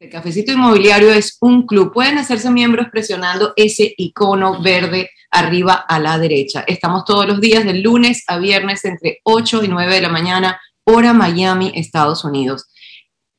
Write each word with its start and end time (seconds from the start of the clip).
El 0.00 0.08
Cafecito 0.08 0.50
Inmobiliario 0.50 1.12
es 1.12 1.36
un 1.42 1.66
club. 1.66 1.92
Pueden 1.92 2.16
hacerse 2.16 2.50
miembros 2.50 2.86
presionando 2.90 3.52
ese 3.54 3.92
icono 3.98 4.62
verde 4.62 5.10
arriba 5.30 5.74
a 5.74 5.98
la 5.98 6.18
derecha. 6.18 6.64
Estamos 6.66 7.04
todos 7.04 7.26
los 7.26 7.38
días 7.38 7.66
de 7.66 7.74
lunes 7.74 8.24
a 8.26 8.38
viernes 8.38 8.82
entre 8.86 9.20
8 9.24 9.62
y 9.62 9.68
9 9.68 9.96
de 9.96 10.00
la 10.00 10.08
mañana, 10.08 10.58
hora 10.84 11.12
Miami, 11.12 11.70
Estados 11.74 12.24
Unidos. 12.24 12.64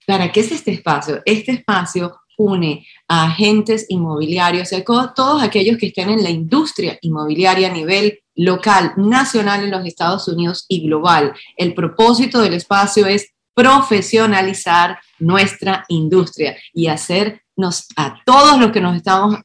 ¿Para 0.05 0.31
qué 0.31 0.41
es 0.41 0.51
este 0.51 0.69
espacio? 0.69 1.23
Este 1.25 1.51
espacio 1.51 2.19
une 2.37 2.85
a 3.07 3.23
agentes 3.23 3.87
inmobiliarios, 3.89 4.71
a 4.71 4.83
todos 4.83 5.41
aquellos 5.41 5.79
que 5.79 5.87
estén 5.87 6.11
en 6.11 6.21
la 6.21 6.29
industria 6.29 6.99
inmobiliaria 7.01 7.71
a 7.71 7.73
nivel 7.73 8.19
local, 8.35 8.93
nacional 8.97 9.63
en 9.63 9.71
los 9.71 9.83
Estados 9.87 10.27
Unidos 10.27 10.65
y 10.67 10.85
global. 10.85 11.33
El 11.57 11.73
propósito 11.73 12.39
del 12.39 12.53
espacio 12.53 13.07
es 13.07 13.31
profesionalizar 13.53 14.99
nuestra 15.19 15.85
industria 15.87 16.55
y 16.73 16.87
hacernos 16.87 17.87
a 17.95 18.21
todos 18.25 18.59
los 18.59 18.71
que 18.71 18.81
nos 18.81 18.95
estamos, 18.95 19.39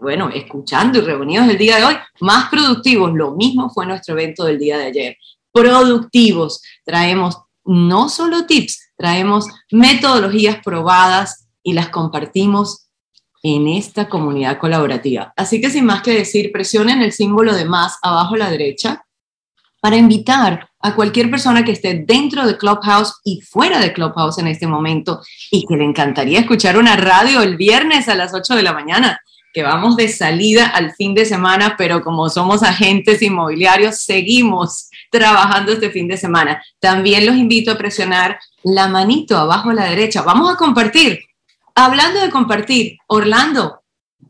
bueno, 0.00 0.30
escuchando 0.30 0.98
y 0.98 1.02
reunidos 1.02 1.48
el 1.48 1.58
día 1.58 1.76
de 1.76 1.84
hoy, 1.84 1.94
más 2.20 2.50
productivos. 2.50 3.12
Lo 3.14 3.32
mismo 3.32 3.70
fue 3.70 3.86
nuestro 3.86 4.14
evento 4.14 4.44
del 4.44 4.58
día 4.58 4.78
de 4.78 4.86
ayer. 4.86 5.16
Productivos. 5.52 6.62
Traemos 6.84 7.38
no 7.64 8.08
solo 8.08 8.46
tips, 8.46 8.92
traemos 8.96 9.46
metodologías 9.70 10.58
probadas 10.62 11.48
y 11.62 11.72
las 11.72 11.88
compartimos 11.88 12.86
en 13.42 13.68
esta 13.68 14.08
comunidad 14.08 14.58
colaborativa. 14.58 15.32
Así 15.36 15.60
que 15.60 15.70
sin 15.70 15.86
más 15.86 16.02
que 16.02 16.12
decir, 16.12 16.52
presionen 16.52 17.00
el 17.00 17.12
símbolo 17.12 17.54
de 17.54 17.64
más 17.64 17.98
abajo 18.02 18.34
a 18.34 18.38
la 18.38 18.50
derecha 18.50 19.06
para 19.80 19.96
invitar 19.96 20.68
a 20.80 20.94
cualquier 20.94 21.30
persona 21.30 21.64
que 21.64 21.72
esté 21.72 22.04
dentro 22.06 22.46
de 22.46 22.56
Clubhouse 22.56 23.14
y 23.24 23.40
fuera 23.40 23.80
de 23.80 23.92
Clubhouse 23.92 24.38
en 24.38 24.46
este 24.46 24.66
momento 24.66 25.20
y 25.50 25.66
que 25.66 25.76
le 25.76 25.84
encantaría 25.84 26.40
escuchar 26.40 26.78
una 26.78 26.96
radio 26.96 27.42
el 27.42 27.56
viernes 27.56 28.08
a 28.08 28.14
las 28.14 28.34
8 28.34 28.54
de 28.54 28.62
la 28.62 28.72
mañana, 28.72 29.20
que 29.52 29.62
vamos 29.62 29.96
de 29.96 30.08
salida 30.08 30.66
al 30.66 30.92
fin 30.92 31.14
de 31.14 31.24
semana, 31.24 31.74
pero 31.76 32.02
como 32.02 32.28
somos 32.28 32.62
agentes 32.62 33.20
inmobiliarios, 33.22 33.96
seguimos 33.96 34.88
trabajando 35.10 35.72
este 35.72 35.90
fin 35.90 36.08
de 36.08 36.16
semana. 36.16 36.62
También 36.78 37.26
los 37.26 37.36
invito 37.36 37.72
a 37.72 37.78
presionar 37.78 38.38
la 38.62 38.88
manito 38.88 39.36
abajo 39.36 39.70
a 39.70 39.74
la 39.74 39.84
derecha. 39.84 40.22
Vamos 40.22 40.50
a 40.52 40.56
compartir. 40.56 41.20
Hablando 41.74 42.20
de 42.20 42.30
compartir, 42.30 42.98
Orlando, 43.06 43.82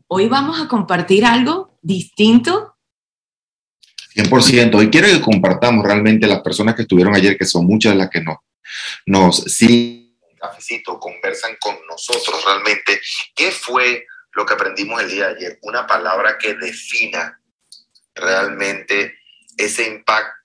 hoy 0.07 0.27
vamos 0.27 0.59
a 0.59 0.67
compartir 0.67 1.25
algo 1.25 1.77
distinto 1.81 2.70
100%. 4.15 4.75
Hoy 4.75 4.89
quiero 4.89 5.07
que 5.07 5.21
compartamos 5.21 5.85
realmente 5.85 6.27
las 6.27 6.41
personas 6.41 6.75
que 6.75 6.83
estuvieron 6.83 7.15
ayer, 7.15 7.37
que 7.37 7.45
son 7.45 7.65
muchas 7.65 7.93
de 7.93 7.99
las 7.99 8.09
que 8.09 8.21
no, 8.21 8.43
nos 9.05 9.43
siguen 9.43 10.17
cafecito, 10.39 10.99
conversan 10.99 11.55
con 11.59 11.75
nosotros 11.87 12.43
realmente. 12.43 12.99
¿Qué 13.35 13.51
fue 13.51 14.05
lo 14.33 14.45
que 14.45 14.53
aprendimos 14.53 15.01
el 15.01 15.09
día 15.09 15.27
de 15.27 15.35
ayer? 15.35 15.59
Una 15.61 15.85
palabra 15.85 16.37
que 16.37 16.55
defina 16.55 17.39
realmente 18.15 19.15
ese 19.57 19.87
impacto 19.87 20.40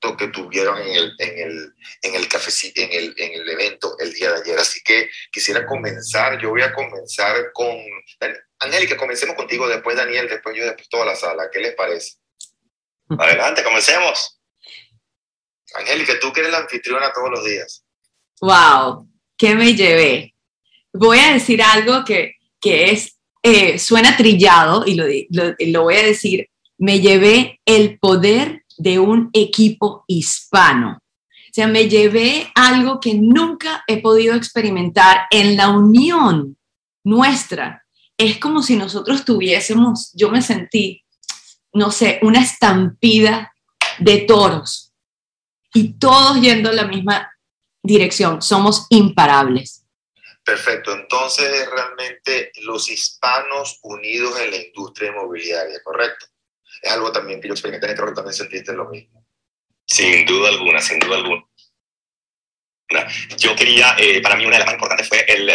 que 0.00 0.28
tuvieron 0.28 0.80
en 0.80 0.88
el, 0.88 1.14
en 1.18 1.38
el, 1.38 1.74
en 2.02 2.14
el, 2.14 2.28
cafecito, 2.28 2.80
en 2.80 2.92
el, 2.92 3.14
en 3.18 3.40
el 3.40 3.48
evento 3.48 3.96
el 3.98 4.12
día 4.12 4.32
de 4.32 4.40
ayer. 4.40 4.58
Así 4.58 4.80
que 4.82 5.10
quisiera 5.30 5.66
comenzar, 5.66 6.40
yo 6.40 6.50
voy 6.50 6.62
a 6.62 6.72
comenzar 6.72 7.52
con... 7.52 7.76
Angélica, 8.58 8.96
comencemos 8.96 9.36
contigo, 9.36 9.68
después 9.68 9.96
Daniel, 9.96 10.28
después 10.28 10.56
yo, 10.56 10.64
después 10.64 10.88
toda 10.88 11.06
la 11.06 11.16
sala. 11.16 11.50
¿Qué 11.52 11.60
les 11.60 11.74
parece? 11.74 12.16
Adelante, 13.18 13.62
comencemos. 13.62 14.40
Angélica, 15.74 16.18
tú 16.20 16.32
que 16.32 16.40
eres 16.40 16.52
la 16.52 16.58
anfitriona 16.58 17.12
todos 17.12 17.30
los 17.30 17.44
días. 17.44 17.84
¡Wow! 18.40 19.06
¿Qué 19.36 19.54
me 19.54 19.74
llevé? 19.74 20.34
Voy 20.92 21.18
a 21.18 21.34
decir 21.34 21.62
algo 21.62 22.04
que, 22.04 22.36
que 22.60 22.90
es, 22.90 23.18
eh, 23.42 23.78
suena 23.78 24.16
trillado 24.16 24.84
y 24.86 24.94
lo, 24.94 25.04
lo, 25.30 25.54
lo 25.58 25.82
voy 25.82 25.96
a 25.96 26.02
decir. 26.02 26.48
Me 26.78 27.00
llevé 27.00 27.60
el 27.66 27.98
poder 27.98 28.59
de 28.80 28.98
un 28.98 29.30
equipo 29.32 30.04
hispano. 30.06 30.98
O 31.00 31.52
sea, 31.52 31.66
me 31.66 31.88
llevé 31.88 32.50
algo 32.54 33.00
que 33.00 33.14
nunca 33.14 33.82
he 33.86 34.00
podido 34.00 34.34
experimentar 34.34 35.22
en 35.30 35.56
la 35.56 35.68
unión 35.70 36.56
nuestra. 37.04 37.84
Es 38.16 38.38
como 38.38 38.62
si 38.62 38.76
nosotros 38.76 39.24
tuviésemos, 39.24 40.12
yo 40.14 40.30
me 40.30 40.42
sentí 40.42 41.04
no 41.72 41.90
sé, 41.90 42.18
una 42.22 42.40
estampida 42.40 43.54
de 43.98 44.18
toros 44.18 44.92
y 45.72 45.98
todos 45.98 46.40
yendo 46.40 46.70
en 46.70 46.76
la 46.76 46.86
misma 46.86 47.32
dirección. 47.82 48.42
Somos 48.42 48.86
imparables. 48.90 49.84
Perfecto, 50.42 50.92
entonces 50.92 51.68
realmente 51.70 52.50
los 52.62 52.90
hispanos 52.90 53.78
unidos 53.82 54.40
en 54.40 54.50
la 54.50 54.56
industria 54.56 55.10
inmobiliaria, 55.10 55.80
¿correcto? 55.84 56.26
Es 56.82 56.92
algo 56.92 57.12
también 57.12 57.40
que 57.40 57.48
yo 57.48 57.54
experimenté, 57.54 57.94
creo 57.94 58.08
que 58.08 58.14
también 58.14 58.34
sentiste 58.34 58.72
lo 58.72 58.88
mismo. 58.88 59.26
Sin 59.84 60.24
duda 60.24 60.48
alguna, 60.48 60.80
sin 60.80 60.98
duda 60.98 61.16
alguna. 61.16 61.44
Yo 63.36 63.54
quería, 63.54 63.96
eh, 63.98 64.20
para 64.20 64.36
mí 64.36 64.44
una 64.44 64.54
de 64.54 64.60
las 64.60 64.66
más 64.66 64.74
importantes 64.74 65.08
fue 65.08 65.24
el 65.28 65.50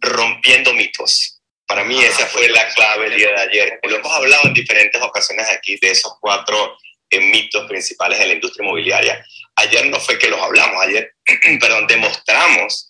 rompiendo 0.00 0.72
mitos. 0.74 1.40
Para 1.66 1.84
mí 1.84 2.02
esa 2.02 2.26
fue 2.26 2.48
la 2.48 2.68
clave 2.74 3.06
el 3.06 3.16
día 3.16 3.28
de 3.28 3.40
ayer. 3.42 3.80
Lo 3.82 3.96
hemos 3.96 4.12
hablado 4.12 4.48
en 4.48 4.54
diferentes 4.54 5.00
ocasiones 5.00 5.46
aquí 5.50 5.78
de 5.80 5.90
esos 5.90 6.14
cuatro 6.20 6.76
eh, 7.08 7.20
mitos 7.20 7.66
principales 7.68 8.18
de 8.18 8.26
la 8.26 8.34
industria 8.34 8.64
inmobiliaria. 8.64 9.24
Ayer 9.56 9.86
no 9.86 10.00
fue 10.00 10.18
que 10.18 10.28
los 10.28 10.40
hablamos, 10.40 10.82
ayer, 10.82 11.14
perdón, 11.60 11.86
demostramos 11.86 12.89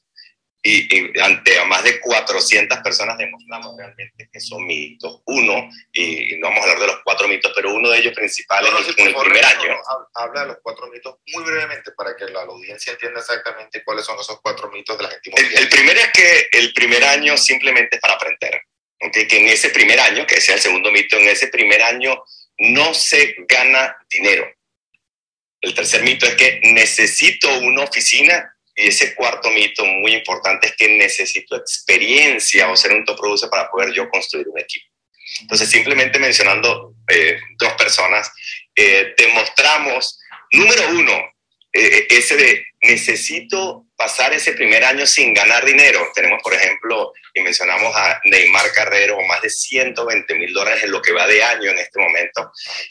y, 0.62 1.18
ante 1.20 1.58
a 1.58 1.64
más 1.64 1.82
de 1.84 2.00
400 2.00 2.78
personas 2.78 3.16
demostramos 3.16 3.76
realmente 3.76 4.28
que 4.30 4.40
son 4.40 4.66
mitos. 4.66 5.22
Uno, 5.26 5.70
y 5.92 6.36
no 6.36 6.48
vamos 6.48 6.60
a 6.60 6.62
hablar 6.64 6.80
de 6.80 6.86
los 6.88 7.02
cuatro 7.02 7.28
mitos, 7.28 7.52
pero 7.54 7.74
uno 7.74 7.88
de 7.90 7.98
ellos 7.98 8.14
principales 8.14 8.70
es 8.80 8.98
en 8.98 9.06
el 9.08 9.14
primer 9.14 9.44
año. 9.44 9.76
Habla 10.14 10.42
de 10.42 10.46
los 10.48 10.58
cuatro 10.62 10.88
mitos 10.88 11.16
muy 11.34 11.44
brevemente 11.44 11.92
para 11.92 12.14
que 12.16 12.26
la, 12.26 12.42
audiencia 12.42 12.92
entienda 12.92 13.20
exactamente 13.20 13.84
cuáles 13.84 14.04
son 14.04 14.18
esos 14.18 14.40
cuatro 14.40 14.70
mitos 14.70 14.96
de 14.98 15.04
la 15.04 15.10
gente 15.10 15.30
el, 15.36 15.58
el 15.58 15.68
primero 15.68 16.00
es 16.00 16.10
que 16.12 16.48
el 16.52 16.72
primer 16.72 17.04
año 17.04 17.36
simplemente 17.36 17.96
es 17.96 18.00
para 18.00 18.14
aprender 18.14 18.62
que 19.10 19.38
en 19.38 19.48
ese 19.48 19.70
primer 19.70 19.98
año, 19.98 20.26
que 20.26 20.40
sea 20.40 20.56
el 20.56 20.60
segundo 20.60 20.92
mito, 20.92 21.16
en 21.16 21.28
ese 21.28 21.48
primer 21.48 21.82
año 21.82 22.22
no 22.58 22.92
se 22.92 23.34
gana 23.48 23.96
dinero. 24.10 24.46
El 25.60 25.74
tercer 25.74 26.02
mito 26.02 26.26
es 26.26 26.34
que 26.34 26.60
necesito 26.64 27.48
una 27.60 27.84
oficina 27.84 28.54
y 28.80 28.88
ese 28.88 29.14
cuarto 29.14 29.50
mito 29.50 29.84
muy 29.84 30.14
importante 30.14 30.68
es 30.68 30.76
que 30.76 30.88
necesito 30.88 31.56
experiencia 31.56 32.70
o 32.70 32.76
ser 32.76 32.92
un 32.92 33.04
top 33.04 33.18
producer 33.18 33.48
para 33.50 33.70
poder 33.70 33.92
yo 33.92 34.08
construir 34.08 34.48
un 34.48 34.58
equipo. 34.58 34.86
Entonces, 35.42 35.68
simplemente 35.70 36.18
mencionando 36.18 36.94
eh, 37.08 37.38
dos 37.58 37.72
personas, 37.74 38.30
eh, 38.74 39.14
demostramos, 39.16 40.18
número 40.52 40.88
uno, 40.90 41.12
eh, 41.72 42.06
ese 42.10 42.36
de 42.36 42.64
necesito 42.82 43.86
pasar 43.96 44.32
ese 44.32 44.52
primer 44.52 44.84
año 44.84 45.06
sin 45.06 45.34
ganar 45.34 45.64
dinero. 45.64 46.10
Tenemos, 46.14 46.42
por 46.42 46.54
ejemplo, 46.54 47.12
y 47.34 47.42
mencionamos 47.42 47.94
a 47.94 48.20
Neymar 48.24 48.72
Carrero, 48.72 49.20
más 49.22 49.42
de 49.42 49.50
120 49.50 50.34
mil 50.34 50.52
dólares 50.52 50.82
en 50.82 50.90
lo 50.90 51.02
que 51.02 51.12
va 51.12 51.26
de 51.26 51.42
año 51.42 51.70
en 51.70 51.78
este 51.78 52.00
momento, 52.00 52.50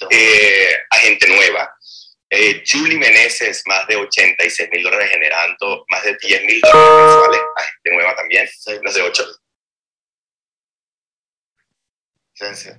eh, 0.09 0.77
a 0.89 0.97
gente 0.97 1.27
nueva. 1.27 1.73
Eh, 2.31 2.63
Julie 2.65 2.97
Meneses, 2.97 3.63
más 3.65 3.87
de 3.87 3.95
86 3.95 4.69
mil 4.71 4.83
dólares 4.83 5.09
generando 5.09 5.83
más 5.87 6.03
de 6.03 6.15
10 6.15 6.43
mil 6.43 6.61
dólares 6.61 7.05
mensuales 7.05 7.41
a 7.55 7.61
gente 7.63 7.91
nueva 7.91 8.15
también, 8.15 8.47
no 8.83 8.91
sé, 8.91 9.01
8. 9.01 9.25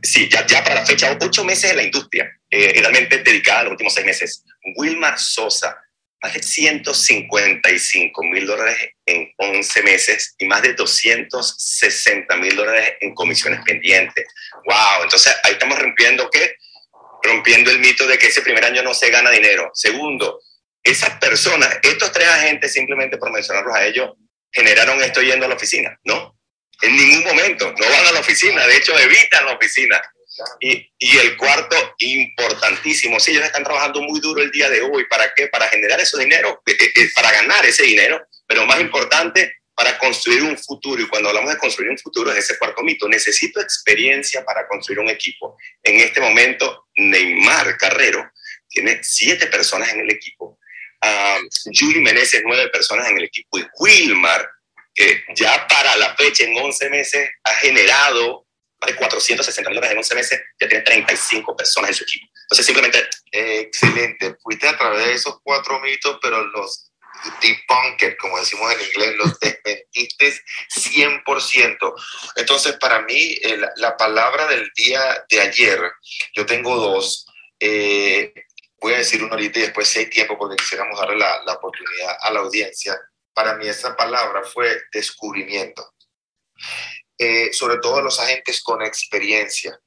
Sí, 0.02 0.28
ya, 0.28 0.46
ya 0.46 0.62
para 0.62 0.76
la 0.76 0.86
fecha, 0.86 1.18
8 1.20 1.44
meses 1.44 1.70
en 1.70 1.76
la 1.76 1.82
industria, 1.82 2.30
eh, 2.48 2.72
realmente 2.80 3.18
dedicada 3.18 3.60
a 3.60 3.64
los 3.64 3.72
últimos 3.72 3.92
6 3.92 4.06
meses. 4.06 4.44
Wilmar 4.76 5.18
Sosa, 5.18 5.76
más 6.22 6.34
de 6.34 6.42
155 6.42 8.22
mil 8.24 8.46
dólares 8.46 8.76
en 9.04 9.32
11 9.36 9.82
meses 9.82 10.34
y 10.38 10.46
más 10.46 10.62
de 10.62 10.74
260 10.74 12.36
mil 12.36 12.56
dólares 12.56 12.94
en 13.00 13.14
comisiones 13.14 13.60
pendientes. 13.64 14.26
¡Wow! 14.64 15.02
Entonces 15.04 15.34
ahí 15.42 15.52
estamos 15.52 15.78
rompiendo 15.78 16.30
qué? 16.30 16.54
Rompiendo 17.22 17.70
el 17.70 17.78
mito 17.78 18.06
de 18.06 18.18
que 18.18 18.28
ese 18.28 18.42
primer 18.42 18.64
año 18.64 18.82
no 18.82 18.94
se 18.94 19.10
gana 19.10 19.30
dinero. 19.30 19.70
Segundo, 19.74 20.40
esas 20.82 21.18
personas, 21.18 21.78
estos 21.82 22.12
tres 22.12 22.28
agentes, 22.28 22.72
simplemente 22.72 23.18
por 23.18 23.30
mencionarlos 23.30 23.74
a 23.74 23.84
ellos, 23.84 24.10
generaron 24.52 25.00
esto 25.02 25.20
yendo 25.22 25.46
a 25.46 25.48
la 25.48 25.54
oficina, 25.54 25.98
¿no? 26.04 26.38
En 26.82 26.96
ningún 26.96 27.24
momento, 27.24 27.72
no 27.76 27.90
van 27.90 28.06
a 28.06 28.12
la 28.12 28.20
oficina, 28.20 28.66
de 28.66 28.76
hecho 28.76 28.98
evitan 28.98 29.44
la 29.44 29.52
oficina. 29.52 30.00
Y, 30.60 30.90
y, 30.98 31.18
el 31.18 31.36
cuarto, 31.36 31.76
importantísimo, 31.98 33.20
sí, 33.20 33.32
ellos 33.32 33.44
están 33.44 33.64
trabajando 33.64 34.00
muy 34.00 34.20
duro 34.20 34.40
el 34.40 34.50
día 34.50 34.70
de 34.70 34.80
hoy. 34.80 35.04
¿Para 35.04 35.34
qué? 35.34 35.48
Para 35.48 35.68
generar 35.68 36.00
ese 36.00 36.18
dinero, 36.18 36.62
eh, 36.64 36.76
eh, 36.80 36.92
eh, 36.96 37.08
para 37.14 37.30
ganar 37.30 37.66
ese 37.66 37.82
dinero, 37.82 38.26
pero 38.46 38.64
más 38.64 38.80
importante, 38.80 39.52
para 39.74 39.98
construir 39.98 40.42
un 40.42 40.56
futuro. 40.56 41.02
Y 41.02 41.08
cuando 41.08 41.28
hablamos 41.28 41.50
de 41.50 41.58
construir 41.58 41.90
un 41.90 41.98
futuro, 41.98 42.32
es 42.32 42.38
ese 42.38 42.58
cuarto 42.58 42.82
mito. 42.82 43.06
Necesito 43.08 43.60
experiencia 43.60 44.42
para 44.44 44.66
construir 44.66 45.00
un 45.00 45.10
equipo. 45.10 45.58
En 45.82 46.00
este 46.00 46.20
momento, 46.20 46.86
Neymar 47.08 47.76
Carrero 47.76 48.30
tiene 48.68 49.00
siete 49.02 49.46
personas 49.46 49.92
en 49.92 50.00
el 50.00 50.10
equipo. 50.10 50.58
Uh, 51.02 51.48
Julie 51.74 52.02
Meneses, 52.02 52.42
nueve 52.44 52.68
personas 52.68 53.08
en 53.08 53.18
el 53.18 53.24
equipo. 53.24 53.58
Y 53.58 53.66
Wilmar 53.78 54.48
que 54.94 55.24
ya 55.34 55.66
para 55.68 55.96
la 55.96 56.14
fecha, 56.16 56.44
en 56.44 56.56
11 56.56 56.90
meses, 56.90 57.30
ha 57.44 57.54
generado 57.54 58.46
más 58.80 58.90
de 58.90 58.96
460 58.96 59.70
mil 59.70 59.76
dólares 59.76 59.92
en 59.92 59.98
11 59.98 60.14
meses, 60.14 60.40
ya 60.58 60.68
tiene 60.68 60.84
35 60.84 61.56
personas 61.56 61.90
en 61.90 61.94
su 61.94 62.04
equipo. 62.04 62.26
Entonces, 62.42 62.66
simplemente... 62.66 63.08
excelente. 63.30 64.36
Fuiste 64.42 64.66
a 64.66 64.76
través 64.76 65.06
de 65.06 65.14
esos 65.14 65.38
cuatro 65.42 65.80
mitos, 65.80 66.18
pero 66.20 66.44
los 66.46 66.89
debunker, 67.40 68.16
como 68.16 68.38
decimos 68.38 68.72
en 68.72 68.80
inglés, 68.80 69.16
los 69.16 69.38
desmentiste 69.40 70.34
100%. 70.74 71.94
Entonces, 72.36 72.76
para 72.78 73.02
mí, 73.02 73.36
la 73.76 73.96
palabra 73.96 74.46
del 74.46 74.70
día 74.74 75.24
de 75.28 75.40
ayer, 75.40 75.80
yo 76.34 76.46
tengo 76.46 76.76
dos. 76.76 77.26
Eh, 77.58 78.32
voy 78.80 78.94
a 78.94 78.98
decir 78.98 79.22
una 79.22 79.32
ahorita 79.32 79.58
y 79.58 79.62
después 79.62 79.88
si 79.88 80.00
hay 80.00 80.06
tiempo 80.06 80.38
porque 80.38 80.56
quisiéramos 80.56 80.98
darle 80.98 81.16
la, 81.16 81.42
la 81.44 81.54
oportunidad 81.54 82.16
a 82.20 82.30
la 82.30 82.40
audiencia. 82.40 82.98
Para 83.34 83.56
mí 83.56 83.68
esa 83.68 83.96
palabra 83.96 84.42
fue 84.42 84.82
descubrimiento. 84.92 85.94
Eh, 87.22 87.52
sobre 87.52 87.76
todo 87.80 88.00
los 88.00 88.18
agentes 88.18 88.62
con 88.62 88.80
experiencia. 88.80 89.78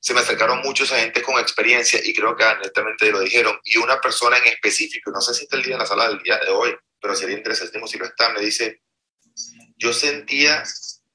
Se 0.00 0.14
me 0.14 0.20
acercaron 0.20 0.60
muchos 0.62 0.92
agentes 0.92 1.22
con 1.22 1.38
experiencia 1.38 2.00
y 2.02 2.14
creo 2.14 2.36
que 2.36 2.44
también 2.70 2.96
te 2.96 3.10
lo 3.10 3.20
dijeron. 3.20 3.58
Y 3.64 3.78
una 3.78 4.00
persona 4.00 4.38
en 4.38 4.46
específico, 4.46 5.10
no 5.10 5.20
sé 5.20 5.34
si 5.34 5.44
está 5.44 5.56
el 5.56 5.62
día 5.62 5.74
en 5.74 5.80
la 5.80 5.86
sala 5.86 6.08
del 6.08 6.18
día 6.22 6.38
de 6.38 6.50
hoy, 6.50 6.76
pero 7.00 7.14
sería 7.14 7.36
interesante 7.36 7.80
si 7.86 7.98
lo 7.98 8.06
está, 8.06 8.30
me 8.30 8.40
dice, 8.40 8.82
yo 9.76 9.92
sentía 9.92 10.62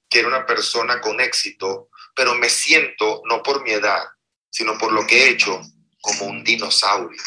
que 0.10 0.20
era 0.20 0.28
una 0.28 0.46
persona 0.46 1.02
con 1.02 1.20
éxito, 1.20 1.90
pero 2.16 2.36
me 2.36 2.50
siento, 2.50 3.22
no 3.26 3.42
por 3.42 3.64
mi 3.64 3.72
edad, 3.72 4.04
sino 4.50 4.78
por 4.78 4.92
lo 4.92 5.06
que 5.08 5.24
he 5.24 5.30
hecho, 5.30 5.62
como 6.02 6.26
un 6.26 6.44
dinosaurio. 6.44 7.22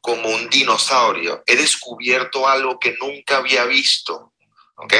Como 0.00 0.30
un 0.30 0.48
dinosaurio. 0.48 1.42
He 1.46 1.56
descubierto 1.56 2.48
algo 2.48 2.78
que 2.78 2.96
nunca 2.98 3.38
había 3.38 3.64
visto. 3.66 4.32
¿Ok? 4.80 4.94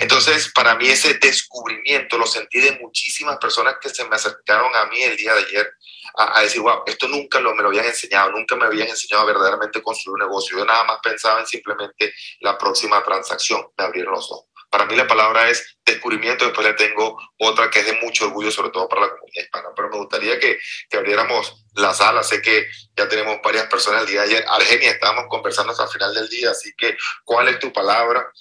Entonces, 0.00 0.50
para 0.54 0.76
mí 0.76 0.88
ese 0.88 1.14
descubrimiento 1.14 2.16
lo 2.16 2.26
sentí 2.26 2.58
de 2.60 2.78
muchísimas 2.80 3.36
personas 3.36 3.76
que 3.80 3.90
se 3.90 4.04
me 4.08 4.16
acercaron 4.16 4.74
a 4.74 4.86
mí 4.86 5.02
el 5.02 5.16
día 5.16 5.34
de 5.34 5.44
ayer 5.44 5.70
a, 6.14 6.42
decir, 6.42 6.60
wow, 6.62 6.82
esto 6.86 7.06
nunca 7.06 7.38
lo, 7.38 7.54
me 7.54 7.62
lo 7.62 7.68
habían 7.68 7.84
enseñado, 7.84 8.30
nunca 8.32 8.56
me 8.56 8.64
habían 8.64 8.88
enseñado 8.88 9.22
a 9.22 9.26
verdaderamente 9.26 9.82
construir 9.82 10.14
un 10.14 10.28
negocio. 10.28 10.58
Yo 10.58 10.64
nada 10.64 10.84
más 10.84 10.98
pensaba 11.02 11.40
en 11.40 11.46
simplemente 11.46 12.14
la 12.40 12.56
próxima 12.56 13.02
transacción. 13.02 13.66
Me 13.76 13.84
abrieron 13.84 14.14
los 14.14 14.30
ojos. 14.30 14.46
Para 14.70 14.86
mí 14.86 14.96
la 14.96 15.06
palabra 15.06 15.50
es 15.50 15.76
descubrimiento, 15.84 16.44
después 16.44 16.66
le 16.66 16.74
tengo 16.74 17.18
otra 17.38 17.68
que 17.70 17.80
es 17.80 17.86
de 17.86 18.00
mucho 18.00 18.26
orgullo, 18.26 18.50
sobre 18.50 18.70
todo 18.70 18.88
para 18.88 19.02
la 19.02 19.10
comunidad 19.10 19.44
hispana. 19.44 19.68
Pero 19.74 19.90
me 19.90 19.98
gustaría 19.98 20.38
que, 20.38 20.58
que 20.88 20.96
abriéramos 20.96 21.66
la 21.74 21.92
sala. 21.92 22.22
Sé 22.22 22.40
que 22.40 22.68
ya 22.96 23.08
tenemos 23.08 23.40
varias 23.42 23.66
personas 23.66 24.02
el 24.02 24.06
día 24.06 24.22
de 24.22 24.26
ayer. 24.28 24.44
Argenia, 24.48 24.92
estábamos 24.92 25.26
conversando 25.28 25.72
hasta 25.72 25.84
el 25.84 25.90
final 25.90 26.14
del 26.14 26.28
día, 26.28 26.52
así 26.52 26.72
que, 26.76 26.96
¿cuál 27.24 27.48
es 27.48 27.58
tu 27.58 27.72
palabra? 27.72 28.32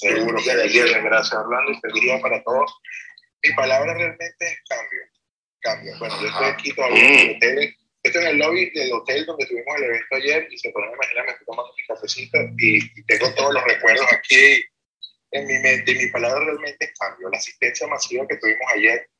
Seguro 0.00 0.38
que 0.42 0.54
de 0.54 0.62
ayer, 0.62 1.02
gracias 1.02 1.34
Orlando, 1.34 1.72
y 1.72 1.80
feliz 1.80 2.22
para 2.22 2.42
todos. 2.44 2.72
Mi 3.42 3.52
palabra 3.54 3.94
realmente 3.94 4.46
es 4.46 4.58
cambio. 4.68 5.00
Cambio. 5.60 5.98
Bueno, 5.98 6.20
yo 6.20 6.28
estoy 6.28 6.46
aquí 6.46 6.72
todavía 6.72 7.04
en 7.04 7.18
el 7.18 7.36
hotel. 7.36 7.76
Estoy 8.04 8.22
en 8.22 8.28
el 8.28 8.38
lobby 8.38 8.70
del 8.70 8.92
hotel 8.92 9.26
donde 9.26 9.46
tuvimos 9.46 9.76
el 9.76 9.84
evento 9.84 10.14
ayer 10.14 10.48
y 10.50 10.58
se 10.58 10.70
pueden 10.70 10.92
imaginar, 10.92 11.24
me 11.24 11.32
estoy 11.32 11.46
tomando 11.46 11.72
mi 11.76 11.84
cafecito 11.84 12.38
y, 12.58 12.76
y 12.78 13.04
tengo 13.06 13.34
todos 13.34 13.54
los 13.54 13.64
recuerdos 13.64 14.06
aquí 14.12 14.64
en 15.32 15.46
mi 15.46 15.58
mente, 15.58 15.94
mi 15.94 16.06
palabra 16.06 16.44
realmente 16.44 16.84
es 16.84 16.92
cambio. 16.98 17.28
La 17.28 17.38
asistencia 17.38 17.86
masiva 17.88 18.26
que 18.28 18.36
tuvimos 18.36 18.66
ayer, 18.74 19.10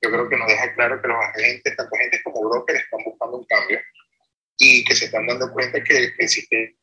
yo 0.00 0.10
creo 0.10 0.28
que 0.30 0.36
nos 0.36 0.48
deja 0.48 0.74
claro 0.74 1.00
que 1.00 1.08
los 1.08 1.16
agentes, 1.16 1.76
tanto 1.76 1.94
agentes 1.94 2.22
como 2.24 2.48
brokers, 2.48 2.80
están 2.80 3.04
buscando 3.04 3.36
un 3.36 3.44
cambio 3.44 3.80
y 4.58 4.84
que 4.84 4.94
se 4.94 5.04
están 5.06 5.26
dando 5.26 5.52
cuenta 5.52 5.82
que, 5.84 6.14
que 6.14 6.24
existe. 6.24 6.76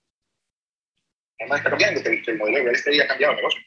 Además, 1.39 1.59
está 1.59 1.69
cambiando, 1.69 2.03
que, 2.03 2.09
el 2.09 2.37
modelo 2.37 2.57
de 2.57 2.63
real 2.63 2.75
estate 2.75 3.01
ha 3.01 3.07
cambiado 3.07 3.33
el 3.33 3.37
negocio 3.37 3.61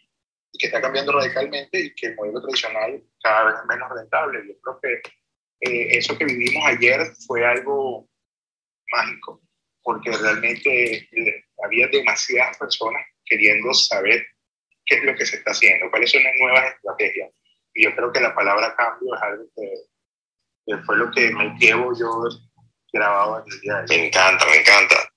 y 0.52 0.58
que 0.58 0.66
está 0.66 0.80
cambiando 0.80 1.12
radicalmente 1.12 1.78
y 1.80 1.94
que 1.94 2.08
el 2.08 2.16
modelo 2.16 2.42
tradicional 2.42 3.02
cada 3.22 3.44
vez 3.44 3.54
es 3.60 3.66
menos 3.66 3.88
rentable. 3.90 4.46
Yo 4.46 4.54
creo 4.60 4.80
que 4.82 5.10
eh, 5.60 5.96
eso 5.96 6.18
que 6.18 6.24
vivimos 6.26 6.64
ayer 6.66 7.00
fue 7.26 7.46
algo 7.46 8.08
mágico, 8.88 9.40
porque 9.82 10.10
realmente 10.10 10.96
eh, 10.96 11.44
había 11.64 11.88
demasiadas 11.88 12.58
personas 12.58 13.02
queriendo 13.24 13.72
saber 13.72 14.26
qué 14.84 14.96
es 14.96 15.04
lo 15.04 15.14
que 15.14 15.24
se 15.24 15.36
está 15.36 15.52
haciendo, 15.52 15.90
cuáles 15.90 16.10
son 16.10 16.22
las 16.22 16.34
nuevas 16.38 16.74
estrategias. 16.74 17.30
Y 17.74 17.84
yo 17.84 17.94
creo 17.96 18.12
que 18.12 18.20
la 18.20 18.34
palabra 18.34 18.74
cambio 18.76 19.14
es 19.14 19.22
algo 19.22 19.44
que, 19.56 20.76
fue 20.84 20.96
lo 20.96 21.10
que 21.10 21.30
me 21.30 21.56
llevo 21.58 21.92
yo 21.98 22.24
grabado 22.92 23.38
en 23.38 23.52
el 23.52 23.60
día 23.60 23.74
de 23.74 23.80
hoy. 23.80 23.86
Me 23.88 24.06
encanta, 24.08 24.44
me 24.46 24.56
encanta. 24.56 25.11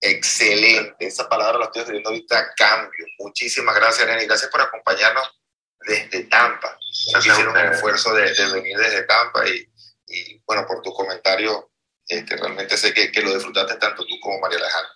Excelente, 0.00 1.06
esa 1.06 1.28
palabra 1.28 1.58
la 1.58 1.64
estoy 1.66 1.80
escribiendo 1.82 2.10
ahorita, 2.10 2.54
cambio. 2.56 3.04
Muchísimas 3.18 3.74
gracias, 3.74 4.06
Neni. 4.06 4.24
Gracias 4.24 4.50
por 4.50 4.62
acompañarnos 4.62 5.40
desde 5.86 6.24
Tampa. 6.24 6.78
hicieron 6.90 7.48
un 7.48 7.56
esfuerzo 7.58 8.14
de, 8.14 8.32
venir 8.52 8.78
desde 8.78 9.02
Tampa 9.02 9.46
y, 9.46 9.66
y, 10.06 10.42
bueno, 10.46 10.66
por 10.66 10.80
tu 10.82 10.92
comentario, 10.92 11.70
este, 12.06 12.36
realmente 12.36 12.76
sé 12.76 12.94
que, 12.94 13.12
que, 13.12 13.22
lo 13.22 13.34
disfrutaste 13.34 13.76
tanto 13.76 14.06
tú 14.06 14.18
como 14.20 14.40
María 14.40 14.58
Alejandra. 14.58 14.90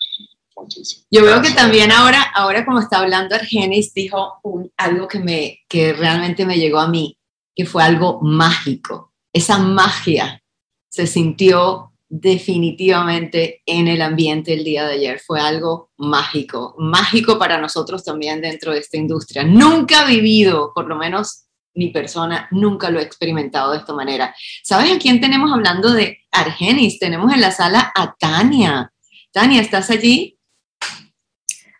Yo 1.11 1.25
veo 1.25 1.43
que 1.43 1.51
también 1.51 1.91
ahora, 1.91 2.23
ahora 2.35 2.65
como 2.65 2.81
está 2.81 2.99
hablando 2.99 3.35
Argenis, 3.35 3.93
dijo 3.93 4.41
algo 4.77 5.09
que, 5.09 5.19
me, 5.19 5.65
que 5.69 5.93
realmente 5.93 6.47
me 6.47 6.59
llegó 6.59 6.79
a 6.79 6.89
mí, 6.89 7.19
que 7.55 7.67
fue 7.67 7.83
algo 7.83 8.21
mágico. 8.23 9.13
Esa 9.33 9.59
magia 9.59 10.43
se 10.89 11.07
sintió 11.07 11.93
definitivamente 12.17 13.63
en 13.67 13.89
el 13.89 14.01
ambiente 14.01 14.53
el 14.53 14.63
día 14.63 14.87
de 14.87 14.95
ayer. 14.95 15.19
Fue 15.19 15.41
algo 15.41 15.91
mágico, 15.97 16.77
mágico 16.79 17.41
para 17.41 17.59
nosotros 17.59 18.05
también 18.05 18.41
dentro 18.41 18.73
de 18.73 18.79
esta 18.79 18.97
industria. 18.97 19.43
Nunca 19.43 20.05
vivido, 20.05 20.71
por 20.73 20.87
lo 20.87 20.95
menos 20.95 21.47
mi 21.75 21.89
persona, 21.89 22.47
nunca 22.53 22.89
lo 22.91 23.01
he 23.01 23.03
experimentado 23.03 23.73
de 23.73 23.79
esta 23.79 23.93
manera. 23.93 24.33
¿Sabes 24.63 24.93
a 24.93 24.99
quién 24.99 25.21
tenemos 25.21 25.53
hablando 25.53 25.93
de 25.93 26.19
Argenis? 26.31 27.01
Tenemos 27.01 27.33
en 27.33 27.41
la 27.41 27.51
sala 27.51 27.93
a 27.93 28.15
Tania. 28.15 28.93
Tania, 29.33 29.61
¿estás 29.61 29.91
allí? 29.91 30.39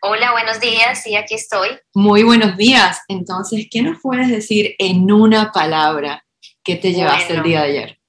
Hola, 0.01 0.33
buenos 0.33 0.59
días, 0.59 1.01
sí, 1.01 1.15
aquí 1.15 1.35
estoy. 1.35 1.69
Muy 1.93 2.23
buenos 2.23 2.57
días. 2.57 2.99
Entonces, 3.07 3.67
¿qué 3.71 3.81
nos 3.81 4.01
puedes 4.01 4.27
decir 4.27 4.75
en 4.79 5.09
una 5.09 5.53
palabra 5.53 6.25
que 6.61 6.75
te 6.75 6.91
llevaste 6.91 7.35
el 7.35 7.43
día 7.43 7.61
de 7.61 7.67
ayer? 7.69 7.99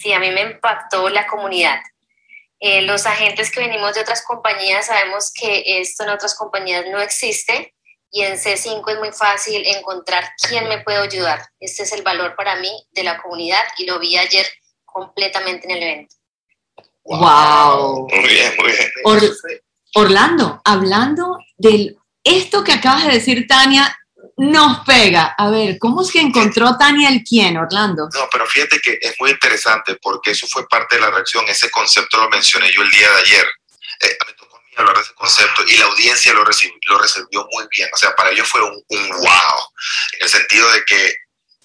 Sí, 0.00 0.12
a 0.12 0.20
mí 0.20 0.30
me 0.30 0.42
impactó 0.42 1.08
la 1.08 1.26
comunidad. 1.26 1.80
Eh, 2.60 2.82
los 2.82 3.06
agentes 3.06 3.50
que 3.50 3.60
venimos 3.60 3.94
de 3.94 4.00
otras 4.00 4.22
compañías 4.22 4.86
sabemos 4.86 5.32
que 5.32 5.80
esto 5.80 6.04
en 6.04 6.10
otras 6.10 6.34
compañías 6.34 6.84
no 6.90 7.00
existe 7.00 7.74
y 8.10 8.22
en 8.22 8.34
C5 8.36 8.90
es 8.90 8.98
muy 8.98 9.12
fácil 9.12 9.64
encontrar 9.66 10.24
quién 10.48 10.68
me 10.68 10.80
puede 10.80 10.98
ayudar. 10.98 11.40
Este 11.60 11.82
es 11.82 11.92
el 11.92 12.02
valor 12.02 12.36
para 12.36 12.56
mí 12.56 12.70
de 12.92 13.02
la 13.02 13.20
comunidad 13.20 13.62
y 13.76 13.86
lo 13.86 13.98
vi 13.98 14.16
ayer 14.16 14.46
completamente 14.84 15.66
en 15.66 15.76
el 15.76 15.82
evento. 15.82 16.14
Wow. 17.04 18.08
Muy 18.08 18.28
bien, 18.28 18.54
muy 18.58 18.72
bien. 18.72 19.40
Orlando, 19.94 20.60
hablando 20.64 21.38
de 21.56 21.96
esto 22.22 22.62
que 22.62 22.72
acabas 22.72 23.06
de 23.06 23.14
decir, 23.14 23.46
Tania, 23.46 23.96
nos 24.38 24.84
pega. 24.84 25.34
A 25.36 25.50
ver, 25.50 25.78
¿cómo 25.78 26.02
es 26.02 26.10
que 26.10 26.20
encontró 26.20 26.76
Tania 26.78 27.08
el 27.08 27.22
quién, 27.22 27.56
Orlando? 27.56 28.08
No, 28.14 28.28
pero 28.30 28.46
fíjate 28.46 28.80
que 28.80 28.98
es 29.00 29.14
muy 29.18 29.30
interesante 29.30 29.96
porque 30.00 30.30
eso 30.30 30.46
fue 30.48 30.66
parte 30.68 30.96
de 30.96 31.02
la 31.02 31.10
reacción. 31.10 31.44
Ese 31.48 31.70
concepto 31.70 32.18
lo 32.18 32.30
mencioné 32.30 32.70
yo 32.72 32.82
el 32.82 32.90
día 32.90 33.10
de 33.10 33.20
ayer. 33.20 33.46
Eh, 34.00 34.18
me 34.26 34.32
tocó 34.34 34.56
a 34.56 34.80
hablar 34.80 34.96
de 34.96 35.02
ese 35.02 35.14
concepto 35.14 35.62
y 35.66 35.76
la 35.76 35.86
audiencia 35.86 36.32
lo, 36.32 36.44
recibió, 36.44 37.46
muy 37.52 37.66
bien. 37.70 37.88
O 37.92 37.96
sea, 37.96 38.14
para 38.14 38.30
ellos 38.30 38.48
fue 38.48 38.62
un, 38.62 38.82
un 38.88 39.08
wow. 39.08 39.58
En 40.12 40.22
el 40.22 40.28
sentido 40.28 40.70
de 40.72 40.84
que 40.84 41.14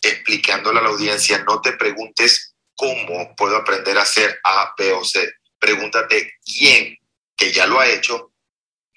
explicándole 0.02 0.80
a 0.80 0.84
la 0.84 0.90
audiencia, 0.90 1.44
no 1.48 1.62
te 1.62 1.74
preguntes 1.74 2.56
cómo 2.76 3.36
puedo 3.36 3.56
aprender 3.56 3.98
a 3.98 4.02
hacer 4.02 4.40
A, 4.44 4.74
B 4.78 4.92
o 4.94 5.04
C. 5.06 5.32
Pregúntate 5.60 6.34
quién 6.44 6.98
que 7.38 7.52
ya 7.52 7.66
lo 7.68 7.80
ha 7.80 7.88
hecho, 7.88 8.32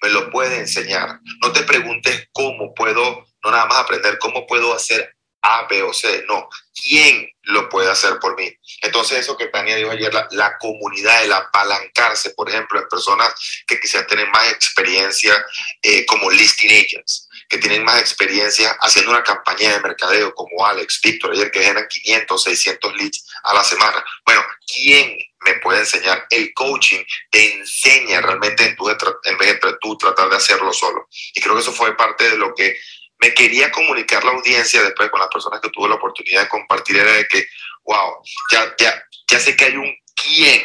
me 0.03 0.11
lo 0.11 0.31
puede 0.31 0.59
enseñar. 0.59 1.21
No 1.43 1.53
te 1.53 1.63
preguntes 1.63 2.29
cómo 2.33 2.75
puedo, 2.75 3.26
no 3.47 3.53
nada 3.53 3.67
más 3.67 3.79
aprender 3.79 4.19
cómo 4.19 4.47
puedo 4.47 4.75
hacer 4.75 5.15
A, 5.43 5.67
B 5.69 5.81
o 5.83 5.93
C, 5.93 6.25
no, 6.27 6.49
¿quién 6.75 7.31
lo 7.43 7.69
puede 7.69 7.89
hacer 7.89 8.19
por 8.19 8.37
mí? 8.37 8.53
Entonces 8.83 9.19
eso 9.19 9.37
que 9.37 9.47
Tania 9.47 9.77
dijo 9.77 9.91
ayer, 9.91 10.13
la, 10.31 10.59
comunidad, 10.59 11.23
el 11.23 11.33
apalancarse, 11.33 12.31
por 12.31 12.49
ejemplo, 12.49 12.81
en 12.81 12.89
personas 12.89 13.33
que 13.67 13.79
quizás 13.79 14.07
tienen 14.09 14.29
más 14.33 14.51
experiencia 14.51 15.33
eh, 15.83 16.05
como 16.07 16.31
listing 16.31 16.71
agents, 16.71 17.29
que 17.49 17.59
tienen 17.59 17.85
más 17.85 18.01
experiencia 18.01 18.77
haciendo 18.81 19.13
una 19.13 19.23
campaña 19.23 19.75
de 19.75 19.81
mercadeo 19.81 20.35
como 20.35 20.67
Alex, 20.67 21.01
Víctor, 21.01 21.33
ayer 21.33 21.53
que 21.53 21.61
generan 21.61 21.87
500, 21.89 22.43
600 22.43 22.97
leads 22.97 23.27
a 23.45 23.55
la 23.55 23.63
semana. 23.63 24.05
Bueno, 24.25 24.43
¿quién 24.67 25.17
me 25.47 25.55
puede 25.61 25.81
enseñar. 25.81 26.27
El 26.29 26.53
coaching 26.53 27.03
te 27.31 27.55
enseña 27.55 28.21
realmente 28.21 28.65
en, 28.65 28.77
tu, 28.77 28.89
en 28.89 29.39
vez 29.39 29.61
de 29.61 29.77
tú 29.81 29.97
tratar 29.97 30.29
de 30.29 30.37
hacerlo 30.37 30.73
solo. 30.73 31.09
Y 31.35 31.41
creo 31.41 31.55
que 31.55 31.61
eso 31.61 31.73
fue 31.73 31.97
parte 31.97 32.29
de 32.29 32.37
lo 32.37 32.55
que 32.55 32.77
me 33.21 33.35
quería 33.35 33.71
comunicar 33.71 34.25
la 34.25 34.33
audiencia 34.33 34.83
después 34.83 35.11
con 35.11 35.21
las 35.21 35.29
personas 35.29 35.61
que 35.61 35.71
tuve 35.71 35.89
la 35.89 35.95
oportunidad 35.95 36.43
de 36.43 36.49
compartir, 36.49 36.97
era 36.97 37.13
de 37.13 37.27
que, 37.27 37.45
wow, 37.85 38.23
ya, 38.53 38.75
ya, 38.79 39.03
ya 39.31 39.41
sé 39.41 39.57
que 39.57 39.65
hay 39.67 39.77
un 39.77 39.95
quién, 40.17 40.63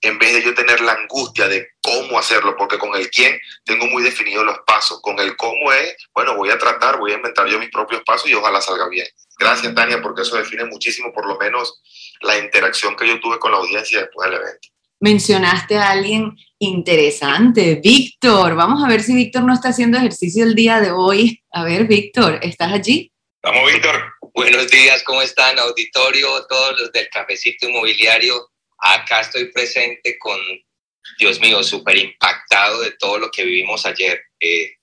en 0.00 0.18
vez 0.18 0.32
de 0.32 0.42
yo 0.42 0.54
tener 0.54 0.80
la 0.80 0.92
angustia 0.92 1.48
de 1.48 1.68
cómo 1.80 2.18
hacerlo, 2.18 2.56
porque 2.56 2.78
con 2.78 2.94
el 2.94 3.10
quién 3.10 3.38
tengo 3.64 3.86
muy 3.86 4.02
definidos 4.02 4.44
los 4.44 4.58
pasos, 4.66 5.00
con 5.02 5.18
el 5.18 5.36
cómo 5.36 5.72
es, 5.72 5.96
bueno, 6.14 6.36
voy 6.36 6.50
a 6.50 6.58
tratar, 6.58 6.98
voy 6.98 7.12
a 7.12 7.16
inventar 7.16 7.46
yo 7.48 7.58
mis 7.58 7.70
propios 7.70 8.02
pasos 8.04 8.30
y 8.30 8.34
ojalá 8.34 8.60
salga 8.60 8.88
bien. 8.88 9.06
Gracias, 9.38 9.74
Tania, 9.74 10.00
porque 10.00 10.22
eso 10.22 10.36
define 10.36 10.64
muchísimo, 10.64 11.12
por 11.12 11.26
lo 11.26 11.36
menos, 11.36 11.82
la 12.20 12.38
interacción 12.38 12.96
que 12.96 13.08
yo 13.08 13.20
tuve 13.20 13.38
con 13.38 13.50
la 13.50 13.58
audiencia 13.58 14.00
después 14.00 14.30
del 14.30 14.40
evento. 14.40 14.68
Mencionaste 15.00 15.76
a 15.76 15.90
alguien 15.90 16.36
interesante, 16.62 17.80
Víctor. 17.82 18.54
Vamos 18.54 18.84
a 18.84 18.88
ver 18.88 19.02
si 19.02 19.14
Víctor 19.14 19.42
no 19.44 19.52
está 19.52 19.70
haciendo 19.70 19.98
ejercicio 19.98 20.44
el 20.44 20.54
día 20.54 20.80
de 20.80 20.92
hoy. 20.92 21.42
A 21.50 21.64
ver, 21.64 21.86
Víctor, 21.86 22.38
¿estás 22.42 22.72
allí? 22.72 23.12
Vamos, 23.42 23.72
Víctor. 23.72 24.12
Buenos 24.34 24.70
días, 24.70 25.02
¿cómo 25.02 25.22
están, 25.22 25.58
auditorio? 25.58 26.46
Todos 26.46 26.80
los 26.80 26.92
del 26.92 27.08
Cafecito 27.08 27.68
Inmobiliario. 27.68 28.48
Acá 28.78 29.22
estoy 29.22 29.50
presente 29.52 30.16
con, 30.18 30.38
Dios 31.18 31.40
mío, 31.40 31.62
súper 31.64 31.96
impactado 31.96 32.80
de 32.80 32.92
todo 32.92 33.18
lo 33.18 33.30
que 33.30 33.44
vivimos 33.44 33.84
ayer. 33.84 34.22
Eh, 34.38 34.76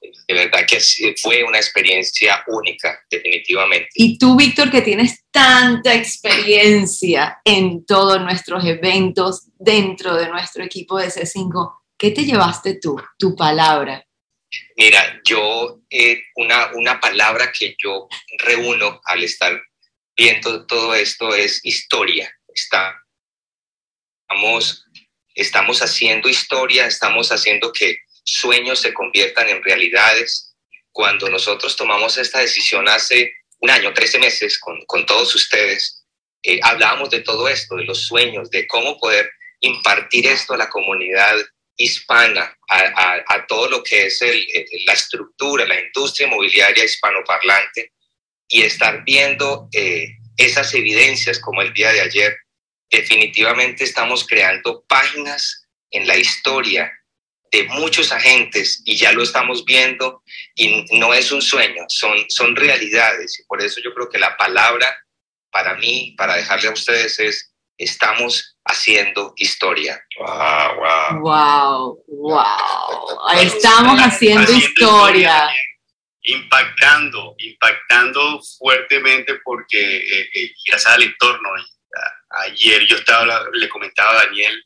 de 0.00 0.34
verdad 0.34 0.66
que 0.66 0.78
fue 1.20 1.42
una 1.42 1.58
experiencia 1.58 2.44
única, 2.48 3.00
definitivamente. 3.10 3.88
Y 3.94 4.18
tú, 4.18 4.36
Víctor, 4.36 4.70
que 4.70 4.82
tienes 4.82 5.24
tanta 5.30 5.94
experiencia 5.94 7.40
en 7.44 7.84
todos 7.86 8.20
nuestros 8.20 8.64
eventos 8.64 9.48
dentro 9.58 10.14
de 10.16 10.28
nuestro 10.28 10.64
equipo 10.64 10.98
de 10.98 11.08
C5, 11.08 11.80
¿qué 11.96 12.10
te 12.10 12.24
llevaste 12.24 12.78
tú, 12.80 13.00
tu 13.18 13.34
palabra? 13.36 14.04
Mira, 14.76 15.20
yo, 15.24 15.80
eh, 15.90 16.22
una, 16.36 16.72
una 16.74 17.00
palabra 17.00 17.52
que 17.52 17.74
yo 17.78 18.08
reúno 18.38 19.00
al 19.04 19.24
estar 19.24 19.60
viendo 20.16 20.66
todo 20.66 20.94
esto 20.94 21.34
es 21.34 21.64
historia. 21.64 22.30
Estamos, 24.28 24.84
estamos 25.34 25.82
haciendo 25.82 26.28
historia, 26.28 26.86
estamos 26.86 27.30
haciendo 27.30 27.72
que 27.72 27.98
sueños 28.30 28.80
se 28.80 28.92
conviertan 28.92 29.48
en 29.48 29.62
realidades. 29.62 30.54
Cuando 30.92 31.28
nosotros 31.28 31.76
tomamos 31.76 32.18
esta 32.18 32.40
decisión 32.40 32.88
hace 32.88 33.32
un 33.60 33.70
año, 33.70 33.92
13 33.92 34.18
meses, 34.18 34.58
con, 34.58 34.84
con 34.86 35.06
todos 35.06 35.34
ustedes, 35.34 36.04
eh, 36.42 36.60
hablábamos 36.62 37.10
de 37.10 37.20
todo 37.20 37.48
esto, 37.48 37.76
de 37.76 37.84
los 37.84 38.06
sueños, 38.06 38.50
de 38.50 38.66
cómo 38.66 38.98
poder 38.98 39.30
impartir 39.60 40.26
esto 40.26 40.54
a 40.54 40.58
la 40.58 40.68
comunidad 40.68 41.36
hispana, 41.76 42.56
a, 42.68 43.46
todo 43.46 43.68
lo 43.68 43.82
que 43.82 44.06
es 44.06 44.20
la 44.84 44.92
estructura, 44.92 45.64
la 45.64 45.80
industria 45.80 46.26
inmobiliaria 46.26 46.84
hispanoparlante, 46.84 47.92
y 48.48 48.62
estar 48.62 49.04
viendo 49.04 49.68
eh, 49.72 50.08
esas 50.36 50.74
evidencias 50.74 51.38
como 51.38 51.62
el 51.62 51.72
día 51.72 51.92
de 51.92 52.00
ayer. 52.00 52.36
Definitivamente 52.90 53.84
estamos 53.84 54.26
creando 54.26 54.84
páginas 54.88 55.68
en 55.90 56.06
la 56.06 56.16
historia 56.16 56.97
de 57.50 57.64
muchos 57.64 58.12
agentes 58.12 58.82
y 58.84 58.96
ya 58.96 59.12
lo 59.12 59.22
estamos 59.22 59.64
viendo 59.64 60.22
y 60.54 60.84
no 60.98 61.14
es 61.14 61.32
un 61.32 61.42
sueño, 61.42 61.84
son, 61.88 62.18
son 62.28 62.54
realidades 62.56 63.38
y 63.40 63.44
por 63.44 63.62
eso 63.62 63.80
yo 63.82 63.92
creo 63.94 64.08
que 64.08 64.18
la 64.18 64.36
palabra 64.36 64.86
para 65.50 65.74
mí, 65.74 66.14
para 66.16 66.36
dejarle 66.36 66.68
a 66.68 66.72
ustedes 66.72 67.18
es 67.20 67.52
estamos 67.78 68.56
haciendo 68.64 69.32
historia. 69.36 70.02
Wow, 70.18 70.74
wow. 70.76 71.20
Wow, 71.20 72.04
wow. 72.08 73.38
Estamos 73.40 74.00
haciendo, 74.00 74.52
historia. 74.52 75.48
Impactando, 76.22 77.34
impactando 77.38 78.40
fuertemente 78.58 79.36
porque 79.44 79.96
eh, 79.98 80.30
eh, 80.34 80.52
gracias 80.66 80.92
al 80.92 81.02
entorno. 81.04 81.48
Ayer 82.44 82.84
yo 82.86 82.96
estaba, 82.96 83.44
le 83.52 83.68
comentaba 83.68 84.10
a 84.10 84.24
Daniel 84.26 84.64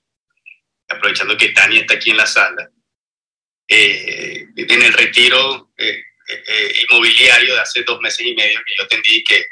aprovechando 0.89 1.37
que 1.37 1.51
Tania 1.51 1.81
está 1.81 1.95
aquí 1.95 2.11
en 2.11 2.17
la 2.17 2.27
sala, 2.27 2.69
eh, 3.75 4.49
en 4.55 4.83
el 4.83 4.93
retiro 4.93 5.73
eh, 5.79 6.05
eh, 6.29 6.75
inmobiliario 6.83 7.55
de 7.55 7.61
hace 7.61 7.83
dos 7.85 7.99
meses 8.03 8.27
y 8.27 8.35
medio 8.35 8.61
que 8.67 8.75
yo 8.77 8.83
entendí 8.83 9.25
que, 9.25 9.47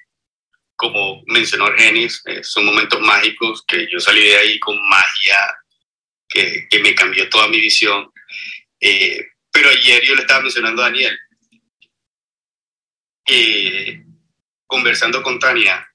como 0.76 1.22
mencionó 1.26 1.64
Argenis, 1.66 2.22
son 2.42 2.66
momentos 2.66 3.00
mágicos, 3.00 3.64
que 3.66 3.88
yo 3.90 3.98
salí 3.98 4.22
de 4.22 4.36
ahí 4.36 4.58
con 4.58 4.76
magia, 4.88 5.56
que, 6.28 6.68
que 6.68 6.78
me 6.80 6.94
cambió 6.94 7.30
toda 7.30 7.48
mi 7.48 7.60
visión. 7.60 8.12
pero 8.78 9.70
ayer 9.70 10.02
yo 10.02 10.14
le 10.14 10.22
estaba 10.22 10.42
mencionando 10.42 10.82
a 10.82 10.90
Daniel, 10.90 11.18
conversando 14.66 15.22
con 15.22 15.38
Tania, 15.38 15.86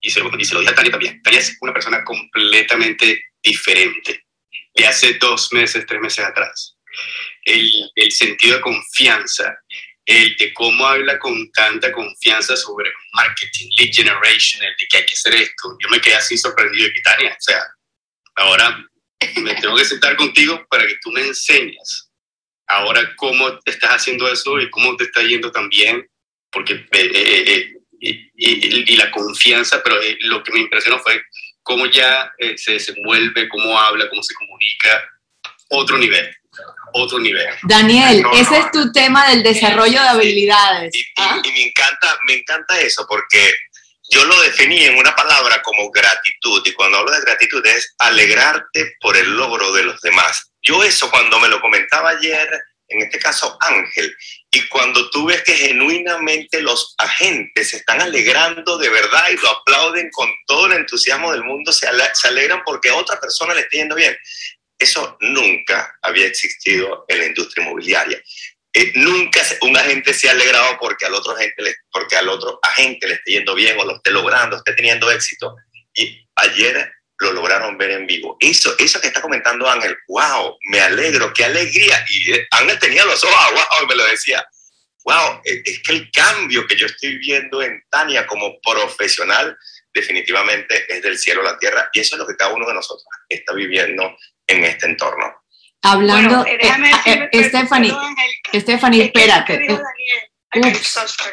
y 0.00 0.10
se, 0.10 0.22
y 0.38 0.44
se 0.44 0.54
lo 0.54 0.60
dije 0.60 0.72
a 0.72 0.74
Tania 0.74 0.92
también, 0.92 1.22
Tania 1.22 1.40
es 1.40 1.58
una 1.60 1.74
persona 1.74 2.02
completamente 2.04 3.22
diferente 3.42 4.24
de 4.74 4.86
hace 4.86 5.14
dos 5.14 5.52
meses, 5.52 5.84
tres 5.86 6.00
meses 6.00 6.24
atrás. 6.24 6.78
El, 7.44 7.90
el, 7.94 8.12
sentido 8.12 8.56
de 8.56 8.62
confianza, 8.62 9.56
el 10.04 10.36
de 10.36 10.52
cómo 10.52 10.86
habla 10.86 11.18
con 11.18 11.50
tanta 11.52 11.92
confianza 11.92 12.56
sobre 12.56 12.90
marketing, 13.12 13.68
lead 13.78 13.92
generation, 13.92 14.62
el 14.62 14.76
de 14.78 14.86
que 14.88 14.96
hay 14.98 15.06
que 15.06 15.14
hacer 15.14 15.34
esto. 15.34 15.76
Yo 15.82 15.88
me 15.88 16.00
quedé 16.00 16.16
así 16.16 16.36
sorprendido 16.36 16.88
de 16.88 17.00
Tania. 17.02 17.32
O 17.32 17.42
sea, 17.42 17.62
ahora 18.36 18.84
me 19.36 19.54
tengo 19.54 19.76
que 19.76 19.84
sentar 19.84 20.16
contigo 20.16 20.66
para 20.68 20.86
que 20.86 20.96
tú 21.02 21.10
me 21.10 21.22
enseñes 21.22 22.10
ahora 22.70 23.14
cómo 23.16 23.58
te 23.60 23.72
estás 23.72 23.90
haciendo 23.90 24.30
eso 24.30 24.58
y 24.60 24.70
cómo 24.70 24.96
te 24.96 25.04
está 25.04 25.22
yendo 25.22 25.50
también, 25.50 26.08
porque 26.50 26.74
eh, 26.74 26.88
eh, 26.92 27.44
eh, 27.46 27.72
y, 28.00 28.10
y, 28.36 28.92
y, 28.92 28.96
la 28.96 29.10
confianza, 29.10 29.82
pero 29.82 29.96
lo 30.20 30.42
que 30.42 30.52
me 30.52 30.60
impresionó 30.60 30.98
fue 31.00 31.20
cómo 31.62 31.86
ya 31.86 32.32
eh, 32.38 32.56
se 32.56 32.72
desenvuelve, 32.72 33.48
cómo 33.48 33.78
habla, 33.78 34.08
cómo 34.08 34.22
se 34.22 34.34
comunica, 34.34 35.08
otro 35.68 35.98
nivel, 35.98 36.34
otro 36.92 37.18
nivel. 37.18 37.46
Daniel, 37.62 38.24
ese 38.34 38.58
es 38.58 38.70
tu 38.70 38.92
tema 38.92 39.28
del 39.28 39.42
desarrollo 39.42 40.02
de 40.02 40.08
habilidades. 40.08 40.94
Y, 40.94 41.04
¿Ah? 41.16 41.40
y, 41.42 41.52
me, 41.52 41.62
encanta, 41.68 42.18
me 42.26 42.34
encanta 42.34 42.80
eso 42.80 43.06
porque 43.08 43.54
yo 44.10 44.24
lo 44.24 44.40
definí 44.42 44.84
en 44.84 44.98
una 44.98 45.14
palabra 45.14 45.62
como 45.62 45.90
gratitud 45.90 46.62
y 46.64 46.72
cuando 46.72 46.98
hablo 46.98 47.12
de 47.12 47.20
gratitud 47.20 47.64
es 47.64 47.94
alegrarte 47.98 48.94
por 49.00 49.16
el 49.16 49.36
logro 49.36 49.72
de 49.72 49.84
los 49.84 50.00
demás. 50.00 50.52
Yo 50.62 50.82
eso 50.82 51.10
cuando 51.10 51.38
me 51.38 51.48
lo 51.48 51.60
comentaba 51.60 52.10
ayer, 52.10 52.48
en 52.88 53.02
este 53.02 53.20
caso 53.20 53.56
Ángel, 53.60 54.12
y 54.50 54.68
cuando 54.68 55.08
tú 55.10 55.26
ves 55.26 55.44
que 55.44 55.54
genuinamente 55.54 56.60
los 56.60 56.94
agentes 56.98 57.70
se 57.70 57.76
están 57.76 58.00
alegrando 58.00 58.78
de 58.78 58.88
verdad 58.88 59.28
y 59.30 59.36
lo 59.36 59.48
aplauden 59.48 60.10
con 60.10 60.28
todo 60.44 60.66
el 60.66 60.72
entusiasmo 60.72 61.30
del 61.30 61.44
mundo, 61.44 61.72
se, 61.72 61.86
alegran 61.86 62.62
porque 62.64 62.88
a 62.88 62.96
otra 62.96 63.20
persona 63.20 63.54
le 63.54 63.60
está 63.60 63.76
yendo 63.76 63.94
bien. 63.94 64.16
Eso 64.80 65.18
nunca 65.20 65.98
había 66.00 66.26
existido 66.26 67.04
en 67.06 67.18
la 67.18 67.26
industria 67.26 67.64
inmobiliaria. 67.64 68.20
Eh, 68.72 68.92
nunca 68.94 69.42
un 69.62 69.76
agente 69.76 70.14
se 70.14 70.28
ha 70.28 70.32
alegrado 70.32 70.78
porque 70.80 71.04
al 71.04 71.14
otro 71.14 71.32
agente 71.32 71.62
le, 71.62 71.74
porque 71.92 72.16
al 72.16 72.28
otro 72.28 72.58
agente 72.62 73.06
le 73.06 73.14
esté 73.14 73.32
yendo 73.32 73.54
bien 73.54 73.78
o 73.78 73.84
lo 73.84 73.96
esté 73.96 74.10
logrando, 74.10 74.56
esté 74.56 74.72
teniendo 74.72 75.10
éxito. 75.10 75.54
Y 75.94 76.26
ayer 76.36 76.90
lo 77.18 77.32
lograron 77.34 77.76
ver 77.76 77.90
en 77.90 78.06
vivo. 78.06 78.38
Eso, 78.40 78.74
eso 78.78 79.00
que 79.00 79.08
está 79.08 79.20
comentando 79.20 79.68
Ángel, 79.68 79.96
wow, 80.08 80.56
me 80.70 80.80
alegro, 80.80 81.30
qué 81.34 81.44
alegría. 81.44 82.02
Y 82.08 82.32
eh, 82.32 82.46
Ángel 82.52 82.78
tenía 82.78 83.04
los 83.04 83.22
ojos 83.22 83.50
wow, 83.52 83.84
y 83.84 83.86
me 83.86 83.96
lo 83.96 84.04
decía. 84.06 84.42
Wow, 85.04 85.42
eh, 85.44 85.62
es 85.64 85.82
que 85.82 85.92
el 85.92 86.10
cambio 86.10 86.66
que 86.66 86.76
yo 86.76 86.86
estoy 86.86 87.18
viendo 87.18 87.62
en 87.62 87.84
Tania 87.90 88.26
como 88.26 88.58
profesional 88.60 89.58
definitivamente 89.92 90.86
es 90.88 91.02
del 91.02 91.18
cielo 91.18 91.40
a 91.42 91.52
la 91.52 91.58
tierra 91.58 91.90
y 91.92 92.00
eso 92.00 92.14
es 92.14 92.20
lo 92.20 92.26
que 92.26 92.36
cada 92.36 92.54
uno 92.54 92.66
de 92.66 92.74
nosotros 92.74 93.04
está 93.28 93.52
viviendo 93.52 94.16
en 94.50 94.64
este 94.64 94.86
entorno. 94.86 95.24
Hablando, 95.82 96.42
bueno, 96.42 96.60
eh, 97.06 97.28
eh, 97.32 97.44
Stephanie, 97.44 97.92
Stephanie, 98.52 99.04
espérate. 99.04 99.66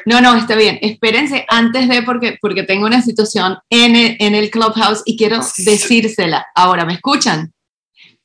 No, 0.06 0.22
no, 0.22 0.36
está 0.38 0.56
bien. 0.56 0.80
Espérense 0.82 1.46
antes 1.50 1.90
de, 1.90 2.04
porque, 2.04 2.38
porque 2.40 2.64
tengo 2.64 2.86
una 2.86 3.02
situación 3.02 3.58
en 3.70 3.96
el, 3.96 4.16
en 4.20 4.36
el 4.36 4.50
clubhouse 4.50 5.02
y 5.06 5.18
quiero 5.18 5.42
decírsela. 5.58 6.48
Ahora, 6.56 6.86
¿me 6.86 6.94
escuchan? 6.94 7.52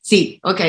Sí, 0.00 0.38
ok. 0.42 0.61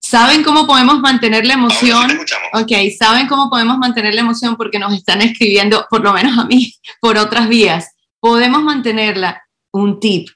¿Saben 0.00 0.42
cómo 0.42 0.66
podemos 0.66 1.00
mantener 1.00 1.44
la 1.44 1.54
emoción? 1.54 2.20
Ok, 2.54 2.72
¿saben 2.98 3.26
cómo 3.26 3.50
podemos 3.50 3.76
mantener 3.76 4.14
la 4.14 4.20
emoción? 4.20 4.56
Porque 4.56 4.78
nos 4.78 4.94
están 4.94 5.20
escribiendo, 5.20 5.86
por 5.90 6.02
lo 6.02 6.12
menos 6.12 6.38
a 6.38 6.44
mí, 6.44 6.72
por 7.00 7.18
otras 7.18 7.48
vías. 7.48 7.94
Podemos 8.20 8.62
mantenerla. 8.62 9.42
Un 9.70 10.00
tip 10.00 10.30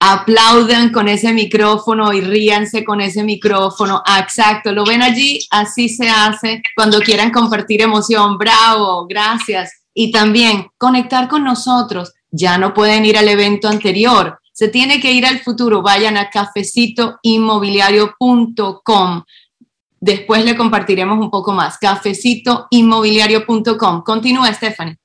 aplaudan 0.00 0.92
con 0.92 1.08
ese 1.08 1.32
micrófono 1.32 2.12
y 2.12 2.20
ríanse 2.20 2.84
con 2.84 3.00
ese 3.00 3.24
micrófono. 3.24 4.02
Ah, 4.06 4.20
exacto, 4.20 4.70
lo 4.72 4.84
ven 4.84 5.02
allí, 5.02 5.40
así 5.50 5.88
se 5.88 6.08
hace 6.08 6.62
cuando 6.76 7.00
quieran 7.00 7.30
compartir 7.30 7.80
emoción. 7.82 8.38
Bravo, 8.38 9.06
gracias. 9.06 9.82
Y 9.94 10.12
también 10.12 10.68
conectar 10.78 11.28
con 11.28 11.42
nosotros. 11.44 12.14
Ya 12.30 12.58
no 12.58 12.74
pueden 12.74 13.06
ir 13.06 13.16
al 13.16 13.28
evento 13.28 13.68
anterior, 13.68 14.38
se 14.52 14.68
tiene 14.68 15.00
que 15.00 15.12
ir 15.12 15.24
al 15.24 15.38
futuro. 15.40 15.80
Vayan 15.82 16.16
a 16.16 16.30
cafecitoinmobiliario.com. 16.30 19.24
Después 20.00 20.44
le 20.44 20.56
compartiremos 20.56 21.18
un 21.18 21.30
poco 21.30 21.52
más. 21.52 21.78
Cafecitoinmobiliario.com. 21.78 24.02
Continúa, 24.02 24.52
Stephanie. 24.52 24.96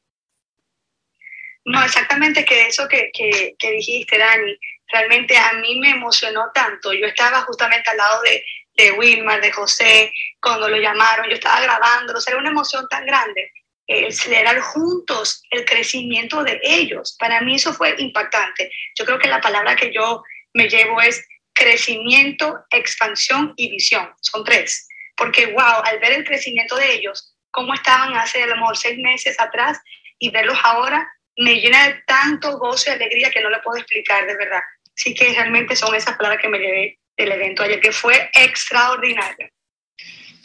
No, 1.66 1.82
exactamente 1.84 2.44
que 2.44 2.68
eso 2.68 2.86
que, 2.90 3.10
que, 3.14 3.56
que 3.58 3.72
dijiste, 3.72 4.18
Dani 4.18 4.58
realmente 4.94 5.36
a 5.36 5.54
mí 5.54 5.80
me 5.80 5.90
emocionó 5.90 6.52
tanto. 6.54 6.94
Yo 6.94 7.08
estaba 7.08 7.42
justamente 7.42 7.90
al 7.90 7.98
lado 7.98 8.22
de, 8.22 8.46
de 8.76 8.92
Wilmar, 8.92 9.42
de 9.42 9.52
José, 9.52 10.14
cuando 10.40 10.70
lo 10.70 10.78
llamaron, 10.78 11.28
yo 11.28 11.36
estaba 11.36 11.60
grabando, 11.62 12.14
o 12.14 12.22
sea, 12.22 12.32
era 12.32 12.42
una 12.42 12.52
emoción 12.52 12.88
tan 12.90 13.06
grande 13.06 13.52
el 13.88 14.06
acelerar 14.06 14.60
juntos 14.60 15.44
el 15.50 15.66
crecimiento 15.66 16.44
de 16.44 16.60
ellos. 16.64 17.16
Para 17.20 17.42
mí 17.42 17.56
eso 17.56 17.74
fue 17.74 17.96
impactante. 17.98 18.72
Yo 18.98 19.06
creo 19.06 19.20
que 19.20 19.28
la 19.28 19.42
palabra 19.42 19.76
que 19.76 19.92
yo 19.92 20.24
me 20.54 20.70
llevo 20.70 21.02
es 21.02 21.26
crecimiento, 21.54 22.66
expansión 22.72 23.54
y 23.58 23.70
visión. 23.70 24.10
Son 24.22 24.44
tres. 24.44 24.88
Porque, 25.16 25.48
wow, 25.48 25.84
al 25.84 26.00
ver 26.00 26.14
el 26.14 26.24
crecimiento 26.24 26.76
de 26.76 26.94
ellos, 26.94 27.36
cómo 27.52 27.74
estaban 27.74 28.16
hace 28.16 28.42
a 28.42 28.48
lo 28.48 28.56
mejor 28.56 28.78
seis 28.78 28.98
meses 29.00 29.40
atrás 29.40 29.80
y 30.18 30.32
verlos 30.32 30.58
ahora, 30.64 31.08
me 31.38 31.56
llena 31.56 31.88
de 31.88 32.02
tanto 32.08 32.58
gozo 32.58 32.90
y 32.90 32.94
alegría 32.94 33.32
que 33.32 33.42
no 33.42 33.50
le 33.50 33.60
puedo 33.60 33.78
explicar 33.78 34.26
de 34.26 34.38
verdad. 34.38 34.62
Así 34.98 35.14
que 35.14 35.34
realmente 35.34 35.76
son 35.76 35.94
esas 35.96 36.16
palabras 36.18 36.42
que 36.42 36.50
me 36.50 36.60
llevé 36.60 37.00
del 37.18 37.32
evento 37.32 37.64
ayer, 37.64 37.80
que 37.80 37.92
fue 37.92 38.30
extraordinario. 38.34 39.50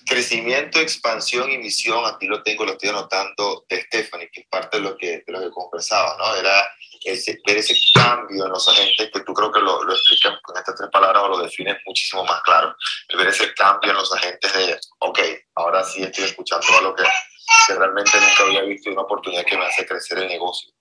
Crecimiento, 0.06 0.80
expansión 0.80 1.50
y 1.50 1.58
misión, 1.58 2.02
aquí 2.06 2.26
lo 2.26 2.42
tengo, 2.42 2.64
lo 2.64 2.72
estoy 2.72 2.88
anotando 2.88 3.66
de 3.68 3.82
Stephanie, 3.82 4.30
que 4.32 4.40
es 4.40 4.46
parte 4.48 4.78
de 4.78 4.82
lo 4.82 4.96
que, 4.96 5.22
de 5.26 5.32
lo 5.32 5.40
que 5.40 5.50
conversaba, 5.50 6.16
¿no? 6.16 6.34
Era 6.34 6.66
ese, 7.04 7.38
ver 7.46 7.58
ese 7.58 7.76
cambio 7.94 8.46
en 8.46 8.50
los 8.50 8.66
agentes, 8.68 9.10
que 9.12 9.20
tú 9.20 9.34
creo 9.34 9.52
que 9.52 9.60
lo, 9.60 9.84
lo 9.84 9.92
explicas 9.92 10.38
con 10.42 10.56
estas 10.56 10.74
tres 10.76 10.88
palabras 10.90 11.22
o 11.24 11.28
lo 11.28 11.42
defines 11.42 11.76
muchísimo 11.86 12.24
más 12.24 12.40
claro. 12.42 12.74
El 13.08 13.18
ver 13.18 13.28
ese 13.28 13.52
cambio 13.54 13.90
en 13.90 13.96
los 13.96 14.12
agentes 14.12 14.52
de, 14.52 14.80
ok, 15.00 15.20
ahora 15.56 15.84
sí 15.84 16.02
estoy 16.02 16.24
escuchando 16.24 16.66
algo 16.78 16.94
que, 16.94 17.04
que 17.66 17.74
realmente 17.74 18.18
nunca 18.18 18.44
había 18.44 18.62
visto 18.62 18.90
una 18.90 19.02
oportunidad 19.02 19.44
que 19.44 19.58
me 19.58 19.66
hace 19.66 19.86
crecer 19.86 20.18
el 20.18 20.28
negocio. 20.28 20.72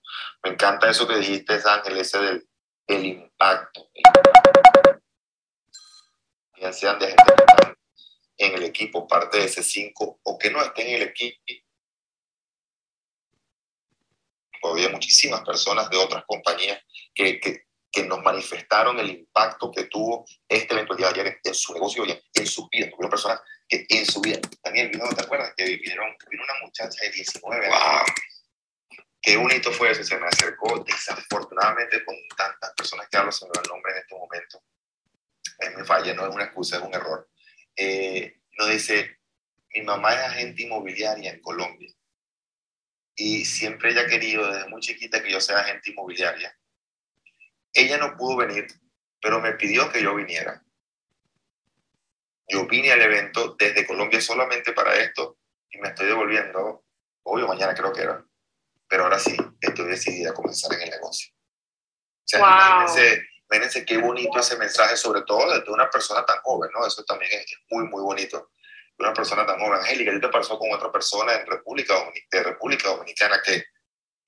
Me 0.44 0.52
encanta 0.52 0.90
eso 0.90 1.08
que 1.08 1.18
dijiste, 1.18 1.60
Ángel, 1.66 1.98
ese 1.98 2.18
del 2.20 2.48
el 2.88 3.06
impacto. 3.06 3.89
Bien 6.56 6.74
sean 6.74 6.98
de 7.00 7.08
gente 7.08 7.24
que 7.25 7.44
están 7.44 7.77
en 8.38 8.53
el 8.56 8.63
equipo, 8.63 9.08
parte 9.08 9.38
de 9.38 9.46
ese 9.46 9.63
5, 9.63 10.20
o 10.24 10.38
que 10.38 10.50
no 10.50 10.62
estén 10.62 10.88
en 10.88 10.96
el 10.96 11.01
equipo. 11.03 11.39
Había 14.63 14.89
muchísimas 14.89 15.41
personas 15.41 15.89
de 15.89 15.98
otras 15.98 16.24
compañías 16.25 16.82
que, 17.13 17.39
que, 17.39 17.67
que, 17.91 18.03
nos 18.03 18.22
manifestaron 18.22 19.00
el 19.00 19.12
impacto 19.12 19.72
que 19.72 19.86
tuvo 19.86 20.25
día 20.98 21.12
de 21.12 21.22
ayer 21.22 21.39
en, 21.44 21.53
su 21.53 21.74
negocio 21.74 22.06
y 22.06 22.20
en, 22.34 22.48
su 22.48 22.67
vida. 22.70 22.89
Tuvieron 22.89 23.10
personas 23.10 23.39
que 23.67 23.86
en 23.88 24.06
su 24.06 24.20
vida, 24.20 24.39
Daniel, 24.63 24.91
¿te 24.91 25.24
acuerdas? 25.24 25.53
Que 25.56 25.63
vinieron, 25.65 26.15
vino 26.29 26.44
una 26.44 26.65
muchacha 26.65 27.01
de 27.01 27.12
19 27.12 27.65
años. 27.65 27.79
Wow. 27.79 28.06
Qué 29.22 29.36
bonito 29.36 29.72
fue 29.72 29.92
eso, 29.92 30.04
se 30.04 30.18
me 30.18 30.28
acercó 30.28 30.84
desafortunadamente 30.84 32.04
con 32.06 32.16
tantas 32.36 32.74
personas 32.74 33.08
que 33.10 33.18
hablo, 33.18 33.32
da 33.32 33.62
el 33.62 33.70
nombre 33.70 33.92
en 33.94 33.98
este 34.00 34.16
momento. 34.16 34.64
Es 35.60 35.76
mi 35.76 35.84
falla, 35.84 36.14
no 36.14 36.28
es 36.28 36.36
una 36.36 36.46
excusa, 36.46 36.78
es 36.78 36.84
un 36.84 36.94
error 36.94 37.28
eh, 37.78 38.42
nos 38.58 38.70
dice, 38.70 39.20
mi 39.76 39.82
mamá 39.84 40.14
es 40.14 40.20
agente 40.22 40.64
inmobiliaria 40.64 41.32
en 41.32 41.42
Colombia 41.42 41.94
y 43.16 43.46
siempre 43.46 43.92
ella 43.92 44.02
ha 44.02 44.08
querido 44.08 44.52
desde 44.52 44.68
muy 44.68 44.82
chiquita 44.82 45.22
que 45.22 45.32
yo 45.32 45.40
sea 45.40 45.60
agente 45.60 45.92
inmobiliaria. 45.92 46.56
Ella 47.72 47.98
no 47.98 48.18
pudo 48.18 48.38
venir, 48.38 48.68
pero 49.22 49.40
me 49.40 49.54
pidió 49.54 49.92
que 49.92 50.02
yo 50.02 50.16
viniera. 50.16 50.64
Yo 52.48 52.66
vine 52.66 52.92
al 52.92 53.02
evento 53.02 53.56
desde 53.58 53.86
Colombia 53.86 54.22
solamente 54.22 54.74
para 54.74 54.96
esto 54.96 55.38
y 55.70 55.78
me 55.80 55.90
estoy 55.90 56.08
devolviendo, 56.08 56.86
hoy 57.24 57.44
o 57.44 57.48
mañana 57.48 57.76
creo 57.76 57.94
que 57.94 58.02
era, 58.02 58.26
pero 58.88 59.03
ahora 59.03 59.20
sí, 59.20 59.36
estoy 59.60 59.88
decidida 59.88 60.32
a 60.32 60.34
comenzar 60.34 60.74
en 60.74 60.82
el 60.82 60.89
negocio. 60.89 61.29
O 61.32 62.27
sea, 62.27 62.39
imagínense 62.39 63.27
Imagínense 63.50 63.86
qué 63.86 63.98
bonito 63.98 64.39
ese 64.39 64.58
mensaje, 64.58 64.98
sobre 64.98 65.22
todo 65.22 65.60
de 65.60 65.72
una 65.72 65.89
persona 65.89 66.25
tan 66.25 66.38
joven, 66.44 66.70
¿no? 66.77 66.86
Eso 66.86 67.03
también 67.03 67.32
es 67.32 67.46
muy, 67.70 67.86
muy 67.88 68.01
bonito. 68.01 68.50
De 68.98 69.06
una 69.06 69.13
persona 69.13 69.46
tan 69.46 69.58
joven. 69.60 69.79
Angélica, 69.79 70.12
¿qué 70.12 70.20
te 70.20 70.27
pasó 70.27 70.60
con 70.60 70.72
otra 70.74 70.91
persona 70.91 71.34
en 71.34 71.48
República 71.48 71.94
de 72.32 72.44
República 72.44 72.89
Dominicana 72.89 73.38
que 73.44 73.63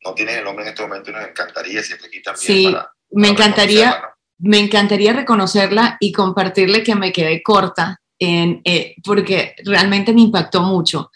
no 0.05 0.13
tiene 0.13 0.37
el 0.37 0.45
nombre 0.45 0.63
en 0.63 0.69
este 0.69 0.83
momento 0.83 1.09
y 1.09 1.13
nos 1.13 1.27
encantaría 1.27 1.83
si 1.83 1.93
aquí 1.93 2.21
también 2.21 2.37
sí, 2.37 2.75
me 3.11 3.27
encantaría, 3.27 4.01
me 4.37 4.59
encantaría 4.59 5.11
reconocerla 5.11 5.97
y 5.99 6.13
compartirle 6.13 6.83
que 6.83 6.95
me 6.95 7.11
quedé 7.11 7.43
corta 7.43 7.99
en, 8.17 8.61
eh, 8.63 8.95
porque 9.03 9.55
realmente 9.65 10.13
me 10.13 10.21
impactó 10.21 10.61
mucho. 10.61 11.11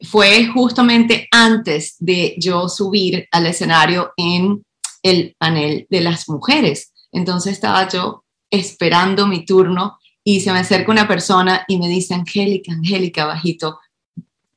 Fue 0.00 0.46
justamente 0.46 1.28
antes 1.30 1.96
de 1.98 2.36
yo 2.38 2.68
subir 2.68 3.26
al 3.32 3.46
escenario 3.46 4.12
en 4.16 4.62
el 5.02 5.34
panel 5.38 5.86
de 5.90 6.00
las 6.00 6.28
mujeres. 6.28 6.92
Entonces 7.12 7.52
estaba 7.52 7.88
yo 7.88 8.24
esperando 8.50 9.26
mi 9.26 9.44
turno 9.44 9.98
y 10.24 10.40
se 10.40 10.52
me 10.52 10.60
acerca 10.60 10.92
una 10.92 11.08
persona 11.08 11.64
y 11.68 11.78
me 11.78 11.88
dice, 11.88 12.14
Angélica, 12.14 12.72
Angélica, 12.72 13.24
bajito, 13.24 13.78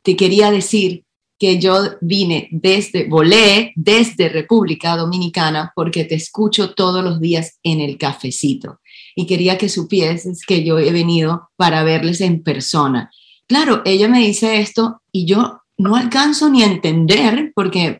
te 0.03 0.15
quería 0.15 0.51
decir 0.51 1.05
que 1.39 1.57
yo 1.59 1.97
vine 2.01 2.49
desde, 2.51 3.07
volé 3.07 3.73
desde 3.75 4.29
República 4.29 4.95
Dominicana 4.95 5.71
porque 5.75 6.03
te 6.03 6.15
escucho 6.15 6.75
todos 6.75 7.03
los 7.03 7.19
días 7.19 7.57
en 7.63 7.79
el 7.79 7.97
cafecito 7.97 8.79
y 9.15 9.25
quería 9.25 9.57
que 9.57 9.69
supieses 9.69 10.45
que 10.45 10.63
yo 10.63 10.77
he 10.77 10.91
venido 10.91 11.49
para 11.55 11.83
verles 11.83 12.21
en 12.21 12.43
persona. 12.43 13.09
Claro, 13.51 13.81
ella 13.83 14.07
me 14.07 14.19
dice 14.19 14.61
esto 14.61 15.01
y 15.11 15.25
yo 15.25 15.59
no 15.77 15.97
alcanzo 15.97 16.49
ni 16.49 16.63
a 16.63 16.67
entender 16.67 17.51
porque 17.53 17.99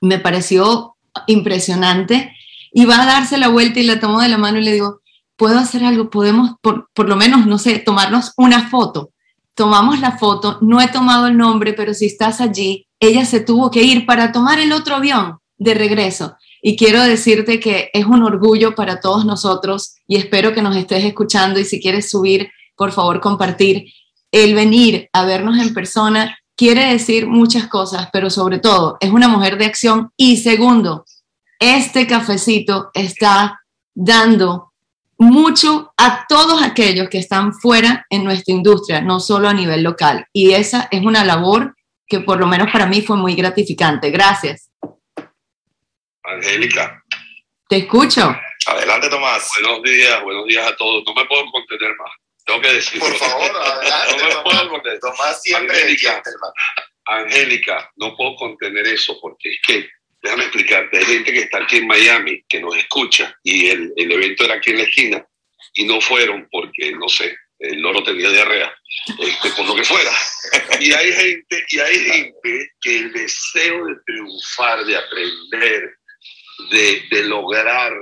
me 0.00 0.20
pareció 0.20 0.94
impresionante 1.26 2.32
y 2.72 2.84
va 2.84 3.02
a 3.02 3.06
darse 3.06 3.36
la 3.36 3.48
vuelta 3.48 3.80
y 3.80 3.82
la 3.82 3.98
tomo 3.98 4.20
de 4.20 4.28
la 4.28 4.38
mano 4.38 4.58
y 4.58 4.62
le 4.62 4.74
digo, 4.74 5.00
¿puedo 5.34 5.58
hacer 5.58 5.82
algo? 5.82 6.08
Podemos, 6.08 6.52
por, 6.62 6.88
por 6.94 7.08
lo 7.08 7.16
menos, 7.16 7.48
no 7.48 7.58
sé, 7.58 7.80
tomarnos 7.80 8.32
una 8.36 8.68
foto. 8.68 9.10
Tomamos 9.56 9.98
la 9.98 10.18
foto, 10.18 10.58
no 10.60 10.80
he 10.80 10.86
tomado 10.86 11.26
el 11.26 11.36
nombre, 11.36 11.72
pero 11.72 11.92
si 11.92 12.06
estás 12.06 12.40
allí, 12.40 12.86
ella 13.00 13.24
se 13.24 13.40
tuvo 13.40 13.72
que 13.72 13.82
ir 13.82 14.06
para 14.06 14.30
tomar 14.30 14.60
el 14.60 14.70
otro 14.70 14.94
avión 14.94 15.38
de 15.58 15.74
regreso. 15.74 16.36
Y 16.62 16.76
quiero 16.76 17.02
decirte 17.02 17.58
que 17.58 17.90
es 17.92 18.06
un 18.06 18.22
orgullo 18.22 18.76
para 18.76 19.00
todos 19.00 19.24
nosotros 19.24 19.96
y 20.06 20.14
espero 20.14 20.54
que 20.54 20.62
nos 20.62 20.76
estés 20.76 21.02
escuchando 21.02 21.58
y 21.58 21.64
si 21.64 21.80
quieres 21.80 22.08
subir, 22.08 22.52
por 22.76 22.92
favor, 22.92 23.18
compartir. 23.18 23.86
El 24.32 24.54
venir 24.54 25.08
a 25.12 25.24
vernos 25.24 25.58
en 25.58 25.74
persona 25.74 26.38
quiere 26.56 26.92
decir 26.92 27.26
muchas 27.26 27.66
cosas, 27.68 28.08
pero 28.12 28.30
sobre 28.30 28.58
todo 28.58 28.96
es 29.00 29.10
una 29.10 29.28
mujer 29.28 29.58
de 29.58 29.66
acción 29.66 30.12
y 30.16 30.36
segundo, 30.36 31.04
este 31.58 32.06
cafecito 32.06 32.90
está 32.94 33.62
dando 33.94 34.72
mucho 35.18 35.92
a 35.98 36.24
todos 36.26 36.62
aquellos 36.62 37.10
que 37.10 37.18
están 37.18 37.52
fuera 37.52 38.06
en 38.08 38.24
nuestra 38.24 38.54
industria, 38.54 39.02
no 39.02 39.20
solo 39.20 39.48
a 39.48 39.52
nivel 39.52 39.82
local. 39.82 40.26
Y 40.32 40.52
esa 40.52 40.88
es 40.90 41.02
una 41.02 41.24
labor 41.24 41.76
que 42.06 42.20
por 42.20 42.40
lo 42.40 42.46
menos 42.46 42.72
para 42.72 42.86
mí 42.86 43.02
fue 43.02 43.16
muy 43.16 43.34
gratificante. 43.34 44.10
Gracias. 44.10 44.70
Angélica. 46.24 47.02
Te 47.68 47.76
escucho. 47.78 48.34
Adelante, 48.66 49.08
Tomás. 49.10 49.50
Buenos 49.62 49.82
días, 49.82 50.22
buenos 50.22 50.46
días 50.46 50.66
a 50.66 50.76
todos. 50.76 51.02
No 51.06 51.14
me 51.14 51.26
puedo 51.26 51.44
contener 51.52 51.90
más. 51.98 52.10
Tengo 52.50 52.62
que 52.62 52.72
decirlo. 52.72 53.06
Por 53.06 53.16
favor, 53.16 53.50
adelante. 53.56 54.16
no 54.18 54.28
me 54.28 54.42
puedo 54.42 54.68
contener. 54.70 54.98
Tomás 54.98 55.40
siempre 55.40 55.76
Angélica, 55.76 56.22
Angélica, 57.06 57.92
no 57.96 58.16
puedo 58.16 58.34
contener 58.34 58.86
eso 58.88 59.16
porque 59.20 59.50
es 59.50 59.58
que 59.64 59.88
déjame 60.22 60.42
explicarte, 60.44 60.98
hay 60.98 61.04
gente 61.04 61.32
que 61.32 61.38
está 61.40 61.58
aquí 61.58 61.76
en 61.76 61.86
Miami, 61.86 62.42
que 62.48 62.60
nos 62.60 62.76
escucha, 62.76 63.34
y 63.42 63.68
el, 63.68 63.92
el 63.96 64.12
evento 64.12 64.44
era 64.44 64.56
aquí 64.56 64.70
en 64.70 64.78
la 64.78 64.82
esquina, 64.82 65.26
y 65.74 65.84
no 65.84 65.98
fueron 66.00 66.46
porque, 66.50 66.92
no 66.92 67.08
sé, 67.08 67.34
el 67.58 67.80
loro 67.80 68.02
tenía 68.02 68.28
diarrea, 68.28 68.74
este, 69.18 69.50
por 69.56 69.66
lo 69.66 69.74
que 69.76 69.84
fuera. 69.84 70.10
Y 70.78 70.92
hay 70.92 71.12
gente, 71.12 71.64
y 71.70 71.78
hay 71.78 71.98
gente 72.00 72.72
que 72.82 72.96
el 72.98 73.12
deseo 73.12 73.86
de 73.86 73.94
triunfar, 74.04 74.84
de 74.84 74.96
aprender, 74.96 75.94
de, 76.70 77.02
de 77.10 77.24
lograr, 77.24 77.92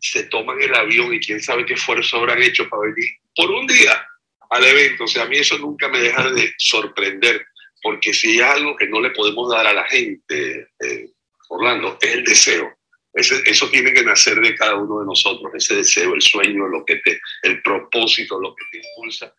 se 0.00 0.24
toman 0.24 0.60
el 0.60 0.74
avión 0.74 1.14
y 1.14 1.20
quién 1.20 1.40
sabe 1.40 1.64
qué 1.64 1.74
esfuerzo 1.74 2.18
habrán 2.18 2.42
hecho 2.42 2.68
para 2.68 2.82
venir 2.82 3.08
por 3.34 3.50
un 3.50 3.66
día 3.66 4.06
al 4.50 4.64
evento. 4.64 5.04
O 5.04 5.08
sea, 5.08 5.24
a 5.24 5.26
mí 5.26 5.36
eso 5.36 5.58
nunca 5.58 5.88
me 5.88 6.00
deja 6.00 6.30
de 6.30 6.54
sorprender, 6.58 7.46
porque 7.82 8.12
si 8.14 8.40
hay 8.40 8.40
algo 8.40 8.76
que 8.76 8.88
no 8.88 9.00
le 9.00 9.10
podemos 9.10 9.50
dar 9.50 9.66
a 9.66 9.72
la 9.72 9.84
gente, 9.84 10.68
eh, 10.80 11.10
Orlando, 11.48 11.98
es 12.00 12.14
el 12.14 12.24
deseo. 12.24 12.76
eso 13.12 13.70
tiene 13.70 13.92
que 13.92 14.02
nacer 14.02 14.40
de 14.40 14.54
cada 14.56 14.74
uno 14.74 15.00
de 15.00 15.06
nosotros, 15.06 15.52
ese 15.54 15.76
deseo, 15.76 16.14
el 16.14 16.22
sueño, 16.22 16.66
lo 16.66 16.84
que 16.84 16.96
te, 16.96 17.20
el 17.42 17.62
propósito, 17.62 18.40
lo 18.40 18.54
que 18.54 18.64
te 18.72 18.86
impulsa. 18.86 19.32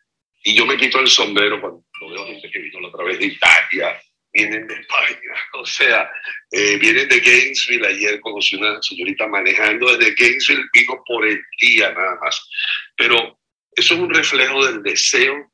Y 0.43 0.55
yo 0.55 0.65
me 0.65 0.77
quito 0.77 0.99
el 0.99 1.07
sombrero 1.07 1.59
cuando 1.59 1.83
veo 2.01 2.27
gente 2.27 2.49
que 2.51 2.59
vino 2.59 2.87
a 2.87 2.91
través 2.91 3.17
de 3.17 3.25
Italia, 3.25 3.99
vienen 4.31 4.67
de 4.67 4.75
España, 4.75 5.33
o 5.53 5.65
sea, 5.65 6.09
eh, 6.51 6.77
vienen 6.77 7.09
de 7.09 7.19
Gainesville. 7.19 7.87
Ayer 7.87 8.19
conocí 8.21 8.55
una 8.55 8.81
señorita 8.81 9.27
manejando 9.27 9.97
desde 9.97 10.13
Gainesville, 10.13 10.65
vino 10.71 11.03
por 11.05 11.25
el 11.25 11.41
día 11.59 11.91
nada 11.93 12.17
más. 12.21 12.47
Pero 12.95 13.39
eso 13.75 13.93
es 13.93 13.99
un 13.99 14.13
reflejo 14.13 14.65
del 14.65 14.81
deseo 14.83 15.51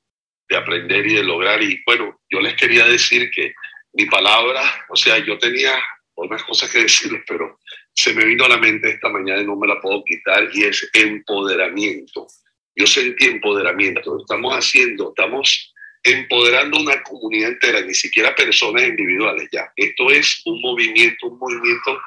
de 0.49 0.57
aprender 0.57 1.07
y 1.07 1.15
de 1.15 1.23
lograr. 1.23 1.61
Y 1.61 1.81
bueno, 1.85 2.21
yo 2.29 2.39
les 2.39 2.55
quería 2.55 2.85
decir 2.85 3.29
que 3.31 3.53
mi 3.93 4.05
palabra, 4.05 4.61
o 4.89 4.95
sea, 4.95 5.17
yo 5.19 5.37
tenía 5.37 5.73
unas 6.15 6.43
cosas 6.43 6.71
que 6.71 6.83
decirles, 6.83 7.23
pero 7.27 7.59
se 7.93 8.13
me 8.13 8.25
vino 8.25 8.45
a 8.45 8.49
la 8.49 8.57
mente 8.57 8.89
esta 8.89 9.09
mañana 9.09 9.41
y 9.41 9.45
no 9.45 9.55
me 9.55 9.67
la 9.67 9.79
puedo 9.81 10.03
quitar 10.03 10.49
y 10.53 10.63
es 10.63 10.89
empoderamiento. 10.93 12.27
Yo 12.75 12.87
sentí 12.87 13.25
empoderamiento. 13.25 14.19
Estamos 14.19 14.53
haciendo, 14.53 15.09
estamos 15.09 15.73
empoderando 16.03 16.79
una 16.79 17.01
comunidad 17.03 17.51
entera, 17.51 17.81
ni 17.81 17.93
siquiera 17.93 18.35
personas 18.35 18.83
individuales 18.83 19.49
ya. 19.51 19.71
Esto 19.75 20.09
es 20.09 20.41
un 20.45 20.61
movimiento, 20.61 21.27
un 21.27 21.37
movimiento 21.37 22.01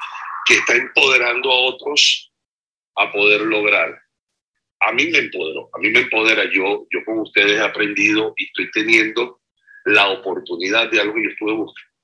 que 0.46 0.54
está 0.54 0.74
empoderando 0.74 1.50
a 1.50 1.60
otros 1.70 2.32
a 2.96 3.12
poder 3.12 3.42
lograr. 3.42 4.03
A 4.86 4.92
mí 4.92 5.06
me 5.08 5.18
empoderó, 5.18 5.70
a 5.72 5.78
mí 5.78 5.90
me 5.90 6.00
empodera. 6.00 6.44
Yo, 6.44 6.86
yo 6.90 7.04
con 7.04 7.20
ustedes 7.20 7.52
he 7.52 7.60
aprendido 7.60 8.34
y 8.36 8.44
estoy 8.44 8.70
teniendo 8.70 9.40
la 9.86 10.08
oportunidad 10.10 10.90
de 10.90 11.00
algo 11.00 11.14
que 11.14 11.24
yo 11.24 11.30
estuve 11.30 11.52
buscando 11.52 11.94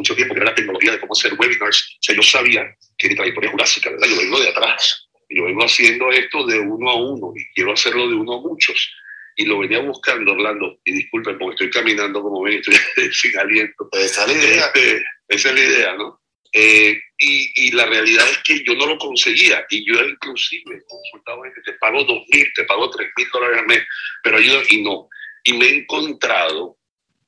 mucho 0.00 0.16
tiempo, 0.16 0.34
que 0.34 0.40
era 0.40 0.50
la 0.50 0.54
tecnología 0.54 0.92
de 0.92 1.00
cómo 1.00 1.12
hacer 1.12 1.34
webinars. 1.34 1.96
O 1.98 2.02
sea, 2.02 2.16
yo 2.16 2.22
sabía 2.22 2.76
que 2.96 3.08
mi 3.08 3.14
trayectoria 3.14 3.50
jurásica, 3.50 3.90
¿verdad? 3.90 4.08
Yo 4.08 4.16
vengo 4.16 4.40
de 4.40 4.48
atrás. 4.48 5.08
Yo 5.28 5.44
vengo 5.44 5.62
haciendo 5.64 6.10
esto 6.10 6.46
de 6.46 6.58
uno 6.58 6.90
a 6.90 6.96
uno 6.96 7.32
y 7.36 7.44
quiero 7.54 7.72
hacerlo 7.72 8.08
de 8.08 8.14
uno 8.14 8.34
a 8.34 8.40
muchos. 8.40 8.92
Y 9.36 9.44
lo 9.44 9.58
venía 9.58 9.80
buscando, 9.80 10.32
Orlando. 10.32 10.78
Y 10.84 10.92
disculpen 10.92 11.38
porque 11.38 11.64
estoy 11.64 11.70
caminando 11.70 12.22
como 12.22 12.42
ven, 12.42 12.54
estoy 12.54 12.74
sin 13.12 13.38
aliento. 13.38 13.88
Esa 13.92 14.24
es 14.24 14.28
la 14.28 14.32
idea. 14.32 14.66
Este, 14.66 15.04
esa 15.28 15.48
es 15.50 15.54
la 15.54 15.60
idea, 15.60 15.94
¿no? 15.96 16.19
Eh, 16.52 16.98
y, 17.18 17.52
y, 17.54 17.70
la 17.72 17.86
realidad 17.86 18.28
es 18.28 18.38
que 18.38 18.64
yo 18.64 18.74
no 18.74 18.86
lo 18.86 18.98
conseguía. 18.98 19.64
Y 19.70 19.86
yo 19.86 20.02
inclusive 20.02 20.82
consultado 20.88 21.42
gente, 21.42 21.60
te 21.64 21.72
pago 21.74 22.02
dos 22.04 22.22
mil, 22.32 22.46
te 22.54 22.64
pago 22.64 22.90
tres 22.90 23.08
mil 23.16 23.28
dólares 23.32 23.58
al 23.58 23.66
mes, 23.66 23.82
pero 24.22 24.40
yo, 24.40 24.60
y 24.68 24.82
no. 24.82 25.08
Y 25.44 25.52
me 25.54 25.66
he 25.66 25.74
encontrado 25.76 26.76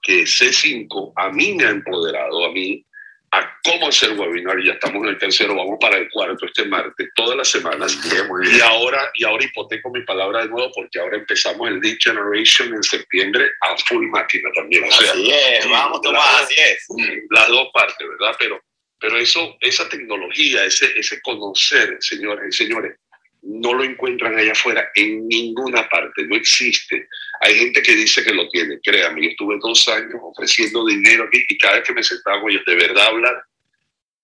que 0.03 0.25
C5 0.25 1.13
a 1.17 1.31
mí 1.31 1.55
me 1.55 1.65
ha 1.65 1.71
empoderado, 1.71 2.45
a 2.45 2.53
mí, 2.53 2.85
a 3.31 3.59
cómo 3.65 3.89
hacer 3.89 4.13
webinar. 4.13 4.57
Ya 4.63 4.73
estamos 4.73 5.03
en 5.05 5.11
el 5.11 5.19
tercero, 5.19 5.55
vamos 5.55 5.79
para 5.81 5.97
el 5.97 6.11
cuarto 6.11 6.45
este 6.45 6.67
martes, 6.67 7.09
todas 7.15 7.37
las 7.37 7.49
semanas. 7.49 7.99
Y 8.45 8.61
ahora, 8.61 9.11
y 9.15 9.25
ahora 9.25 9.45
hipoteco 9.45 9.91
mi 9.91 10.03
palabra 10.03 10.43
de 10.43 10.49
nuevo 10.49 10.71
porque 10.75 11.01
ahora 11.01 11.17
empezamos 11.17 11.67
el 11.69 11.81
Lead 11.81 11.97
Generation 12.01 12.75
en 12.75 12.83
septiembre 12.83 13.51
a 13.61 13.77
full 13.89 14.07
máquina 14.09 14.51
también. 14.55 14.85
O 14.85 14.91
sea, 14.91 15.13
así 15.13 15.31
es, 15.31 15.71
vamos 15.71 16.03
Tomás, 16.03 16.43
así 16.43 16.55
es. 16.59 16.87
Las 17.31 17.49
dos 17.49 17.69
partes, 17.73 18.07
¿verdad? 18.07 18.37
Pero, 18.39 18.61
pero 19.03 19.19
eso, 19.19 19.57
esa 19.61 19.89
tecnología, 19.89 20.65
ese, 20.65 20.97
ese 20.97 21.21
conocer, 21.21 21.97
señores 21.99 22.55
y 22.55 22.57
señores, 22.57 22.97
no 23.43 23.75
lo 23.75 23.83
encuentran 23.83 24.39
allá 24.39 24.53
afuera 24.53 24.93
en 24.95 25.27
ninguna 25.27 25.89
parte, 25.89 26.25
no 26.25 26.37
existe. 26.37 27.09
Hay 27.41 27.57
gente 27.57 27.83
que 27.83 27.97
dice 27.97 28.23
que 28.23 28.33
lo 28.33 28.49
tiene, 28.49 28.79
créanme, 28.81 29.25
yo 29.25 29.31
estuve 29.31 29.57
dos 29.61 29.89
años 29.89 30.21
ofreciendo 30.23 30.87
dinero 30.87 31.25
aquí 31.25 31.45
y 31.49 31.59
cada 31.59 31.79
vez 31.79 31.85
que 31.89 31.95
me 31.95 32.05
sentaba 32.05 32.41
ellos 32.49 32.63
de 32.65 32.77
verdad 32.77 33.09
hablar, 33.09 33.43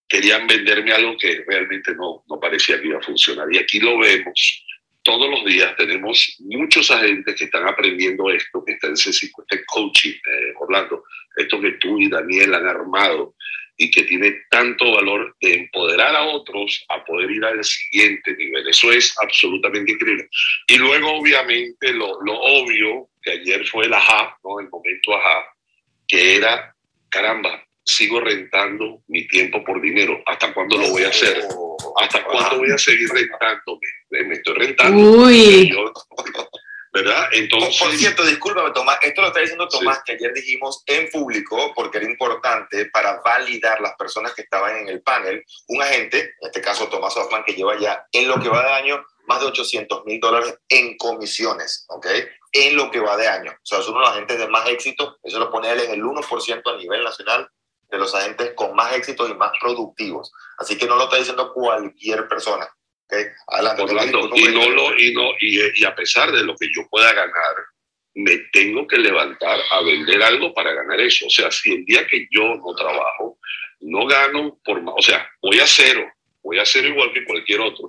querían 0.08 0.46
venderme 0.46 0.92
algo 0.92 1.16
que 1.18 1.44
realmente 1.44 1.92
no, 1.96 2.22
no 2.28 2.38
parecía 2.38 2.80
que 2.80 2.86
iba 2.86 2.98
a 2.98 3.02
funcionar. 3.02 3.52
Y 3.52 3.58
aquí 3.58 3.80
lo 3.80 3.98
vemos. 3.98 4.64
Todos 5.02 5.28
los 5.28 5.44
días 5.44 5.74
tenemos 5.76 6.36
muchos 6.38 6.88
agentes 6.92 7.34
que 7.34 7.46
están 7.46 7.66
aprendiendo 7.66 8.30
esto, 8.30 8.64
que 8.64 8.74
están 8.74 8.90
en 8.90 8.96
este 8.96 9.64
coaching, 9.66 10.12
eh, 10.12 10.52
Orlando, 10.60 11.02
esto 11.36 11.60
que 11.60 11.72
tú 11.72 11.98
y 11.98 12.08
Daniel 12.08 12.54
han 12.54 12.66
armado 12.66 13.34
y 13.78 13.90
que 13.90 14.02
tiene 14.02 14.42
tanto 14.50 14.92
valor 14.92 15.36
de 15.40 15.54
empoderar 15.54 16.14
a 16.14 16.26
otros 16.26 16.84
a 16.88 17.04
poder 17.04 17.30
ir 17.30 17.44
al 17.44 17.64
siguiente 17.64 18.36
nivel. 18.36 18.68
Eso 18.68 18.92
es 18.92 19.14
absolutamente 19.22 19.92
increíble. 19.92 20.28
Y 20.66 20.76
luego, 20.76 21.12
obviamente, 21.12 21.92
lo, 21.92 22.20
lo 22.22 22.34
obvio, 22.34 23.08
que 23.22 23.30
ayer 23.30 23.64
fue 23.66 23.86
el 23.86 23.94
ajá, 23.94 24.36
¿no? 24.42 24.58
el 24.60 24.68
momento 24.68 25.14
ajá, 25.14 25.46
que 26.08 26.36
era, 26.36 26.74
caramba, 27.08 27.64
sigo 27.84 28.20
rentando 28.20 29.02
mi 29.06 29.26
tiempo 29.28 29.64
por 29.64 29.80
dinero. 29.80 30.22
¿Hasta 30.26 30.52
cuándo 30.52 30.76
lo 30.76 30.88
voy 30.90 31.04
a 31.04 31.08
hacer? 31.08 31.38
¿Hasta 32.00 32.24
cuándo 32.24 32.58
voy 32.58 32.72
a 32.72 32.78
seguir 32.78 33.08
rentándome? 33.10 33.86
Me 34.10 34.34
estoy 34.34 34.54
rentando. 34.54 34.98
Uy. 34.98 35.72
¿Verdad? 36.92 37.28
Entonces... 37.32 37.78
Por, 37.78 37.92
cierto, 37.92 38.24
discúlpame, 38.24 38.70
Tomás, 38.70 38.98
esto 39.02 39.20
lo 39.20 39.28
está 39.28 39.40
diciendo 39.40 39.68
Tomás, 39.68 40.02
que 40.04 40.12
ayer 40.12 40.32
dijimos 40.32 40.82
en 40.86 41.10
público, 41.10 41.72
porque 41.74 41.98
era 41.98 42.06
importante 42.06 42.86
para 42.86 43.20
validar 43.20 43.80
las 43.80 43.94
personas 43.94 44.34
que 44.34 44.42
estaban 44.42 44.76
en 44.76 44.88
el 44.88 45.02
panel, 45.02 45.44
un 45.68 45.82
agente, 45.82 46.20
en 46.20 46.46
este 46.46 46.60
caso 46.60 46.88
Tomás 46.88 47.16
Hoffman, 47.16 47.44
que 47.44 47.54
lleva 47.54 47.78
ya 47.78 48.06
en 48.12 48.28
lo 48.28 48.40
que 48.40 48.48
va 48.48 48.64
de 48.64 48.72
año 48.72 49.04
más 49.26 49.40
de 49.40 49.46
800 49.46 50.04
mil 50.06 50.18
dólares 50.20 50.58
en 50.68 50.96
comisiones, 50.96 51.84
¿ok? 51.88 52.06
En 52.52 52.76
lo 52.76 52.90
que 52.90 53.00
va 53.00 53.16
de 53.16 53.28
año. 53.28 53.52
O 53.52 53.66
sea, 53.66 53.78
es 53.78 53.88
uno 53.88 53.98
de 53.98 54.06
los 54.06 54.14
agentes 54.14 54.38
de 54.38 54.48
más 54.48 54.66
éxito, 54.68 55.18
eso 55.22 55.38
lo 55.38 55.50
pone 55.50 55.70
él 55.70 55.80
en 55.80 55.90
el 55.92 56.02
1% 56.02 56.62
a 56.64 56.76
nivel 56.76 57.04
nacional 57.04 57.48
de 57.90 57.98
los 57.98 58.14
agentes 58.14 58.52
con 58.54 58.74
más 58.74 58.94
éxito 58.94 59.28
y 59.28 59.34
más 59.34 59.52
productivos. 59.60 60.32
Así 60.58 60.76
que 60.76 60.86
no 60.86 60.96
lo 60.96 61.04
está 61.04 61.16
diciendo 61.16 61.52
cualquier 61.52 62.26
persona. 62.28 62.68
Orlando, 63.78 64.30
y, 64.34 64.42
no 64.52 64.68
lo, 64.70 64.98
y, 64.98 65.12
no, 65.14 65.30
y, 65.40 65.84
a 65.84 65.94
pesar 65.94 66.30
de 66.32 66.44
lo 66.44 66.54
que 66.56 66.68
yo 66.74 66.86
pueda 66.88 67.12
ganar, 67.12 67.54
me 68.14 68.36
tengo 68.52 68.86
que 68.86 68.98
levantar 68.98 69.58
a 69.70 69.82
vender 69.82 70.22
algo 70.22 70.52
para 70.52 70.72
ganar 70.72 71.00
eso. 71.00 71.26
O 71.26 71.30
sea, 71.30 71.50
si 71.50 71.72
el 71.72 71.84
día 71.84 72.06
que 72.06 72.26
yo 72.30 72.56
no 72.56 72.74
trabajo, 72.74 73.38
no 73.80 74.06
gano 74.06 74.58
por 74.64 74.82
más, 74.82 74.94
o 74.98 75.02
sea, 75.02 75.28
voy 75.40 75.60
a 75.60 75.66
cero, 75.66 76.06
voy 76.42 76.58
a 76.58 76.66
cero 76.66 76.88
igual 76.88 77.12
que 77.12 77.24
cualquier 77.24 77.60
otro. 77.60 77.88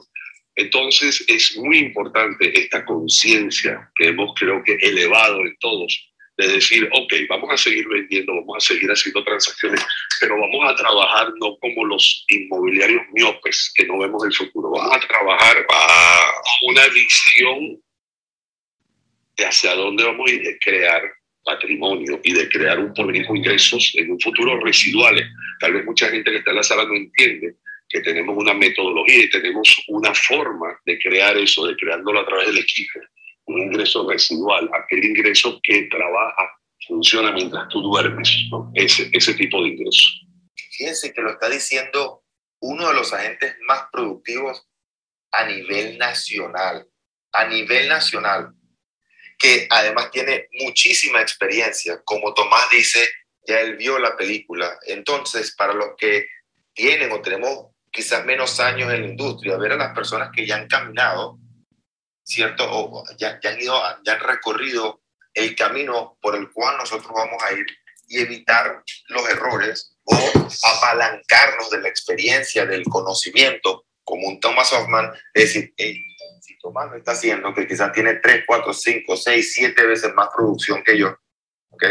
Entonces 0.56 1.24
es 1.28 1.56
muy 1.58 1.80
importante 1.80 2.52
esta 2.60 2.86
conciencia 2.86 3.90
que 3.96 4.08
hemos 4.10 4.34
creo 4.38 4.62
que 4.64 4.74
elevado 4.82 5.42
en 5.42 5.56
todos 5.60 6.09
de 6.40 6.48
decir, 6.48 6.90
ok, 6.94 7.14
vamos 7.28 7.52
a 7.52 7.58
seguir 7.58 7.86
vendiendo, 7.90 8.34
vamos 8.34 8.56
a 8.58 8.74
seguir 8.74 8.90
haciendo 8.90 9.22
transacciones, 9.26 9.86
pero 10.22 10.40
vamos 10.40 10.72
a 10.72 10.76
trabajar 10.76 11.34
no 11.38 11.58
como 11.58 11.84
los 11.84 12.24
inmobiliarios 12.30 13.02
miopes 13.12 13.74
que 13.76 13.86
no 13.86 14.00
vemos 14.00 14.24
el 14.24 14.34
futuro, 14.34 14.72
vamos 14.72 14.96
a 14.96 15.06
trabajar 15.06 15.66
a 15.70 16.32
una 16.62 16.88
visión 16.88 17.84
de 19.36 19.46
hacia 19.46 19.76
dónde 19.76 20.06
vamos 20.06 20.32
a 20.32 20.34
ir, 20.34 20.44
de 20.44 20.58
crear 20.60 21.02
patrimonio 21.44 22.22
y 22.24 22.32
de 22.32 22.48
crear 22.48 22.80
un 22.80 22.94
porvenir 22.94 23.28
con 23.28 23.36
ingresos 23.36 23.92
en 23.96 24.12
un 24.12 24.20
futuro 24.22 24.58
residuales. 24.62 25.26
Tal 25.60 25.74
vez 25.74 25.84
mucha 25.84 26.08
gente 26.08 26.32
que 26.32 26.38
está 26.38 26.52
en 26.52 26.56
la 26.56 26.64
sala 26.64 26.86
no 26.86 26.96
entiende 26.96 27.56
que 27.90 28.00
tenemos 28.00 28.38
una 28.38 28.54
metodología 28.54 29.26
y 29.26 29.30
tenemos 29.30 29.84
una 29.90 30.14
forma 30.14 30.80
de 30.86 30.98
crear 31.00 31.36
eso, 31.38 31.68
de 31.68 31.76
creándolo 31.76 32.22
a 32.22 32.26
través 32.26 32.48
del 32.48 32.60
equipo 32.60 33.02
un 33.50 33.60
ingreso 33.60 34.08
residual, 34.08 34.70
aquel 34.74 35.04
ingreso 35.04 35.60
que 35.64 35.84
trabaja, 35.84 36.52
funciona 36.88 37.32
mientras 37.32 37.68
tú 37.70 37.82
duermes, 37.82 38.30
ese, 38.76 39.10
ese 39.12 39.34
tipo 39.34 39.62
de 39.64 39.70
ingreso. 39.70 40.06
Fíjense 40.78 41.14
que 41.14 41.22
lo 41.22 41.32
está 41.32 41.50
diciendo 41.50 42.24
uno 42.62 42.88
de 42.88 42.94
los 42.94 43.14
agentes 43.14 43.56
más 43.68 43.84
productivos 43.92 44.68
a 45.32 45.46
nivel 45.46 45.98
nacional, 45.98 46.88
a 47.34 47.46
nivel 47.48 47.90
nacional, 47.90 48.54
que 49.38 49.68
además 49.70 50.12
tiene 50.12 50.48
muchísima 50.62 51.22
experiencia, 51.22 52.02
como 52.04 52.34
Tomás 52.34 52.70
dice, 52.72 53.08
ya 53.48 53.62
él 53.62 53.78
vio 53.78 53.98
la 53.98 54.16
película. 54.16 54.78
Entonces, 54.86 55.56
para 55.56 55.74
los 55.74 55.90
que 55.98 56.28
tienen 56.74 57.12
o 57.12 57.22
tenemos 57.22 57.68
quizás 57.92 58.26
menos 58.26 58.60
años 58.60 58.92
en 58.94 59.02
la 59.02 59.08
industria, 59.08 59.58
ver 59.58 59.72
a 59.74 59.78
las 59.78 59.96
personas 59.96 60.30
que 60.36 60.46
ya 60.46 60.58
han 60.58 60.68
caminado, 60.68 61.40
¿cierto? 62.30 62.64
O 62.70 63.04
ya, 63.18 63.40
han 63.44 63.60
ido, 63.60 63.82
ya 64.04 64.14
han 64.14 64.20
recorrido 64.20 65.02
el 65.34 65.56
camino 65.56 66.18
por 66.22 66.36
el 66.36 66.52
cual 66.52 66.78
nosotros 66.78 67.12
vamos 67.14 67.42
a 67.44 67.54
ir 67.54 67.66
y 68.08 68.20
evitar 68.20 68.84
los 69.08 69.30
errores 69.30 69.98
o 70.04 70.16
apalancarnos 70.16 71.70
de 71.70 71.82
la 71.82 71.90
experiencia, 71.90 72.66
del 72.66 72.84
conocimiento, 72.84 73.86
como 74.04 74.28
un 74.28 74.40
Thomas 74.40 74.74
Hoffman, 74.74 75.12
es 75.34 75.44
decir, 75.54 75.74
si 76.42 76.58
Tomás 76.58 76.90
lo 76.90 76.98
está 76.98 77.12
haciendo, 77.12 77.54
que 77.54 77.68
quizás 77.68 77.92
tiene 77.92 78.16
3, 78.16 78.44
4, 78.48 78.74
5, 78.74 79.18
6, 79.18 79.54
7 79.54 79.86
veces 79.86 80.14
más 80.16 80.30
producción 80.36 80.84
que 80.84 80.98
yo, 80.98 81.16
¿ok? 81.70 81.84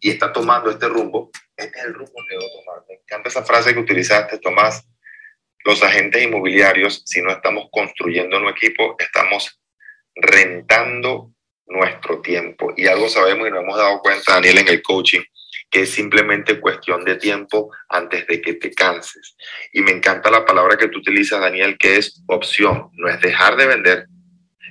Y 0.00 0.10
está 0.10 0.32
tomando 0.32 0.70
este 0.70 0.86
rumbo, 0.86 1.30
este 1.56 1.78
es 1.78 1.84
el 1.84 1.94
rumbo 1.94 2.14
que 2.28 2.36
debo 2.36 2.50
tomar. 2.52 2.84
Me 2.88 2.94
encanta 2.94 3.28
esa 3.28 3.44
frase 3.44 3.74
que 3.74 3.80
utilizaste, 3.80 4.38
Tomás. 4.38 4.86
Los 5.64 5.82
agentes 5.82 6.22
inmobiliarios, 6.22 7.02
si 7.06 7.22
no 7.22 7.32
estamos 7.32 7.68
construyendo 7.72 8.36
un 8.36 8.48
equipo, 8.48 8.94
estamos 8.98 9.60
rentando 10.14 11.32
nuestro 11.66 12.20
tiempo. 12.20 12.72
Y 12.76 12.86
algo 12.86 13.08
sabemos 13.08 13.48
y 13.48 13.50
nos 13.50 13.62
hemos 13.62 13.76
dado 13.76 14.00
cuenta, 14.00 14.34
Daniel, 14.34 14.58
en 14.58 14.68
el 14.68 14.82
coaching, 14.82 15.22
que 15.70 15.82
es 15.82 15.90
simplemente 15.90 16.60
cuestión 16.60 17.04
de 17.04 17.16
tiempo 17.16 17.70
antes 17.88 18.26
de 18.26 18.40
que 18.40 18.54
te 18.54 18.72
canses. 18.72 19.36
Y 19.72 19.82
me 19.82 19.90
encanta 19.90 20.30
la 20.30 20.44
palabra 20.44 20.76
que 20.76 20.88
tú 20.88 20.98
utilizas, 20.98 21.40
Daniel, 21.40 21.76
que 21.78 21.96
es 21.96 22.22
opción. 22.26 22.90
No 22.92 23.08
es 23.08 23.20
dejar 23.20 23.56
de 23.56 23.66
vender, 23.66 24.06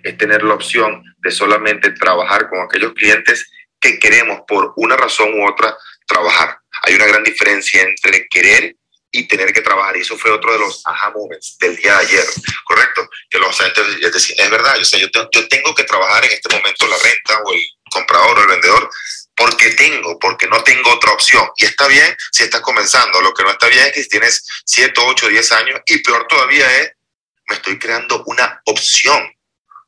es 0.03 0.17
tener 0.17 0.43
la 0.43 0.53
opción 0.53 1.03
de 1.17 1.31
solamente 1.31 1.91
trabajar 1.91 2.49
con 2.49 2.61
aquellos 2.61 2.93
clientes 2.93 3.49
que 3.79 3.99
queremos 3.99 4.41
por 4.47 4.73
una 4.77 4.95
razón 4.95 5.33
u 5.33 5.47
otra 5.47 5.75
trabajar. 6.07 6.57
Hay 6.83 6.95
una 6.95 7.07
gran 7.07 7.23
diferencia 7.23 7.81
entre 7.81 8.27
querer 8.29 8.75
y 9.13 9.27
tener 9.27 9.53
que 9.53 9.61
trabajar. 9.61 9.95
Y 9.95 10.01
eso 10.01 10.17
fue 10.17 10.31
otro 10.31 10.51
de 10.51 10.59
los 10.59 10.81
aha 10.85 11.11
moments 11.11 11.57
del 11.59 11.77
día 11.77 11.93
de 11.93 12.05
ayer, 12.07 12.25
¿correcto? 12.65 13.07
Que 13.29 13.39
los 13.39 13.57
agentes 13.61 14.11
decían, 14.11 14.45
es 14.45 14.51
verdad, 14.51 14.75
yo, 14.75 14.97
yo, 14.97 15.29
yo 15.31 15.47
tengo 15.47 15.73
que 15.73 15.83
trabajar 15.85 16.25
en 16.25 16.31
este 16.31 16.53
momento 16.53 16.87
la 16.87 16.97
renta 16.97 17.41
o 17.45 17.53
el 17.53 17.61
comprador 17.89 18.39
o 18.39 18.41
el 18.41 18.47
vendedor 18.47 18.89
porque 19.35 19.71
tengo, 19.71 20.19
porque 20.19 20.47
no 20.47 20.63
tengo 20.63 20.91
otra 20.91 21.11
opción. 21.11 21.47
Y 21.55 21.65
está 21.65 21.87
bien 21.87 22.15
si 22.31 22.43
estás 22.43 22.61
comenzando. 22.61 23.21
Lo 23.21 23.33
que 23.33 23.43
no 23.43 23.51
está 23.51 23.67
bien 23.67 23.85
es 23.85 23.91
que 23.93 24.03
si 24.03 24.09
tienes 24.09 24.45
7, 24.65 24.93
8, 24.99 25.27
10 25.27 25.51
años 25.53 25.81
y 25.85 25.97
peor 25.99 26.27
todavía 26.27 26.81
es, 26.81 26.91
me 27.47 27.55
estoy 27.55 27.77
creando 27.77 28.23
una 28.25 28.61
opción 28.65 29.31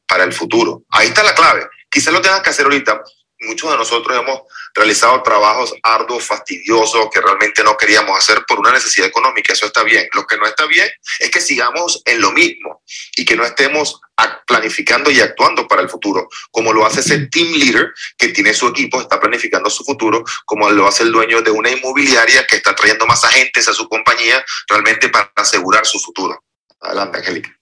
para 0.07 0.23
el 0.23 0.33
futuro. 0.33 0.83
Ahí 0.89 1.07
está 1.07 1.23
la 1.23 1.35
clave. 1.35 1.67
Quizás 1.89 2.13
lo 2.13 2.21
tengas 2.21 2.41
que 2.41 2.49
hacer 2.49 2.65
ahorita. 2.65 3.01
Muchos 3.41 3.69
de 3.69 3.77
nosotros 3.77 4.17
hemos 4.17 4.41
realizado 4.73 5.21
trabajos 5.21 5.73
arduos, 5.83 6.23
fastidiosos, 6.23 7.09
que 7.13 7.21
realmente 7.21 7.63
no 7.63 7.75
queríamos 7.75 8.17
hacer 8.17 8.45
por 8.47 8.59
una 8.59 8.71
necesidad 8.71 9.07
económica. 9.07 9.53
Eso 9.53 9.65
está 9.65 9.83
bien. 9.83 10.07
Lo 10.13 10.25
que 10.25 10.37
no 10.37 10.45
está 10.45 10.65
bien 10.65 10.89
es 11.19 11.29
que 11.29 11.41
sigamos 11.41 12.01
en 12.05 12.21
lo 12.21 12.31
mismo 12.31 12.81
y 13.15 13.25
que 13.25 13.35
no 13.35 13.45
estemos 13.45 13.99
planificando 14.47 15.11
y 15.11 15.19
actuando 15.19 15.67
para 15.67 15.81
el 15.81 15.89
futuro, 15.89 16.29
como 16.49 16.71
lo 16.71 16.85
hace 16.85 17.01
ese 17.01 17.27
team 17.27 17.51
leader 17.51 17.93
que 18.17 18.29
tiene 18.29 18.53
su 18.53 18.67
equipo, 18.67 19.01
está 19.01 19.19
planificando 19.19 19.69
su 19.69 19.83
futuro, 19.83 20.23
como 20.45 20.69
lo 20.71 20.87
hace 20.87 21.03
el 21.03 21.11
dueño 21.11 21.41
de 21.41 21.51
una 21.51 21.69
inmobiliaria 21.69 22.47
que 22.47 22.55
está 22.55 22.73
trayendo 22.73 23.05
más 23.05 23.25
agentes 23.25 23.67
a 23.67 23.73
su 23.73 23.89
compañía 23.89 24.43
realmente 24.67 25.09
para 25.09 25.31
asegurar 25.35 25.85
su 25.85 25.99
futuro. 25.99 26.41
Adelante, 26.79 27.17
Angélica. 27.17 27.54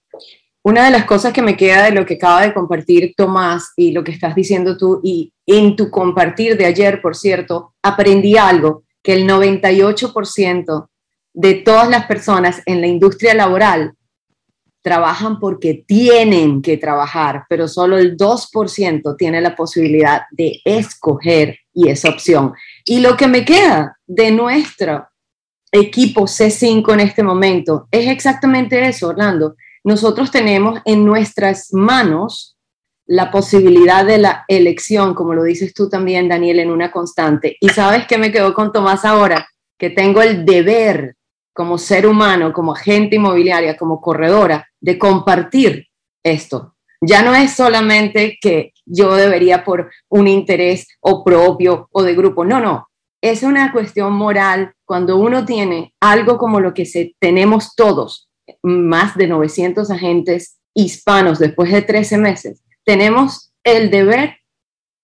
Una 0.66 0.86
de 0.86 0.90
las 0.90 1.04
cosas 1.04 1.34
que 1.34 1.42
me 1.42 1.58
queda 1.58 1.84
de 1.84 1.90
lo 1.90 2.06
que 2.06 2.14
acaba 2.14 2.40
de 2.40 2.54
compartir 2.54 3.12
Tomás 3.14 3.74
y 3.76 3.92
lo 3.92 4.02
que 4.02 4.12
estás 4.12 4.34
diciendo 4.34 4.78
tú, 4.78 4.98
y 5.04 5.30
en 5.46 5.76
tu 5.76 5.90
compartir 5.90 6.56
de 6.56 6.64
ayer, 6.64 7.02
por 7.02 7.14
cierto, 7.14 7.74
aprendí 7.82 8.38
algo, 8.38 8.84
que 9.02 9.12
el 9.12 9.28
98% 9.28 10.88
de 11.34 11.54
todas 11.56 11.90
las 11.90 12.06
personas 12.06 12.62
en 12.64 12.80
la 12.80 12.86
industria 12.86 13.34
laboral 13.34 13.92
trabajan 14.80 15.38
porque 15.38 15.84
tienen 15.86 16.62
que 16.62 16.78
trabajar, 16.78 17.44
pero 17.46 17.68
solo 17.68 17.98
el 17.98 18.16
2% 18.16 19.16
tiene 19.18 19.42
la 19.42 19.54
posibilidad 19.54 20.22
de 20.30 20.62
escoger 20.64 21.58
y 21.74 21.90
esa 21.90 22.08
opción. 22.08 22.54
Y 22.86 23.00
lo 23.00 23.18
que 23.18 23.28
me 23.28 23.44
queda 23.44 23.98
de 24.06 24.30
nuestro 24.30 25.08
equipo 25.70 26.22
C5 26.22 26.94
en 26.94 27.00
este 27.00 27.22
momento 27.22 27.86
es 27.90 28.08
exactamente 28.08 28.86
eso, 28.86 29.08
Orlando. 29.08 29.56
Nosotros 29.84 30.30
tenemos 30.30 30.80
en 30.84 31.04
nuestras 31.04 31.72
manos 31.72 32.56
la 33.06 33.30
posibilidad 33.30 34.04
de 34.04 34.18
la 34.18 34.44
elección, 34.48 35.14
como 35.14 35.34
lo 35.34 35.42
dices 35.42 35.74
tú 35.74 35.90
también, 35.90 36.28
Daniel, 36.28 36.58
en 36.58 36.70
una 36.70 36.90
constante. 36.90 37.56
Y 37.60 37.68
sabes 37.68 38.06
que 38.06 38.16
me 38.16 38.32
quedo 38.32 38.54
con 38.54 38.72
Tomás 38.72 39.04
ahora, 39.04 39.46
que 39.78 39.90
tengo 39.90 40.22
el 40.22 40.46
deber 40.46 41.16
como 41.52 41.76
ser 41.76 42.06
humano, 42.06 42.52
como 42.52 42.72
agente 42.72 43.16
inmobiliaria, 43.16 43.76
como 43.76 44.00
corredora, 44.00 44.66
de 44.80 44.98
compartir 44.98 45.86
esto. 46.24 46.74
Ya 47.00 47.22
no 47.22 47.34
es 47.34 47.52
solamente 47.54 48.38
que 48.40 48.72
yo 48.86 49.14
debería 49.14 49.64
por 49.64 49.90
un 50.08 50.26
interés 50.26 50.88
o 51.00 51.22
propio 51.22 51.88
o 51.92 52.02
de 52.02 52.14
grupo, 52.14 52.44
no, 52.44 52.60
no, 52.60 52.88
es 53.20 53.42
una 53.42 53.72
cuestión 53.72 54.12
moral 54.14 54.74
cuando 54.84 55.16
uno 55.16 55.44
tiene 55.44 55.94
algo 56.00 56.38
como 56.38 56.60
lo 56.60 56.74
que 56.74 56.86
se, 56.86 57.14
tenemos 57.18 57.74
todos, 57.74 58.23
más 58.64 59.14
de 59.16 59.28
900 59.28 59.90
agentes 59.90 60.58
hispanos 60.74 61.38
después 61.38 61.70
de 61.70 61.82
13 61.82 62.18
meses, 62.18 62.62
tenemos 62.84 63.52
el 63.62 63.90
deber 63.90 64.38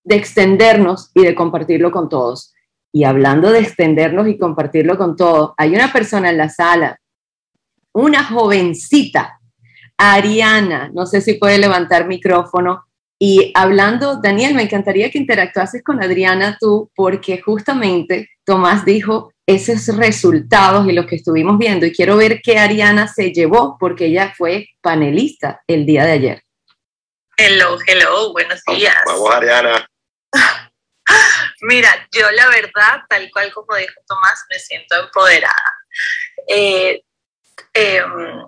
de 0.02 0.16
extendernos 0.16 1.10
y 1.14 1.22
de 1.22 1.34
compartirlo 1.34 1.92
con 1.92 2.08
todos. 2.08 2.54
Y 2.92 3.04
hablando 3.04 3.52
de 3.52 3.60
extendernos 3.60 4.26
y 4.26 4.38
compartirlo 4.38 4.96
con 4.96 5.14
todos, 5.14 5.52
hay 5.58 5.74
una 5.74 5.92
persona 5.92 6.30
en 6.30 6.38
la 6.38 6.48
sala, 6.48 6.98
una 7.92 8.24
jovencita, 8.24 9.38
Ariana, 9.96 10.90
no 10.94 11.04
sé 11.04 11.20
si 11.20 11.34
puede 11.34 11.58
levantar 11.58 12.08
micrófono. 12.08 12.84
Y 13.18 13.52
hablando, 13.54 14.18
Daniel, 14.22 14.54
me 14.54 14.62
encantaría 14.62 15.10
que 15.10 15.18
interactuases 15.18 15.84
con 15.84 16.02
Adriana 16.02 16.56
tú, 16.58 16.90
porque 16.96 17.42
justamente 17.42 18.30
Tomás 18.44 18.86
dijo 18.86 19.34
esos 19.54 19.96
resultados 19.96 20.86
y 20.88 20.92
los 20.92 21.06
que 21.06 21.16
estuvimos 21.16 21.58
viendo. 21.58 21.86
Y 21.86 21.92
quiero 21.92 22.16
ver 22.16 22.40
qué 22.42 22.58
Ariana 22.58 23.08
se 23.08 23.32
llevó, 23.32 23.76
porque 23.78 24.06
ella 24.06 24.32
fue 24.36 24.68
panelista 24.80 25.60
el 25.66 25.86
día 25.86 26.04
de 26.04 26.12
ayer. 26.12 26.42
Hello, 27.36 27.78
hello, 27.86 28.32
buenos 28.32 28.62
días. 28.64 28.96
Vamos, 29.06 29.34
Ariana. 29.34 29.86
Mira, 31.62 32.08
yo 32.12 32.30
la 32.30 32.48
verdad, 32.48 33.02
tal 33.08 33.30
cual 33.32 33.52
como 33.52 33.76
dijo 33.76 33.94
Tomás, 34.06 34.44
me 34.50 34.58
siento 34.58 34.96
empoderada. 34.96 35.74
Eh, 36.46 37.02
em, 37.74 38.44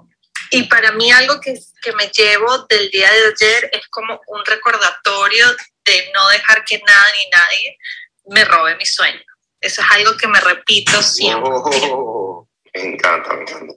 y 0.50 0.62
para 0.64 0.92
mí 0.92 1.10
algo 1.10 1.40
que, 1.40 1.54
que, 1.82 1.92
me 1.92 2.08
llevo 2.08 2.58
del 2.68 2.90
día 2.90 3.10
de 3.10 3.26
ayer 3.28 3.70
es 3.72 3.86
como 3.88 4.20
un 4.28 4.44
recordatorio 4.44 5.46
de 5.84 6.12
no 6.14 6.28
dejar 6.28 6.64
que 6.64 6.78
nada 6.86 7.06
ni 7.14 7.30
nadie 7.30 7.78
me 8.26 8.44
robe 8.44 8.76
mi 8.76 8.86
sueño. 8.86 9.22
Eso 9.62 9.80
es 9.80 9.86
algo 9.92 10.16
que 10.16 10.26
me 10.26 10.40
repito 10.40 11.00
siempre. 11.00 11.50
Oh, 11.54 12.48
me 12.74 12.82
encanta, 12.82 13.32
me 13.32 13.42
encanta. 13.42 13.74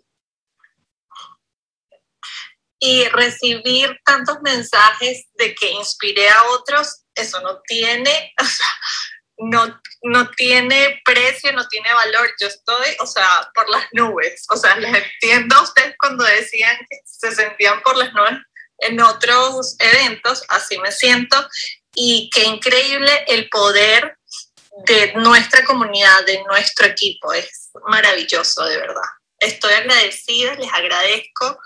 Y 2.80 3.06
recibir 3.10 4.00
tantos 4.04 4.42
mensajes 4.42 5.28
de 5.36 5.54
que 5.54 5.72
inspiré 5.72 6.28
a 6.28 6.44
otros, 6.46 7.04
eso 7.14 7.40
no 7.42 7.62
tiene, 7.62 8.34
o 8.42 8.46
sea, 8.46 8.68
no, 9.38 9.82
no 10.02 10.30
tiene 10.32 11.02
precio, 11.06 11.52
no 11.52 11.68
tiene 11.68 11.94
valor. 11.94 12.32
Yo 12.42 12.48
estoy, 12.48 12.96
o 13.00 13.06
sea, 13.06 13.50
por 13.54 13.70
las 13.70 13.86
nubes. 13.92 14.46
O 14.50 14.58
sea, 14.58 14.76
les 14.78 14.92
entiendo 14.92 15.56
a 15.56 15.62
ustedes 15.62 15.96
cuando 16.00 16.24
decían 16.24 16.78
que 16.90 16.98
se 17.06 17.32
sentían 17.32 17.82
por 17.82 17.96
las 17.96 18.12
nubes 18.14 18.40
en 18.80 19.00
otros 19.02 19.76
eventos, 19.80 20.44
así 20.50 20.80
me 20.80 20.92
siento. 20.92 21.48
Y 21.94 22.30
qué 22.34 22.44
increíble 22.44 23.24
el 23.28 23.50
poder 23.50 24.15
de 24.86 25.14
nuestra 25.16 25.64
comunidad, 25.64 26.26
de 26.26 26.44
nuestro 26.44 26.86
equipo. 26.88 27.34
Es 27.34 27.72
maravilloso, 27.88 28.66
de 28.66 28.78
verdad. 28.78 29.10
Estoy 29.40 29.74
agradecida, 29.74 30.56
les 30.56 30.74
agradezco 30.74 31.60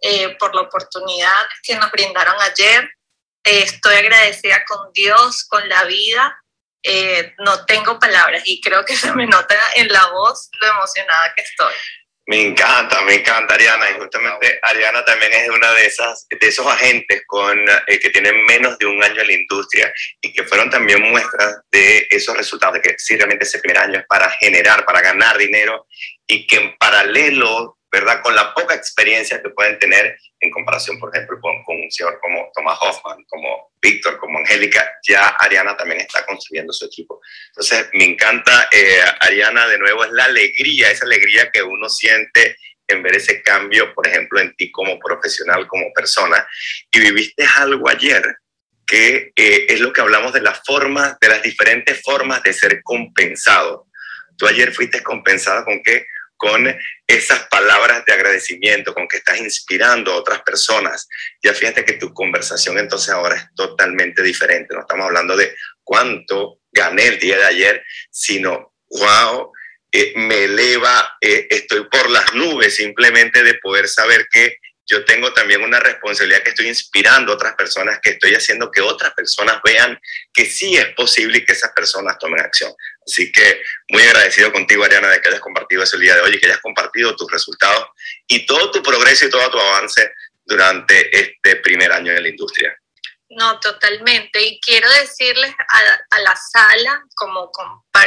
eh, 0.00 0.36
por 0.38 0.54
la 0.54 0.62
oportunidad 0.62 1.46
que 1.62 1.76
nos 1.76 1.90
brindaron 1.90 2.34
ayer. 2.40 2.90
Eh, 3.44 3.62
estoy 3.62 3.96
agradecida 3.96 4.64
con 4.64 4.92
Dios, 4.92 5.44
con 5.44 5.68
la 5.68 5.84
vida 5.84 6.36
eh, 6.88 7.34
no 7.38 7.66
tengo 7.66 7.98
palabras 7.98 8.42
y 8.46 8.60
creo 8.60 8.84
que 8.84 8.96
se 8.96 9.12
me 9.12 9.26
nota 9.26 9.56
en 9.74 9.88
la 9.88 10.06
voz 10.10 10.48
lo 10.60 10.68
emocionada 10.68 11.32
que 11.34 11.42
estoy. 11.42 11.74
Me 12.28 12.42
encanta, 12.42 13.02
me 13.02 13.14
encanta 13.14 13.54
Ariana 13.54 13.88
y 13.88 14.00
justamente 14.00 14.58
Ariana 14.62 15.04
también 15.04 15.32
es 15.32 15.48
una 15.48 15.70
de 15.74 15.86
esas 15.86 16.26
de 16.28 16.48
esos 16.48 16.66
agentes 16.66 17.22
con 17.24 17.56
eh, 17.86 18.00
que 18.00 18.10
tienen 18.10 18.44
menos 18.46 18.76
de 18.78 18.86
un 18.86 19.02
año 19.02 19.20
en 19.20 19.28
la 19.28 19.32
industria 19.32 19.92
y 20.20 20.32
que 20.32 20.42
fueron 20.42 20.68
también 20.68 21.02
muestras 21.02 21.60
de 21.70 22.08
esos 22.10 22.36
resultados 22.36 22.74
de 22.74 22.82
que 22.82 22.94
sí 22.98 23.16
realmente 23.16 23.44
ese 23.44 23.60
primer 23.60 23.78
año 23.78 24.00
es 24.00 24.06
para 24.06 24.28
generar, 24.40 24.84
para 24.84 25.02
ganar 25.02 25.38
dinero 25.38 25.86
y 26.26 26.48
que 26.48 26.56
en 26.56 26.76
paralelo 26.78 27.78
¿verdad? 27.96 28.20
Con 28.22 28.34
la 28.34 28.52
poca 28.52 28.74
experiencia 28.74 29.40
que 29.40 29.48
pueden 29.48 29.78
tener 29.78 30.18
en 30.40 30.50
comparación, 30.50 30.98
por 30.98 31.14
ejemplo, 31.14 31.40
con, 31.40 31.54
un 31.66 31.90
señor 31.90 32.18
como 32.20 32.50
Thomas 32.54 32.78
Hoffman, 32.78 33.24
como 33.26 33.72
Víctor, 33.80 34.18
como 34.18 34.38
Angélica, 34.38 34.86
ya 35.02 35.28
Ariana 35.28 35.74
también 35.78 36.02
está 36.02 36.26
construyendo 36.26 36.74
su 36.74 36.84
equipo. 36.84 37.22
Entonces, 37.48 37.88
me 37.94 38.04
encanta, 38.04 38.68
eh, 38.70 39.00
Ariana, 39.20 39.66
de 39.66 39.78
nuevo, 39.78 40.04
es 40.04 40.10
la 40.12 40.24
alegría, 40.24 40.90
esa 40.90 41.06
alegría 41.06 41.50
que 41.50 41.62
uno 41.62 41.88
siente 41.88 42.58
en 42.86 43.02
ver 43.02 43.16
ese 43.16 43.40
cambio, 43.40 43.94
por 43.94 44.06
ejemplo, 44.06 44.40
en 44.40 44.54
ti 44.56 44.70
como 44.70 44.98
profesional, 44.98 45.66
como 45.66 45.90
persona. 45.94 46.46
Y 46.92 47.00
viviste 47.00 47.46
algo 47.56 47.88
ayer 47.88 48.22
que 48.86 49.32
eh, 49.34 49.66
es 49.70 49.80
lo 49.80 49.92
que 49.92 50.02
hablamos 50.02 50.34
de 50.34 50.42
las 50.42 50.60
formas, 50.66 51.18
de 51.18 51.28
las 51.28 51.42
diferentes 51.42 52.02
formas 52.02 52.42
de 52.42 52.52
ser 52.52 52.82
compensado. 52.82 53.86
Tú 54.36 54.46
ayer 54.46 54.70
fuiste 54.72 55.02
compensada 55.02 55.64
con 55.64 55.82
qué? 55.82 56.06
Con 56.36 56.74
esas 57.06 57.46
palabras 57.48 58.04
de 58.04 58.12
agradecimiento, 58.12 58.94
con 58.94 59.08
que 59.08 59.18
estás 59.18 59.38
inspirando 59.40 60.12
a 60.12 60.16
otras 60.16 60.42
personas. 60.42 61.08
Ya 61.42 61.54
fíjate 61.54 61.84
que 61.84 61.94
tu 61.94 62.12
conversación 62.12 62.78
entonces 62.78 63.10
ahora 63.10 63.36
es 63.36 63.46
totalmente 63.54 64.22
diferente. 64.22 64.74
No 64.74 64.80
estamos 64.80 65.06
hablando 65.06 65.36
de 65.36 65.54
cuánto 65.82 66.60
gané 66.72 67.06
el 67.06 67.18
día 67.18 67.38
de 67.38 67.44
ayer, 67.44 67.84
sino, 68.10 68.74
wow, 68.90 69.52
eh, 69.92 70.12
me 70.16 70.44
eleva, 70.44 71.16
eh, 71.20 71.46
estoy 71.48 71.88
por 71.88 72.10
las 72.10 72.34
nubes 72.34 72.76
simplemente 72.76 73.42
de 73.42 73.54
poder 73.54 73.88
saber 73.88 74.26
que 74.30 74.58
yo 74.86 75.04
tengo 75.04 75.32
también 75.32 75.62
una 75.62 75.80
responsabilidad 75.80 76.42
que 76.42 76.50
estoy 76.50 76.68
inspirando 76.68 77.32
a 77.32 77.34
otras 77.34 77.54
personas, 77.54 77.98
que 78.00 78.10
estoy 78.10 78.34
haciendo 78.34 78.70
que 78.70 78.80
otras 78.80 79.12
personas 79.14 79.60
vean 79.64 80.00
que 80.32 80.46
sí 80.46 80.76
es 80.76 80.94
posible 80.94 81.38
y 81.38 81.44
que 81.44 81.52
esas 81.52 81.72
personas 81.72 82.18
tomen 82.18 82.40
acción. 82.40 82.72
Así 83.04 83.32
que 83.32 83.62
muy 83.88 84.02
agradecido 84.02 84.52
contigo, 84.52 84.84
Ariana, 84.84 85.08
de 85.08 85.20
que 85.20 85.28
hayas 85.28 85.40
compartido 85.40 85.82
ese 85.82 85.98
día 85.98 86.14
de 86.14 86.20
hoy 86.20 86.34
y 86.34 86.40
que 86.40 86.46
hayas 86.46 86.60
compartido 86.60 87.16
tus 87.16 87.30
resultados 87.30 87.88
y 88.28 88.46
todo 88.46 88.70
tu 88.70 88.82
progreso 88.82 89.26
y 89.26 89.30
todo 89.30 89.50
tu 89.50 89.58
avance 89.58 90.12
durante 90.44 91.16
este 91.16 91.56
primer 91.56 91.90
año 91.90 92.12
en 92.12 92.22
la 92.22 92.28
industria. 92.28 92.76
No, 93.28 93.58
totalmente. 93.58 94.40
Y 94.40 94.60
quiero 94.60 94.88
decirles 94.92 95.52
a, 96.10 96.18
la 96.20 96.36
sala, 96.36 97.02
como, 97.16 97.50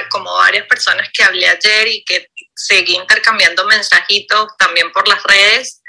como 0.09 0.35
varias 0.37 0.65
personas 0.67 1.09
que 1.13 1.23
hablé 1.23 1.47
ayer 1.47 1.87
y 1.89 2.03
que 2.05 2.27
seguí 2.55 2.95
intercambiando 2.95 3.65
mensajitos 3.65 4.55
también 4.57 4.91
por 4.93 5.07
las 5.09 5.21
redes, 5.23 5.81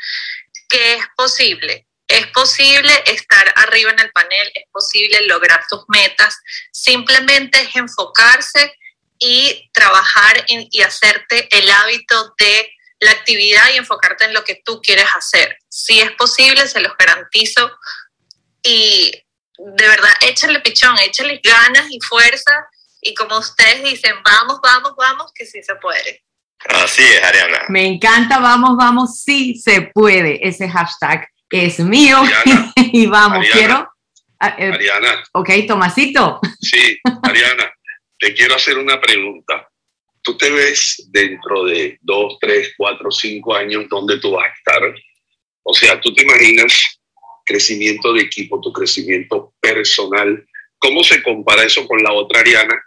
que 0.70 0.94
es 0.94 1.04
posible. 1.16 1.86
Es 2.08 2.26
posible 2.28 2.92
estar 3.06 3.52
arriba 3.56 3.90
en 3.92 4.00
el 4.00 4.10
panel, 4.10 4.50
es 4.54 4.64
posible 4.72 5.26
lograr 5.26 5.64
tus 5.68 5.84
metas, 5.88 6.36
simplemente 6.72 7.60
es 7.60 7.76
enfocarse 7.76 8.74
y 9.18 9.70
trabajar 9.72 10.44
y 10.48 10.82
hacerte 10.82 11.48
el 11.56 11.70
hábito 11.70 12.34
de 12.38 12.72
la 13.00 13.12
actividad 13.12 13.70
y 13.72 13.78
enfocarte 13.78 14.24
en 14.24 14.34
lo 14.34 14.44
que 14.44 14.62
tú 14.64 14.80
quieres 14.82 15.06
hacer. 15.14 15.56
Si 15.68 16.00
es 16.00 16.10
posible, 16.12 16.68
se 16.68 16.80
los 16.80 16.92
garantizo. 16.98 17.70
Y 18.62 19.10
de 19.58 19.88
verdad, 19.88 20.12
échale 20.22 20.60
pichón, 20.60 20.98
échale 20.98 21.40
ganas 21.42 21.86
y 21.90 21.98
fuerza. 22.00 22.68
Y 23.00 23.14
como 23.14 23.38
ustedes 23.38 23.82
dicen, 23.82 24.14
vamos, 24.22 24.60
vamos, 24.62 24.94
vamos, 24.96 25.32
que 25.34 25.46
sí 25.46 25.62
se 25.62 25.74
puede. 25.76 26.22
Así 26.68 27.02
es, 27.02 27.22
Ariana. 27.22 27.62
Me 27.68 27.86
encanta, 27.86 28.38
vamos, 28.38 28.76
vamos, 28.76 29.22
sí 29.22 29.54
se 29.56 29.82
puede. 29.94 30.46
Ese 30.46 30.68
hashtag 30.68 31.28
es 31.50 31.80
mío. 31.80 32.18
Ariana, 32.18 32.72
y 32.76 33.06
vamos, 33.06 33.38
Ariana, 33.38 33.56
quiero. 33.56 33.92
ah, 34.40 34.56
eh, 34.58 34.70
Ariana, 34.72 35.24
ok, 35.32 35.50
Tomasito. 35.66 36.40
sí, 36.60 36.98
Ariana, 37.22 37.72
te 38.18 38.34
quiero 38.34 38.54
hacer 38.56 38.78
una 38.78 39.00
pregunta. 39.00 39.66
¿Tú 40.22 40.36
te 40.36 40.50
ves 40.50 41.08
dentro 41.10 41.64
de 41.64 41.98
dos, 42.02 42.36
tres, 42.40 42.74
cuatro, 42.76 43.10
cinco 43.10 43.54
años 43.56 43.86
donde 43.88 44.18
tú 44.18 44.32
vas 44.32 44.50
a 44.50 44.54
estar? 44.54 44.94
O 45.62 45.72
sea, 45.72 45.98
¿tú 46.00 46.12
te 46.12 46.22
imaginas 46.22 47.00
crecimiento 47.46 48.12
de 48.12 48.22
equipo, 48.22 48.60
tu 48.60 48.70
crecimiento 48.70 49.54
personal? 49.60 50.46
¿Cómo 50.78 51.02
se 51.02 51.22
compara 51.22 51.64
eso 51.64 51.86
con 51.86 52.02
la 52.02 52.12
otra 52.12 52.40
Ariana 52.40 52.78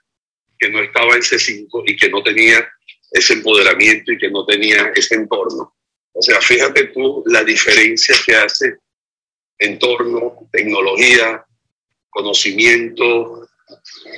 que 0.60 0.70
no 0.70 0.80
estaba 0.82 1.16
en 1.16 1.22
C5 1.22 1.68
y 1.88 1.98
que 1.98 2.10
no 2.10 2.22
tenía 2.22 2.68
ese 3.13 3.34
empoderamiento 3.34 4.12
y 4.12 4.17
que 4.17 4.30
no 4.30 4.45
tenía 4.45 4.91
ese 4.95 5.15
entorno? 5.15 5.73
O 6.13 6.21
sea, 6.21 6.41
fíjate 6.41 6.88
tú 6.88 7.23
la 7.28 7.43
diferencia 7.43 8.15
que 8.26 8.36
hace 8.36 8.78
entorno, 9.58 10.47
tecnología, 10.52 11.45
conocimiento, 12.10 13.47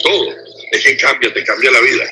todo. 0.04 0.36
Es 0.72 0.84
que 0.84 0.98
cambia, 0.98 1.34
te 1.34 1.44
cambia 1.44 1.72
la 1.72 1.82
vida. 1.82 2.04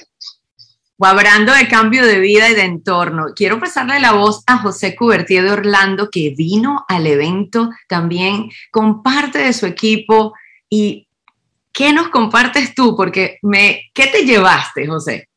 Hablando 0.99 1.53
de 1.53 1.67
cambio 1.67 2.05
de 2.05 2.19
vida 2.19 2.49
y 2.49 2.55
de 2.55 2.61
entorno, 2.61 3.33
quiero 3.35 3.59
pasarle 3.59 3.99
la 3.99 4.13
voz 4.13 4.41
a 4.47 4.59
José 4.59 4.95
Cubertier 4.95 5.43
de 5.43 5.51
Orlando, 5.51 6.09
que 6.09 6.33
vino 6.37 6.85
al 6.87 7.07
evento 7.07 7.69
también 7.89 8.49
con 8.71 9.03
parte 9.03 9.39
de 9.39 9.51
su 9.51 9.65
equipo. 9.65 10.33
¿Y 10.69 11.09
qué 11.73 11.91
nos 11.91 12.07
compartes 12.07 12.73
tú? 12.73 12.95
Porque 12.95 13.37
me, 13.41 13.91
¿qué 13.93 14.07
te 14.07 14.23
llevaste, 14.23 14.87
José? 14.87 15.27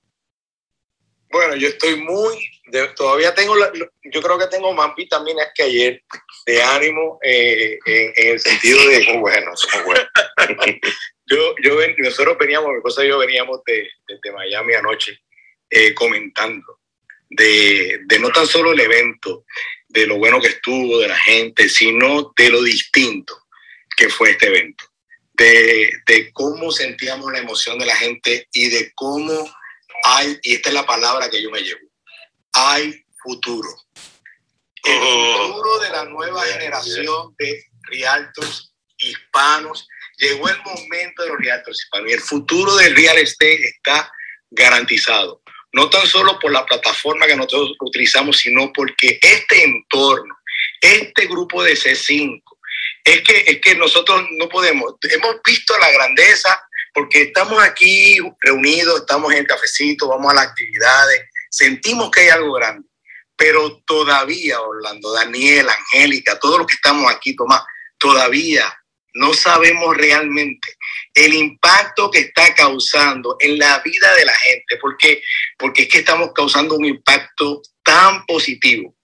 Bueno, 1.31 1.57
yo 1.57 1.69
estoy 1.69 1.97
muy, 1.97 2.37
de- 2.67 2.89
todavía 2.89 3.35
tengo, 3.35 3.57
la- 3.57 3.73
yo 4.05 4.23
creo 4.23 4.39
que 4.39 4.47
tengo 4.47 4.73
más 4.75 4.95
vitaminas 4.95 5.49
que 5.55 5.63
ayer 5.65 6.03
de 6.47 6.63
ánimo 6.63 7.19
eh, 7.23 7.79
en, 7.85 8.13
en 8.17 8.29
el 8.33 8.41
sentido 8.41 8.79
de, 8.89 9.05
muy 9.09 9.17
bueno, 9.21 9.57
somos 9.57 9.85
buenos. 9.87 10.09
yo, 11.27 11.55
yo, 11.63 11.77
ven- 11.77 11.95
nosotros 11.99 12.37
veníamos, 12.39 12.71
mi 12.71 12.77
esposa 12.77 13.05
y 13.05 13.09
yo 13.09 13.19
veníamos 13.19 13.61
de, 13.67 13.89
desde 14.07 14.33
Miami 14.33 14.75
anoche 14.75 15.21
eh, 15.71 15.93
comentando 15.95 16.81
de, 17.29 18.01
de 18.05 18.19
no 18.21 18.31
tan 18.31 18.47
solo 18.47 18.73
el 18.73 18.81
evento, 18.81 19.45
de 19.89 20.07
lo 20.07 20.17
bueno 20.19 20.41
que 20.41 20.49
estuvo, 20.49 20.99
de 21.01 21.09
la 21.09 21.17
gente, 21.19 21.69
sino 21.69 22.33
de 22.37 22.51
lo 22.51 22.63
distinto 22.63 23.37
que 23.97 24.09
fue 24.09 24.31
este 24.31 24.47
evento, 24.47 24.85
de, 25.33 25.91
de 26.07 26.31
cómo 26.33 26.71
sentíamos 26.71 27.33
la 27.33 27.39
emoción 27.39 27.79
de 27.79 27.87
la 27.87 27.97
gente 27.97 28.47
y 28.53 28.69
de 28.69 28.93
cómo 28.95 29.49
hay, 30.07 30.39
y 30.43 30.55
esta 30.55 30.69
es 30.69 30.75
la 30.75 30.87
palabra 30.87 31.29
que 31.29 31.43
yo 31.43 31.51
me 31.51 31.61
llevo, 31.61 31.81
hay 32.53 33.05
futuro. 33.23 33.69
El 34.85 34.99
Oh. 35.03 35.49
futuro 35.49 35.79
de 35.81 35.91
la 35.91 36.05
nueva 36.05 36.45
generación 36.45 37.35
de 37.39 37.65
realtors 37.83 38.73
hispanos. 38.99 39.89
Llegó 40.19 40.49
el 40.49 40.63
momento 40.63 41.23
de 41.23 41.29
los 41.29 41.39
realtors 41.39 41.83
hispanos 41.83 42.11
y 42.11 42.15
el 42.15 42.21
futuro 42.21 42.77
del 42.77 42.95
real 42.95 43.19
estate 43.19 43.69
está 43.69 44.11
garantizado. 44.51 45.43
No 45.73 45.91
tan 45.91 46.07
solo 46.07 46.39
por 46.39 46.53
la 46.53 46.65
plataforma 46.65 47.27
que 47.27 47.37
nosotros 47.37 47.73
utilizamos, 47.81 48.39
sino 48.39 48.73
porque 48.73 49.19
este 49.21 49.65
entorno, 49.65 50.39
este 50.81 51.27
grupo 51.27 51.63
de 51.63 51.75
C5, 51.75 52.43
es 53.05 53.23
que, 53.23 53.45
es 53.47 53.61
que 53.61 53.75
nosotros 53.75 54.23
no 54.39 54.49
podemos, 54.49 54.95
hemos 55.03 55.37
visto 55.45 55.77
la 55.79 55.91
grandeza 55.91 56.63
porque 56.97 57.25
estamos 57.25 57.63
aquí 57.63 58.19
reunidos, 58.41 59.01
estamos 59.01 59.31
en 59.31 59.41
el 59.41 59.47
cafecito, 59.47 60.09
vamos 60.09 60.33
a 60.33 60.37
las 60.37 60.47
actividades, 60.47 61.25
sentimos 61.51 62.11
que 62.11 62.21
hay 62.21 62.29
algo 62.31 62.55
grande, 62.55 62.89
pero 63.37 63.83
todavía, 63.87 64.63
Orlando, 64.63 65.13
Daniel, 65.13 65.69
Angélica, 65.69 66.39
todos 66.39 66.57
los 66.57 66.67
que 66.67 66.77
estamos 66.77 67.13
aquí, 67.13 67.37
Tomás, 67.37 67.61
todavía 67.99 68.65
no 69.13 69.35
sabemos 69.35 69.95
realmente 69.95 70.69
el 71.13 71.35
impacto 71.35 72.11
que 72.11 72.21
está 72.21 72.55
causando 72.55 73.37
en 73.41 73.59
la 73.59 73.79
vida 73.81 74.15
de 74.15 74.25
la 74.25 74.35
gente, 74.35 74.79
porque, 74.81 75.23
porque 75.59 75.83
es 75.83 75.89
que 75.91 75.99
estamos 75.99 76.31
causando 76.35 76.77
un 76.77 76.87
impacto 76.87 77.61
tan 77.83 78.25
positivo. 78.25 78.96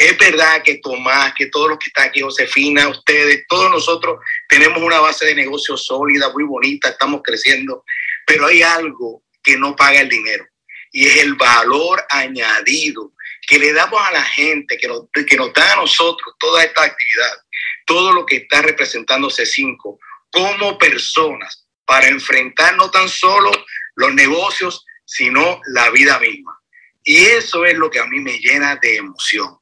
Es 0.00 0.16
verdad 0.16 0.62
que 0.62 0.76
Tomás, 0.76 1.34
que 1.34 1.48
todos 1.48 1.68
los 1.68 1.78
que 1.78 1.90
están 1.90 2.08
aquí, 2.08 2.22
Josefina, 2.22 2.88
ustedes, 2.88 3.44
todos 3.46 3.70
nosotros 3.70 4.18
tenemos 4.48 4.80
una 4.82 4.98
base 4.98 5.26
de 5.26 5.34
negocio 5.34 5.76
sólida, 5.76 6.32
muy 6.32 6.44
bonita, 6.44 6.88
estamos 6.88 7.20
creciendo, 7.22 7.84
pero 8.24 8.46
hay 8.46 8.62
algo 8.62 9.22
que 9.42 9.58
no 9.58 9.76
paga 9.76 10.00
el 10.00 10.08
dinero 10.08 10.46
y 10.90 11.06
es 11.06 11.18
el 11.18 11.34
valor 11.34 12.02
añadido 12.08 13.12
que 13.46 13.58
le 13.58 13.74
damos 13.74 14.00
a 14.00 14.10
la 14.12 14.22
gente, 14.22 14.78
que 14.78 14.88
nos, 14.88 15.02
que 15.12 15.36
nos 15.36 15.52
da 15.52 15.74
a 15.74 15.76
nosotros 15.76 16.34
toda 16.38 16.64
esta 16.64 16.82
actividad, 16.82 17.36
todo 17.84 18.14
lo 18.14 18.24
que 18.24 18.36
está 18.36 18.62
representando 18.62 19.28
C5 19.28 19.98
como 20.30 20.78
personas 20.78 21.68
para 21.84 22.08
enfrentar 22.08 22.74
no 22.74 22.90
tan 22.90 23.06
solo 23.06 23.50
los 23.96 24.14
negocios, 24.14 24.82
sino 25.04 25.60
la 25.66 25.90
vida 25.90 26.18
misma. 26.20 26.58
Y 27.04 27.18
eso 27.18 27.66
es 27.66 27.76
lo 27.76 27.90
que 27.90 27.98
a 27.98 28.06
mí 28.06 28.18
me 28.20 28.38
llena 28.38 28.76
de 28.76 28.96
emoción. 28.96 29.59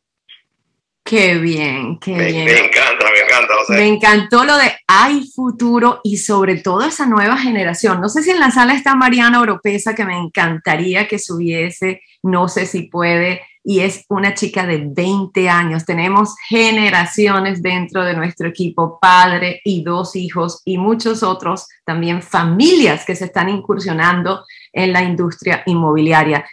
Qué 1.08 1.36
bien, 1.38 1.98
qué 1.98 2.14
Me, 2.14 2.26
bien. 2.26 2.44
me 2.44 2.58
encanta, 2.66 3.06
me 3.10 3.20
encanta. 3.24 3.54
O 3.62 3.64
sea, 3.64 3.76
Me 3.76 3.86
encantó 3.86 4.44
lo 4.44 4.58
de 4.58 4.72
hay 4.86 5.26
futuro 5.34 6.00
y 6.04 6.18
sobre 6.18 6.56
todo 6.56 6.84
esa 6.84 7.06
nueva 7.06 7.38
generación. 7.38 8.00
No 8.02 8.10
sé 8.10 8.22
si 8.22 8.30
en 8.30 8.40
la 8.40 8.50
sala 8.50 8.74
está 8.74 8.94
Mariana 8.94 9.40
Oropesa, 9.40 9.94
que 9.94 10.04
me 10.04 10.18
encantaría 10.18 11.08
que 11.08 11.18
subiese, 11.18 12.02
no 12.22 12.46
sé 12.48 12.66
si 12.66 12.82
puede, 12.82 13.40
y 13.64 13.80
es 13.80 14.04
una 14.08 14.34
chica 14.34 14.66
de 14.66 14.82
20 14.86 15.48
años. 15.48 15.86
Tenemos 15.86 16.34
generaciones 16.46 17.62
dentro 17.62 18.04
de 18.04 18.14
nuestro 18.14 18.48
equipo, 18.48 18.98
padre 19.00 19.62
y 19.64 19.82
dos 19.82 20.14
hijos 20.14 20.60
y 20.66 20.76
muchos 20.76 21.22
otros, 21.22 21.68
también 21.84 22.20
familias 22.20 23.06
que 23.06 23.16
se 23.16 23.26
están 23.26 23.48
incursionando 23.48 24.44
en 24.72 24.92
la 24.92 25.02
industria 25.02 25.62
inmobiliaria. 25.64 26.44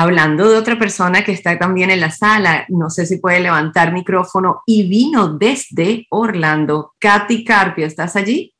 Hablando 0.00 0.48
de 0.48 0.56
otra 0.56 0.78
persona 0.78 1.24
que 1.24 1.32
está 1.32 1.58
también 1.58 1.90
en 1.90 1.98
la 1.98 2.12
sala, 2.12 2.64
no 2.68 2.88
sé 2.88 3.04
si 3.04 3.18
puede 3.18 3.40
levantar 3.40 3.92
micrófono 3.92 4.62
y 4.64 4.88
vino 4.88 5.36
desde 5.36 6.06
Orlando. 6.10 6.94
Katy 7.00 7.42
Carpio, 7.42 7.84
¿estás 7.84 8.14
allí? 8.14 8.54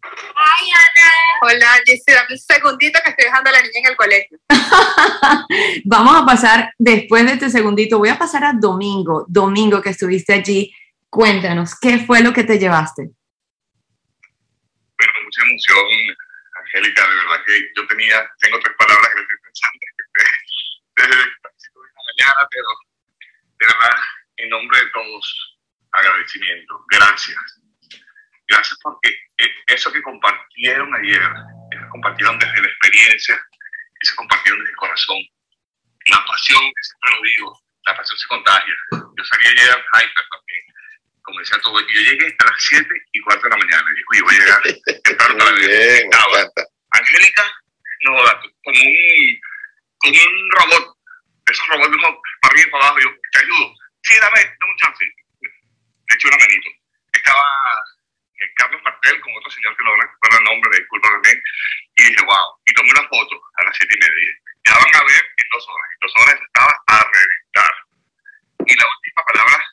Ay, 0.00 0.70
Ana. 0.76 1.10
Hola, 1.42 1.66
Jessy, 1.84 2.04
dame 2.06 2.28
un 2.30 2.38
segundito 2.38 3.00
que 3.02 3.10
estoy 3.10 3.24
dejando 3.24 3.50
a 3.50 3.52
la 3.52 3.62
niña 3.62 3.80
en 3.80 3.86
el 3.86 3.96
colegio. 3.96 4.38
Vamos 5.84 6.22
a 6.22 6.24
pasar, 6.24 6.72
después 6.78 7.26
de 7.26 7.32
este 7.32 7.50
segundito, 7.50 7.98
voy 7.98 8.10
a 8.10 8.18
pasar 8.18 8.44
a 8.44 8.52
Domingo. 8.52 9.24
Domingo, 9.26 9.82
que 9.82 9.90
estuviste 9.90 10.34
allí, 10.34 10.72
cuéntanos, 11.08 11.74
¿qué 11.80 11.98
fue 11.98 12.20
lo 12.20 12.32
que 12.32 12.44
te 12.44 12.60
llevaste? 12.60 13.10
Bueno, 14.96 15.12
mucha 15.24 15.42
emoción, 15.42 16.16
Angélica, 16.72 17.08
de 17.08 17.16
verdad 17.16 17.44
que 17.46 17.72
yo 17.76 17.86
tenía, 17.86 18.30
tengo 18.38 18.60
tres 18.60 18.76
palabras 18.76 19.08
que 19.14 19.20
estoy 19.20 19.36
pensando 19.42 19.78
desde 20.96 21.14
el 21.14 21.40
principio 21.40 21.82
de 21.82 21.88
esta 21.88 22.02
mañana, 22.06 22.48
pero 22.50 22.68
de 23.58 23.66
verdad, 23.66 23.98
en 24.36 24.50
nombre 24.50 24.78
de 24.78 24.90
todos, 24.90 25.58
agradecimiento, 25.92 26.84
gracias. 26.90 27.38
Gracias 28.48 28.78
porque 28.82 29.08
eh, 29.38 29.54
eso 29.68 29.92
que 29.92 30.02
compartieron 30.02 30.92
ayer, 30.96 31.22
que 31.70 31.88
compartieron 31.88 32.38
desde 32.38 32.62
la 32.62 32.68
experiencia, 32.68 33.36
que 34.00 34.14
compartieron 34.16 34.60
desde 34.60 34.72
el 34.72 34.76
corazón, 34.76 35.18
la 36.06 36.24
pasión, 36.24 36.60
que 36.60 36.82
siempre 36.82 37.10
lo 37.16 37.22
digo, 37.22 37.60
la 37.86 37.96
pasión 37.96 38.18
se 38.18 38.28
contagia. 38.28 38.74
Yo 38.92 39.24
salí 39.24 39.46
ayer 39.46 39.68
hyper 39.70 40.26
también, 40.30 40.64
como 41.22 41.40
decía 41.40 41.58
todo, 41.62 41.80
y 41.80 41.94
yo 41.94 42.00
llegué 42.10 42.36
a 42.38 42.44
las 42.44 42.56
7 42.58 42.86
y 43.12 43.20
cuarto 43.20 43.44
de 43.44 43.50
la 43.50 43.56
mañana, 43.56 43.84
y 43.90 43.94
dije, 43.94 44.06
oye, 44.10 44.22
voy 44.22 44.34
a 44.34 44.38
llegar 44.38 44.62
temprano 45.04 45.38
para 45.38 45.50
encanta. 46.00 46.62
Angélica, 46.90 47.44
no, 48.02 48.16
como 48.64 48.80
un, 48.80 49.40
como 49.98 50.14
un 50.14 50.50
robot, 50.50 50.96
esos 51.46 51.68
robots 51.68 51.94
uno 51.94 52.20
para 52.40 52.52
arriba 52.52 52.68
y 52.68 52.70
para 52.70 52.84
abajo, 52.84 53.00
yo, 53.00 53.10
te 53.32 53.38
ayudo, 53.38 53.74
sí, 54.02 54.14
dame, 54.20 54.40
dame 54.40 54.72
un 54.72 54.78
chance, 54.78 55.04
le 55.04 56.14
eché 56.14 56.28
una 56.28 56.38
manito. 56.38 56.70
Estaba 57.12 57.44
eh, 58.40 58.52
Carlos 58.56 58.82
Martel 58.84 59.20
con 59.20 59.36
otro 59.36 59.50
señor 59.50 59.76
que 59.76 59.84
no 59.84 59.96
recuerdo 59.96 60.38
el 60.38 60.44
nombre, 60.44 60.78
disculpa 60.78 61.08
también, 61.10 61.42
y 61.96 62.04
dije, 62.04 62.22
wow, 62.24 62.46
y 62.66 62.72
tomé 62.74 62.90
una 62.90 63.08
foto 63.08 63.40
a 63.56 63.64
las 63.64 63.76
siete 63.76 63.94
y 63.94 64.00
media. 64.00 64.32
Ya 64.66 64.74
van 64.74 64.94
a 64.94 65.04
ver 65.04 65.22
en 65.36 65.46
dos 65.52 65.66
horas, 65.68 65.88
en 65.92 66.00
dos 66.00 66.14
horas 66.16 66.40
estaba 66.40 66.74
a 66.86 67.10
reventar. 67.12 67.74
Y 68.66 68.76
la 68.76 68.84
última 68.84 69.24
palabra 69.24 69.64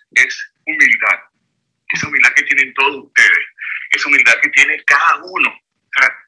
esa 1.90 2.08
humildad 2.08 2.34
que 2.34 2.44
tienen 2.44 2.74
todos 2.74 3.06
ustedes, 3.06 3.46
esa 3.92 4.08
humildad 4.08 4.36
que 4.42 4.50
tiene 4.50 4.84
cada 4.84 5.22
uno. 5.24 5.62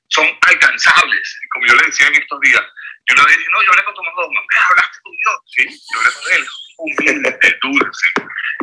Son 0.09 0.25
alcanzables, 0.47 1.39
como 1.51 1.67
yo 1.67 1.75
le 1.75 1.85
decía 1.85 2.07
en 2.07 2.15
estos 2.15 2.39
días. 2.41 2.63
Yo 3.05 3.15
le 3.15 3.35
dije, 3.35 3.45
no, 3.51 3.63
yo 3.63 3.71
hablé 3.71 3.83
con 3.83 3.93
Tomás 3.95 4.13
Dogma, 4.15 4.41
hablaste 4.69 4.97
con 5.01 5.13
Dios, 5.13 5.37
sí, 5.49 5.81
yo 5.91 5.99
hablé 5.99 6.11
con 6.13 6.33
él, 6.33 6.47
humilde, 6.77 7.59
dulce. 7.61 8.07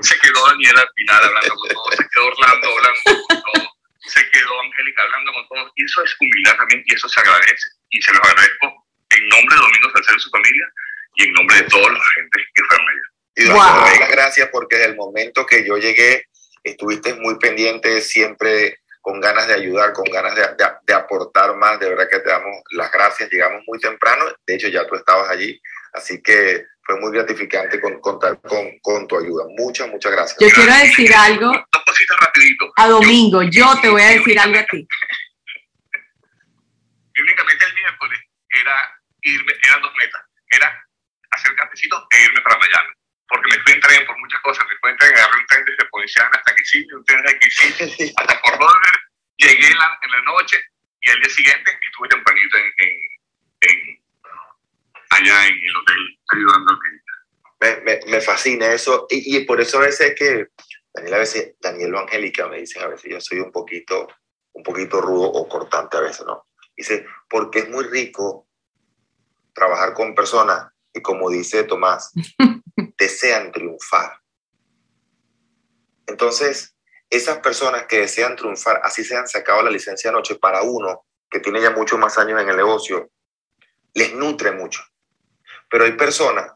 Se 0.03 0.19
quedó 0.19 0.47
Daniela 0.47 0.81
al 0.81 0.91
final 0.95 1.25
hablando 1.25 1.55
con 1.57 1.69
todos, 1.71 1.97
se 1.97 2.09
quedó 2.09 2.27
Orlando 2.27 2.69
hablando 2.69 3.01
con 3.05 3.43
todos, 3.43 3.69
se 4.07 4.31
quedó 4.31 4.61
Angélica 4.61 5.03
hablando 5.03 5.33
con 5.33 5.49
todos, 5.49 5.73
y 5.75 5.85
eso 5.85 6.05
es 6.05 6.17
humildad 6.21 6.57
también, 6.57 6.83
y 6.87 6.95
eso 6.95 7.09
se 7.09 7.21
agradece, 7.21 7.69
y 7.91 8.03
se 8.03 8.13
los 8.13 8.23
agradezco 8.23 8.87
en 9.11 9.29
nombre 9.29 9.57
de 9.57 9.63
Domingo 9.63 9.91
Salcedo 9.93 10.17
y 10.17 10.21
su 10.21 10.31
familia, 10.31 10.67
y 11.17 11.25
en 11.25 11.33
nombre 11.33 11.57
de 11.57 11.63
toda 11.65 11.93
la 11.93 12.11
gente 12.15 12.47
que 12.55 12.65
fue 12.65 12.77
a 12.77 12.81
medio. 12.81 13.07
Y 13.37 13.45
wow. 13.49 14.01
las 14.01 14.11
gracias 14.11 14.49
porque 14.51 14.77
desde 14.77 14.91
el 14.91 14.97
momento 14.97 15.45
que 15.45 15.67
yo 15.67 15.77
llegué 15.77 16.27
estuviste 16.71 17.15
muy 17.15 17.39
pendiente, 17.39 18.01
siempre 18.01 18.81
con 19.01 19.21
ganas 19.21 19.47
de 19.47 19.55
ayudar, 19.55 19.93
con 19.93 20.05
ganas 20.11 20.35
de, 20.35 20.43
de, 20.43 20.67
de, 20.85 20.95
aportar 20.95 21.55
más. 21.55 21.79
De 21.79 21.89
verdad 21.89 22.09
que 22.11 22.19
te 22.19 22.29
damos 22.29 22.61
las 22.71 22.91
gracias. 22.91 23.31
Llegamos 23.31 23.63
muy 23.67 23.79
temprano, 23.79 24.25
de 24.47 24.55
hecho 24.55 24.69
ya 24.69 24.87
tú 24.87 24.97
estabas 24.97 25.31
allí, 25.31 25.61
así 25.93 26.21
que 26.21 26.65
fue 26.83 26.99
muy 27.01 27.13
gratificante 27.13 27.81
con, 27.81 28.01
contar 28.01 28.41
con, 28.41 28.79
con, 28.81 29.07
tu 29.07 29.19
ayuda. 29.19 29.45
Muchas, 29.57 29.89
muchas 29.89 30.13
gracias. 30.13 30.39
Yo 30.41 30.49
quiero 30.49 30.73
decir 30.73 31.15
algo 31.15 31.53
a 32.77 32.89
Domingo, 32.89 33.43
yo, 33.43 33.51
yo 33.51 33.81
te 33.81 33.89
voy 33.89 34.03
a 34.03 34.11
decir 34.11 34.39
algo 34.39 34.59
a 34.59 34.67
ti. 34.67 34.87
Y 37.15 37.21
únicamente 37.21 37.65
el 37.65 37.75
miércoles 37.75 38.21
era 38.51 39.01
irme, 39.23 39.53
eran 39.65 39.83
dos 39.83 39.93
metas, 39.97 40.23
era 40.51 40.87
hacer 41.31 41.55
cafecito 41.55 42.07
e 42.11 42.25
irme 42.25 42.41
para 42.43 42.59
Miami 42.59 42.97
porque 43.29 43.57
me 43.57 43.63
fui 43.63 43.73
en 43.73 43.81
tren 43.81 44.07
por 44.07 44.19
muchas 44.19 44.41
cosas. 44.41 44.65
Me 44.69 44.77
fui 44.81 44.91
en 44.91 44.97
tren, 44.97 45.15
agarré 45.15 45.41
un 45.41 45.47
tren 45.47 45.65
desde 45.65 45.85
Poinciana 45.91 46.31
hasta 46.33 46.55
Kissimmee 47.41 48.13
hasta 48.17 48.39
Fort 48.39 48.61
Lauderdale. 48.61 49.03
Llegué 49.37 49.67
en 49.67 49.79
la, 49.79 49.99
en 50.03 50.11
la, 50.11 50.23
noche 50.33 50.57
y 51.03 51.11
al 51.11 51.21
día 51.21 51.31
siguiente 51.31 51.79
estuve 51.83 52.09
tempranito 52.09 52.57
en, 52.57 52.65
en, 52.79 53.71
en, 53.71 54.03
allá 55.11 55.47
en 55.47 55.55
el 55.55 55.77
hotel 55.77 56.19
ayudando 56.33 56.73
al 56.73 56.79
cliente. 56.79 57.07
Me, 57.61 57.77
me, 57.83 58.13
me, 58.13 58.21
fascina 58.21 58.73
eso 58.73 59.07
y, 59.11 59.37
y, 59.37 59.45
por 59.45 59.61
eso 59.61 59.79
a 59.79 59.83
veces 59.83 60.15
que 60.17 60.49
Daniel 60.93 61.15
a 61.15 61.19
veces, 61.19 61.55
Daniel 61.61 61.95
o 61.95 62.01
Angélica 62.01 62.49
me 62.49 62.59
dicen 62.59 62.83
a 62.83 62.89
veces 62.89 63.11
yo 63.11 63.21
soy 63.21 63.41
un 63.41 63.53
poquito, 63.53 64.09
un 64.53 64.63
poquito 64.63 65.01
rudo 65.01 65.27
o 65.27 65.49
cortante 65.49 65.97
a 65.97 66.01
veces, 66.01 66.25
¿no? 66.27 66.47
Dice, 66.77 67.07
porque 67.29 67.61
es 67.61 67.69
muy 67.69 67.85
rico 67.85 68.47
trabajar 69.55 69.95
con 69.95 70.15
personas 70.15 70.71
y 70.93 71.01
como 71.01 71.31
dice 71.31 71.65
Tomás, 71.65 72.13
desean 72.99 73.53
triunfar. 73.53 74.21
Entonces, 76.07 76.75
esas 77.11 77.39
personas 77.39 77.87
que 77.87 78.01
desean 78.01 78.37
triunfar, 78.37 78.81
así 78.83 79.05
se 79.05 79.17
han 79.17 79.29
sacado 79.29 79.63
la 79.63 79.71
licencia 79.71 80.11
anoche, 80.11 80.37
para 80.37 80.63
uno 80.63 81.05
que 81.31 81.41
tiene 81.41 81.61
ya 81.61 81.71
muchos 81.71 81.99
más 81.99 82.19
años 82.19 82.41
en 82.41 82.49
el 82.49 82.57
negocio, 82.57 83.11
les 83.95 84.13
nutre 84.15 84.53
mucho. 84.53 84.83
Pero 85.69 85.85
hay 85.85 85.93
personas 85.93 86.53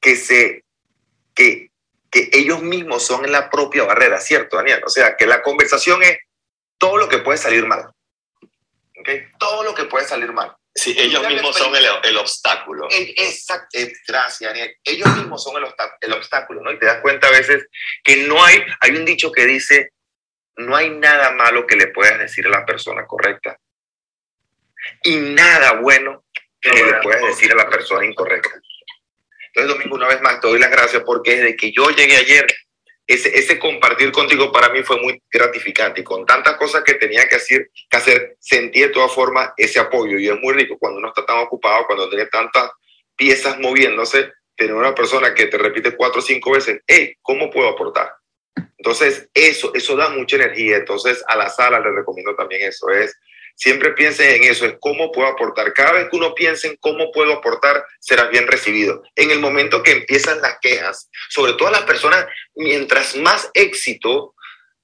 que 0.00 0.16
se 0.16 0.64
que, 1.34 1.70
que 2.10 2.28
ellos 2.32 2.62
mismos 2.62 3.04
son 3.06 3.30
la 3.30 3.48
propia 3.48 3.84
barrera, 3.84 4.20
¿cierto, 4.20 4.56
Daniel? 4.56 4.82
O 4.84 4.90
sea, 4.90 5.16
que 5.16 5.26
la 5.26 5.42
conversación 5.42 6.02
es 6.02 6.18
todo 6.78 6.98
lo 6.98 7.08
que 7.08 7.18
puede 7.18 7.38
salir 7.38 7.66
mal. 7.66 7.90
¿Okay? 9.00 9.28
Todo 9.38 9.62
lo 9.62 9.74
que 9.74 9.84
puede 9.84 10.06
salir 10.06 10.32
mal. 10.32 10.54
Sí, 10.74 10.94
ellos 10.98 11.26
mismos 11.28 11.56
son 11.56 11.76
el, 11.76 11.84
el 12.02 12.16
obstáculo. 12.16 12.88
Exacto, 12.90 13.78
gracias, 14.06 14.50
Daniel. 14.50 14.74
Ellos 14.84 15.16
mismos 15.16 15.44
son 15.44 15.62
el, 15.62 15.68
el, 16.00 16.12
obstáculo, 16.14 16.62
¿no? 16.62 16.72
Y 16.72 16.78
te 16.78 16.86
das 16.86 17.02
cuenta 17.02 17.28
a 17.28 17.30
veces 17.30 17.66
que 18.02 18.16
no 18.26 18.42
hay, 18.42 18.64
hay 18.80 18.92
un 18.92 19.04
dicho 19.04 19.30
que 19.30 19.44
dice, 19.44 19.92
no 20.56 20.74
hay 20.74 20.90
nada 20.90 21.32
malo 21.32 21.66
que 21.66 21.76
le 21.76 21.88
puedas 21.88 22.18
decir 22.18 22.46
a 22.46 22.50
la 22.50 22.64
persona 22.64 23.06
correcta 23.06 23.58
y 25.02 25.16
nada 25.16 25.74
bueno 25.74 26.24
que 26.60 26.70
no, 26.70 26.86
le 26.86 26.94
puedas 27.02 27.22
decir 27.22 27.52
a 27.52 27.56
la 27.56 27.68
persona 27.68 28.06
incorrecta. 28.06 28.60
Entonces, 29.48 29.76
Domingo, 29.76 29.96
una 29.96 30.08
vez 30.08 30.20
más 30.22 30.40
te 30.40 30.48
doy 30.48 30.58
las 30.58 30.70
gracias 30.70 31.02
porque 31.04 31.36
desde 31.36 31.56
que 31.56 31.72
yo 31.72 31.90
llegué 31.90 32.16
ayer, 32.16 32.46
ese, 33.06 33.36
ese, 33.38 33.58
compartir 33.58 34.12
contigo 34.12 34.52
para 34.52 34.68
mí 34.70 34.82
fue 34.82 35.00
muy 35.00 35.20
gratificante 35.30 36.00
y 36.00 36.04
con 36.04 36.24
tantas 36.24 36.56
cosas 36.56 36.82
que 36.84 36.94
tenía 36.94 37.28
que 37.28 37.36
hacer, 37.36 37.70
que 37.90 37.96
hacer 37.96 38.36
sentí 38.38 38.80
de 38.80 38.88
todas 38.88 39.12
formas 39.12 39.52
ese 39.56 39.80
apoyo 39.80 40.18
y 40.18 40.28
es 40.28 40.40
muy 40.40 40.54
rico 40.54 40.78
cuando 40.78 40.98
uno 40.98 41.08
está 41.08 41.26
tan 41.26 41.38
ocupado, 41.38 41.86
cuando 41.86 42.08
tiene 42.08 42.26
tantas 42.26 42.70
piezas 43.16 43.58
moviéndose, 43.58 44.32
tener 44.56 44.74
una 44.74 44.94
persona 44.94 45.34
que 45.34 45.46
te 45.46 45.58
repite 45.58 45.96
cuatro 45.96 46.20
o 46.20 46.22
cinco 46.22 46.52
veces, 46.52 46.80
hey, 46.86 47.14
¿cómo 47.22 47.50
puedo 47.50 47.68
aportar? 47.68 48.12
Entonces, 48.78 49.28
eso, 49.32 49.72
eso 49.74 49.96
da 49.96 50.08
mucha 50.08 50.36
energía. 50.36 50.78
Entonces, 50.78 51.22
a 51.28 51.36
la 51.36 51.48
sala 51.48 51.78
les 51.80 51.94
recomiendo 51.94 52.34
también 52.34 52.68
eso, 52.68 52.90
es 52.90 53.16
siempre 53.54 53.92
piensen 53.92 54.42
en 54.42 54.50
eso, 54.50 54.66
es 54.66 54.74
cómo 54.80 55.12
puedo 55.12 55.28
aportar. 55.28 55.72
Cada 55.72 55.92
vez 55.92 56.08
que 56.10 56.16
uno 56.16 56.34
piense 56.34 56.68
en 56.68 56.76
cómo 56.76 57.10
puedo 57.12 57.34
aportar, 57.34 57.84
serás 58.00 58.30
bien 58.30 58.46
recibido. 58.46 59.02
En 59.14 59.30
el 59.30 59.40
momento 59.40 59.82
que 59.82 59.92
empiezan 59.92 60.40
las 60.40 60.58
quejas, 60.60 61.08
sobre 61.28 61.54
todo 61.54 61.70
las 61.70 61.82
personas, 61.82 62.26
mientras 62.54 63.16
más 63.16 63.50
éxito 63.54 64.34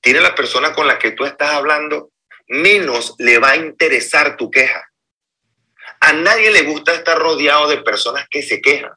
tiene 0.01 0.21
la 0.21 0.35
persona 0.35 0.73
con 0.73 0.87
la 0.87 0.99
que 0.99 1.13
tú 1.13 1.25
estás 1.25 1.51
hablando, 1.51 2.11
menos 2.49 3.15
le 3.19 3.39
va 3.39 3.51
a 3.51 3.57
interesar 3.57 4.37
tu 4.37 4.51
queja. 4.51 4.85
A 6.01 6.13
nadie 6.13 6.51
le 6.51 6.63
gusta 6.63 6.95
estar 6.95 7.19
rodeado 7.19 7.69
de 7.69 7.79
personas 7.79 8.27
que 8.31 8.43
se 8.43 8.61
quejan. 8.61 8.93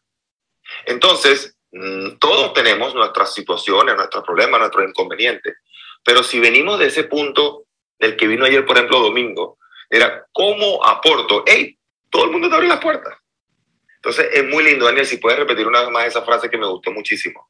Entonces, 0.85 1.55
mm, 1.71 2.17
todos 2.19 2.53
tenemos 2.53 2.93
nuestras 2.93 3.33
situaciones, 3.33 3.95
nuestros 3.95 4.23
problemas, 4.23 4.59
nuestros 4.59 4.87
inconvenientes. 4.87 5.55
Pero 6.03 6.23
si 6.23 6.39
venimos 6.39 6.79
de 6.79 6.87
ese 6.87 7.03
punto 7.03 7.65
del 8.01 8.17
que 8.17 8.27
vino 8.27 8.45
ayer, 8.45 8.65
por 8.65 8.75
ejemplo, 8.75 8.99
domingo, 8.99 9.59
era 9.89 10.25
cómo 10.33 10.83
aporto. 10.83 11.43
¡Ey! 11.45 11.77
Todo 12.09 12.25
el 12.25 12.31
mundo 12.31 12.49
te 12.49 12.55
abre 12.55 12.67
las 12.67 12.81
puertas. 12.81 13.15
Entonces 13.95 14.29
es 14.33 14.43
muy 14.47 14.63
lindo, 14.63 14.85
Daniel, 14.85 15.05
si 15.05 15.17
puedes 15.17 15.39
repetir 15.39 15.67
una 15.67 15.81
vez 15.81 15.91
más 15.91 16.07
esa 16.07 16.23
frase 16.23 16.49
que 16.49 16.57
me 16.57 16.65
gustó 16.65 16.91
muchísimo. 16.91 17.49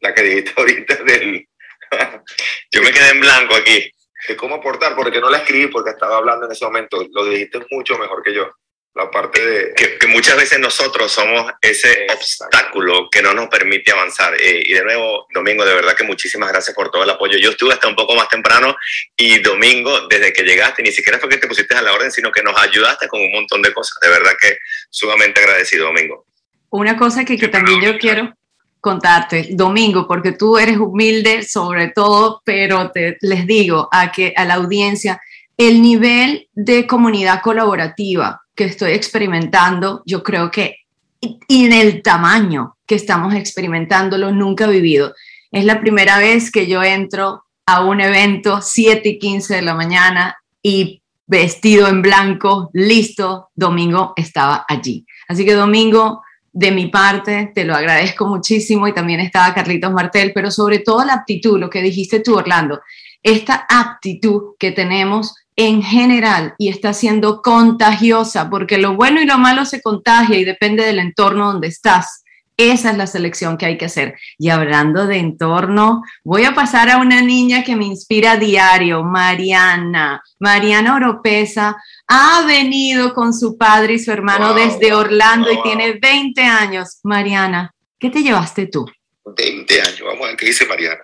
La 0.00 0.14
que 0.14 0.22
dijiste 0.22 0.54
ahorita 0.56 0.94
del... 1.04 1.46
Yo 2.72 2.82
me 2.82 2.90
quedé 2.90 3.10
en 3.10 3.20
blanco 3.20 3.54
aquí. 3.54 3.92
De 4.26 4.36
cómo 4.36 4.56
aportar, 4.56 4.96
porque 4.96 5.20
no 5.20 5.30
la 5.30 5.38
escribí 5.38 5.68
porque 5.68 5.90
estaba 5.90 6.16
hablando 6.16 6.46
en 6.46 6.52
ese 6.52 6.64
momento. 6.64 7.06
Lo 7.12 7.26
dijiste 7.26 7.64
mucho 7.70 7.96
mejor 7.98 8.22
que 8.22 8.34
yo 8.34 8.50
la 8.98 9.10
parte 9.10 9.40
de... 9.44 9.74
Que, 9.74 9.96
que, 9.98 10.06
muchas 10.08 10.36
veces 10.36 10.58
nosotros 10.58 11.10
somos 11.10 11.50
ese 11.62 12.04
Exacto. 12.04 12.14
obstáculo 12.14 13.08
que 13.10 13.22
no 13.22 13.32
nos 13.32 13.48
permite 13.48 13.92
avanzar. 13.92 14.34
Eh, 14.34 14.62
y 14.66 14.72
de 14.72 14.84
nuevo, 14.84 15.26
Domingo, 15.32 15.64
de 15.64 15.74
verdad 15.74 15.94
que 15.96 16.04
muchísimas 16.04 16.50
gracias 16.50 16.74
por 16.74 16.90
todo 16.90 17.04
el 17.04 17.10
apoyo. 17.10 17.38
Yo 17.38 17.50
estuve 17.50 17.72
hasta 17.72 17.88
un 17.88 17.94
poco 17.94 18.14
más 18.14 18.28
temprano 18.28 18.76
y 19.16 19.38
Domingo, 19.38 20.08
desde 20.08 20.32
que 20.32 20.42
llegaste, 20.42 20.82
ni 20.82 20.90
siquiera 20.90 21.18
fue 21.18 21.28
que 21.28 21.38
te 21.38 21.46
pusiste 21.46 21.74
a 21.76 21.82
la 21.82 21.92
orden, 21.92 22.10
sino 22.10 22.32
que 22.32 22.42
nos 22.42 22.58
ayudaste 22.58 23.08
con 23.08 23.20
un 23.20 23.30
montón 23.32 23.62
de 23.62 23.72
cosas. 23.72 23.98
De 24.00 24.08
verdad 24.08 24.32
que 24.40 24.58
sumamente 24.90 25.40
agradecido, 25.40 25.86
Domingo. 25.86 26.26
Una 26.70 26.96
cosa 26.96 27.24
que, 27.24 27.38
que 27.38 27.48
también 27.48 27.80
yo 27.80 27.98
quiero 27.98 28.34
contarte, 28.80 29.48
Domingo, 29.50 30.06
porque 30.06 30.32
tú 30.32 30.58
eres 30.58 30.76
humilde 30.76 31.42
sobre 31.42 31.88
todo, 31.88 32.42
pero 32.44 32.90
te, 32.90 33.16
les 33.20 33.46
digo 33.46 33.88
a, 33.90 34.12
que, 34.12 34.32
a 34.36 34.44
la 34.44 34.54
audiencia, 34.54 35.20
el 35.56 35.82
nivel 35.82 36.48
de 36.52 36.86
comunidad 36.86 37.42
colaborativa 37.42 38.40
que 38.58 38.64
estoy 38.64 38.90
experimentando, 38.90 40.02
yo 40.04 40.24
creo 40.24 40.50
que 40.50 40.80
en 41.20 41.72
el 41.72 42.02
tamaño 42.02 42.76
que 42.86 42.96
estamos 42.96 43.32
experimentándolo, 43.34 44.32
nunca 44.32 44.64
he 44.64 44.70
vivido. 44.70 45.14
Es 45.52 45.64
la 45.64 45.80
primera 45.80 46.18
vez 46.18 46.50
que 46.50 46.66
yo 46.66 46.82
entro 46.82 47.44
a 47.66 47.84
un 47.84 48.00
evento 48.00 48.60
7 48.60 49.08
y 49.08 49.18
15 49.20 49.54
de 49.54 49.62
la 49.62 49.74
mañana 49.74 50.36
y 50.60 51.00
vestido 51.28 51.86
en 51.86 52.02
blanco, 52.02 52.70
listo, 52.72 53.50
Domingo 53.54 54.12
estaba 54.16 54.64
allí. 54.66 55.06
Así 55.28 55.44
que 55.44 55.54
Domingo, 55.54 56.22
de 56.52 56.72
mi 56.72 56.88
parte, 56.88 57.52
te 57.54 57.64
lo 57.64 57.76
agradezco 57.76 58.26
muchísimo 58.26 58.88
y 58.88 58.92
también 58.92 59.20
estaba 59.20 59.54
Carlitos 59.54 59.92
Martel, 59.92 60.32
pero 60.34 60.50
sobre 60.50 60.80
todo 60.80 61.04
la 61.04 61.14
aptitud, 61.14 61.60
lo 61.60 61.70
que 61.70 61.80
dijiste 61.80 62.18
tú, 62.20 62.34
Orlando, 62.34 62.80
esta 63.22 63.66
aptitud 63.68 64.56
que 64.58 64.72
tenemos 64.72 65.36
en 65.58 65.82
general 65.82 66.54
y 66.56 66.68
está 66.68 66.94
siendo 66.94 67.42
contagiosa, 67.42 68.48
porque 68.48 68.78
lo 68.78 68.94
bueno 68.94 69.20
y 69.20 69.26
lo 69.26 69.38
malo 69.38 69.64
se 69.64 69.82
contagia 69.82 70.38
y 70.38 70.44
depende 70.44 70.84
del 70.84 71.00
entorno 71.00 71.52
donde 71.52 71.66
estás. 71.66 72.22
Esa 72.56 72.92
es 72.92 72.96
la 72.96 73.08
selección 73.08 73.58
que 73.58 73.66
hay 73.66 73.76
que 73.76 73.86
hacer. 73.86 74.16
Y 74.38 74.50
hablando 74.50 75.08
de 75.08 75.16
entorno, 75.16 76.02
voy 76.22 76.44
a 76.44 76.54
pasar 76.54 76.88
a 76.90 76.98
una 76.98 77.22
niña 77.22 77.64
que 77.64 77.74
me 77.74 77.86
inspira 77.86 78.32
a 78.32 78.36
diario, 78.36 79.02
Mariana. 79.02 80.22
Mariana 80.38 80.94
Oropesa 80.94 81.76
ha 82.06 82.44
venido 82.46 83.12
con 83.12 83.34
su 83.34 83.58
padre 83.58 83.94
y 83.94 83.98
su 83.98 84.12
hermano 84.12 84.52
wow, 84.52 84.56
desde 84.56 84.92
Orlando 84.92 85.50
wow. 85.50 85.58
y 85.58 85.62
tiene 85.62 85.98
20 86.00 86.40
años. 86.40 87.00
Mariana, 87.02 87.74
¿qué 87.98 88.10
te 88.10 88.22
llevaste 88.22 88.66
tú? 88.66 88.88
20 89.24 89.82
años, 89.82 90.02
vamos 90.02 90.22
a 90.22 90.28
ver 90.28 90.36
qué 90.36 90.46
dice 90.46 90.66
Mariana. 90.66 91.00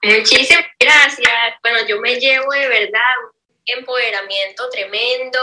Muchísimas 0.00 0.64
gracias. 0.78 1.54
Bueno, 1.62 1.78
yo 1.88 2.00
me 2.00 2.20
llevo 2.20 2.52
de 2.52 2.68
verdad 2.68 3.00
empoderamiento 3.66 4.68
tremendo, 4.70 5.40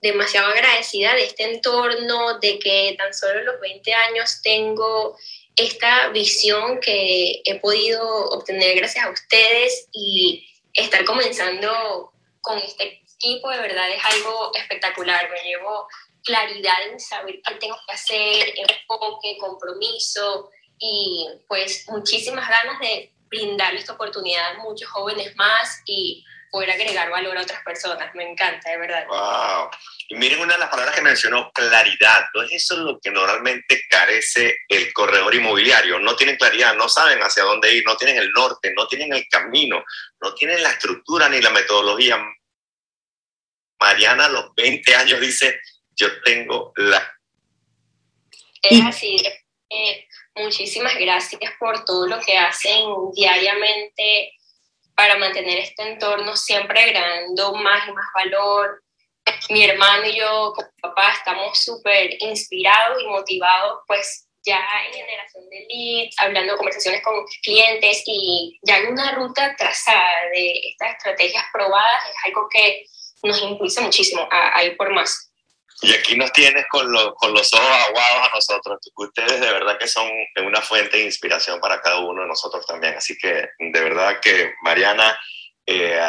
demasiado 0.00 0.48
agradecida 0.48 1.14
de 1.14 1.24
este 1.24 1.44
entorno, 1.44 2.38
de 2.38 2.58
que 2.58 2.94
tan 2.98 3.12
solo 3.14 3.42
los 3.42 3.60
20 3.60 3.92
años 3.94 4.40
tengo 4.42 5.16
esta 5.56 6.08
visión 6.10 6.80
que 6.80 7.40
he 7.44 7.58
podido 7.60 8.26
obtener 8.28 8.76
gracias 8.76 9.04
a 9.04 9.10
ustedes 9.10 9.88
y 9.92 10.46
estar 10.74 11.04
comenzando 11.04 12.12
con 12.42 12.58
este 12.58 13.02
equipo 13.16 13.50
de 13.50 13.58
verdad 13.58 13.90
es 13.90 14.04
algo 14.04 14.52
espectacular. 14.54 15.30
Me 15.30 15.42
llevo 15.42 15.88
claridad 16.24 16.88
en 16.90 17.00
saber 17.00 17.40
qué 17.42 17.54
tengo 17.54 17.76
que 17.86 17.94
hacer, 17.94 18.54
enfoque, 18.56 19.38
compromiso 19.38 20.50
y 20.78 21.26
pues 21.48 21.86
muchísimas 21.88 22.48
ganas 22.48 22.78
de 22.80 23.12
brindarle 23.28 23.80
esta 23.80 23.94
oportunidad 23.94 24.56
a 24.56 24.62
muchos 24.62 24.88
jóvenes 24.90 25.34
más 25.36 25.82
y 25.86 26.24
poder 26.56 26.70
agregar 26.70 27.10
valor 27.10 27.36
a 27.36 27.42
otras 27.42 27.62
personas. 27.62 28.14
Me 28.14 28.24
encanta, 28.24 28.70
de 28.70 28.78
verdad. 28.78 29.06
Wow. 29.08 29.68
Y 30.08 30.14
miren 30.14 30.40
una 30.40 30.54
de 30.54 30.60
las 30.60 30.70
palabras 30.70 30.94
que 30.94 31.02
mencionó, 31.02 31.52
claridad. 31.52 32.24
¿No 32.32 32.44
es 32.44 32.52
eso 32.52 32.78
lo 32.78 32.98
que 32.98 33.10
normalmente 33.10 33.82
carece 33.90 34.56
el 34.66 34.90
corredor 34.94 35.34
inmobiliario? 35.34 35.98
No 35.98 36.16
tienen 36.16 36.38
claridad, 36.38 36.74
no 36.74 36.88
saben 36.88 37.18
hacia 37.18 37.42
dónde 37.42 37.74
ir, 37.74 37.84
no 37.84 37.94
tienen 37.98 38.16
el 38.16 38.32
norte, 38.32 38.72
no 38.74 38.86
tienen 38.88 39.12
el 39.12 39.28
camino, 39.28 39.84
no 40.22 40.34
tienen 40.34 40.62
la 40.62 40.70
estructura 40.70 41.28
ni 41.28 41.42
la 41.42 41.50
metodología. 41.50 42.24
Mariana 43.78 44.24
a 44.24 44.30
los 44.30 44.54
20 44.54 44.94
años 44.94 45.20
dice, 45.20 45.60
yo 45.90 46.22
tengo 46.22 46.72
la... 46.76 47.06
Es 48.62 48.80
así. 48.82 49.16
Eh, 49.68 50.08
muchísimas 50.36 50.94
gracias 50.94 51.52
por 51.58 51.84
todo 51.84 52.06
lo 52.06 52.18
que 52.20 52.38
hacen 52.38 52.82
diariamente 53.14 54.32
para 54.96 55.18
mantener 55.18 55.58
este 55.58 55.82
entorno 55.82 56.34
siempre 56.36 56.80
agregando 56.80 57.54
más 57.54 57.86
y 57.88 57.92
más 57.92 58.06
valor. 58.14 58.82
Mi 59.50 59.64
hermano 59.64 60.06
y 60.06 60.16
yo, 60.16 60.52
como 60.54 60.68
papá, 60.80 61.12
estamos 61.12 61.60
súper 61.60 62.16
inspirados 62.20 63.02
y 63.02 63.06
motivados, 63.06 63.80
pues 63.86 64.26
ya 64.44 64.64
en 64.86 64.92
generación 64.94 65.48
de 65.50 65.66
leads, 65.68 66.16
hablando 66.18 66.56
conversaciones 66.56 67.02
con 67.02 67.14
clientes 67.42 68.02
y 68.06 68.58
ya 68.62 68.76
hay 68.76 68.84
una 68.84 69.12
ruta 69.12 69.54
trazada 69.56 70.28
de 70.32 70.52
estas 70.68 70.96
estrategias 70.96 71.44
probadas, 71.52 72.10
es 72.10 72.16
algo 72.24 72.48
que 72.48 72.86
nos 73.24 73.42
impulsa 73.42 73.80
muchísimo 73.80 74.26
a, 74.30 74.56
a 74.56 74.64
ir 74.64 74.76
por 74.76 74.94
más. 74.94 75.32
Y 75.82 75.92
aquí 75.92 76.16
nos 76.16 76.32
tienes 76.32 76.64
con, 76.70 76.86
con 77.16 77.34
los 77.34 77.52
ojos 77.52 77.76
aguados 77.88 78.28
a 78.28 78.34
nosotros. 78.34 78.78
Ustedes 78.94 79.40
de 79.40 79.52
verdad 79.52 79.78
que 79.78 79.88
son 79.88 80.08
una 80.44 80.62
fuente 80.62 80.96
de 80.96 81.04
inspiración 81.04 81.60
para 81.60 81.80
cada 81.82 81.98
uno 81.98 82.22
de 82.22 82.28
nosotros 82.28 82.64
también. 82.66 82.94
Así 82.96 83.16
que 83.18 83.50
de 83.58 83.80
verdad 83.80 84.18
que 84.20 84.54
Mariana, 84.62 85.18
eh, 85.66 86.00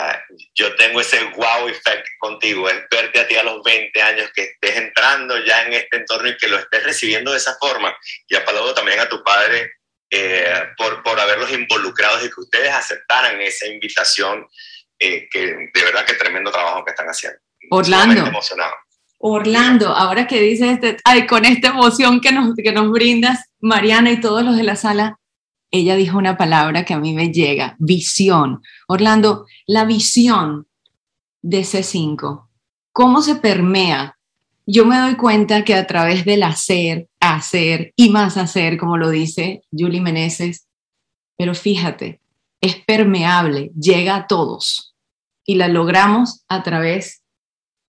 yo 0.55 0.73
tengo 0.75 1.01
ese 1.01 1.21
wow 1.35 1.67
effect 1.67 2.07
contigo, 2.19 2.69
es 2.69 2.81
verte 2.89 3.19
a 3.19 3.27
ti 3.27 3.35
a 3.35 3.43
los 3.43 3.61
20 3.61 4.01
años, 4.01 4.31
que 4.33 4.43
estés 4.43 4.77
entrando 4.77 5.37
ya 5.43 5.63
en 5.63 5.73
este 5.73 5.97
entorno 5.97 6.29
y 6.29 6.37
que 6.37 6.47
lo 6.47 6.57
estés 6.57 6.83
recibiendo 6.83 7.31
de 7.31 7.37
esa 7.37 7.57
forma. 7.59 7.95
Y 8.29 8.35
aplaudo 8.35 8.73
también 8.73 9.01
a 9.01 9.09
tu 9.09 9.21
padre 9.21 9.73
eh, 10.09 10.63
por, 10.77 11.03
por 11.03 11.19
haberlos 11.19 11.51
involucrados 11.51 12.23
y 12.23 12.29
que 12.29 12.39
ustedes 12.39 12.71
aceptaran 12.71 13.41
esa 13.41 13.67
invitación, 13.67 14.47
eh, 14.97 15.27
que 15.29 15.69
de 15.73 15.83
verdad 15.83 16.05
que 16.05 16.13
tremendo 16.13 16.51
trabajo 16.51 16.85
que 16.85 16.91
están 16.91 17.07
haciendo. 17.07 17.39
Orlando. 17.69 18.25
Emocionado. 18.25 18.73
Orlando, 19.19 19.89
ahora 19.89 20.27
que 20.27 20.41
dices, 20.41 20.73
este, 20.73 20.97
ay, 21.03 21.25
con 21.25 21.45
esta 21.45 21.69
emoción 21.69 22.21
que 22.21 22.31
nos, 22.31 22.53
que 22.55 22.71
nos 22.71 22.91
brindas, 22.91 23.45
Mariana 23.59 24.11
y 24.11 24.21
todos 24.21 24.43
los 24.43 24.55
de 24.55 24.63
la 24.63 24.75
sala, 24.75 25.19
ella 25.71 25.95
dijo 25.95 26.17
una 26.17 26.37
palabra 26.37 26.85
que 26.85 26.93
a 26.93 26.99
mí 26.99 27.13
me 27.13 27.31
llega, 27.31 27.75
visión. 27.79 28.61
Orlando, 28.87 29.45
la 29.65 29.85
visión 29.85 30.67
de 31.41 31.61
C5, 31.61 32.47
¿cómo 32.91 33.21
se 33.21 33.35
permea? 33.35 34.17
Yo 34.65 34.85
me 34.85 34.97
doy 34.97 35.15
cuenta 35.15 35.63
que 35.63 35.73
a 35.73 35.87
través 35.87 36.25
del 36.25 36.43
hacer, 36.43 37.07
hacer 37.19 37.93
y 37.95 38.09
más 38.09 38.37
hacer, 38.37 38.77
como 38.77 38.97
lo 38.97 39.09
dice 39.09 39.63
Julie 39.71 40.01
Meneses, 40.01 40.67
pero 41.37 41.55
fíjate, 41.55 42.21
es 42.61 42.75
permeable, 42.75 43.71
llega 43.79 44.15
a 44.15 44.27
todos 44.27 44.95
y 45.45 45.55
la 45.55 45.67
logramos 45.67 46.43
a 46.49 46.63
través 46.63 47.23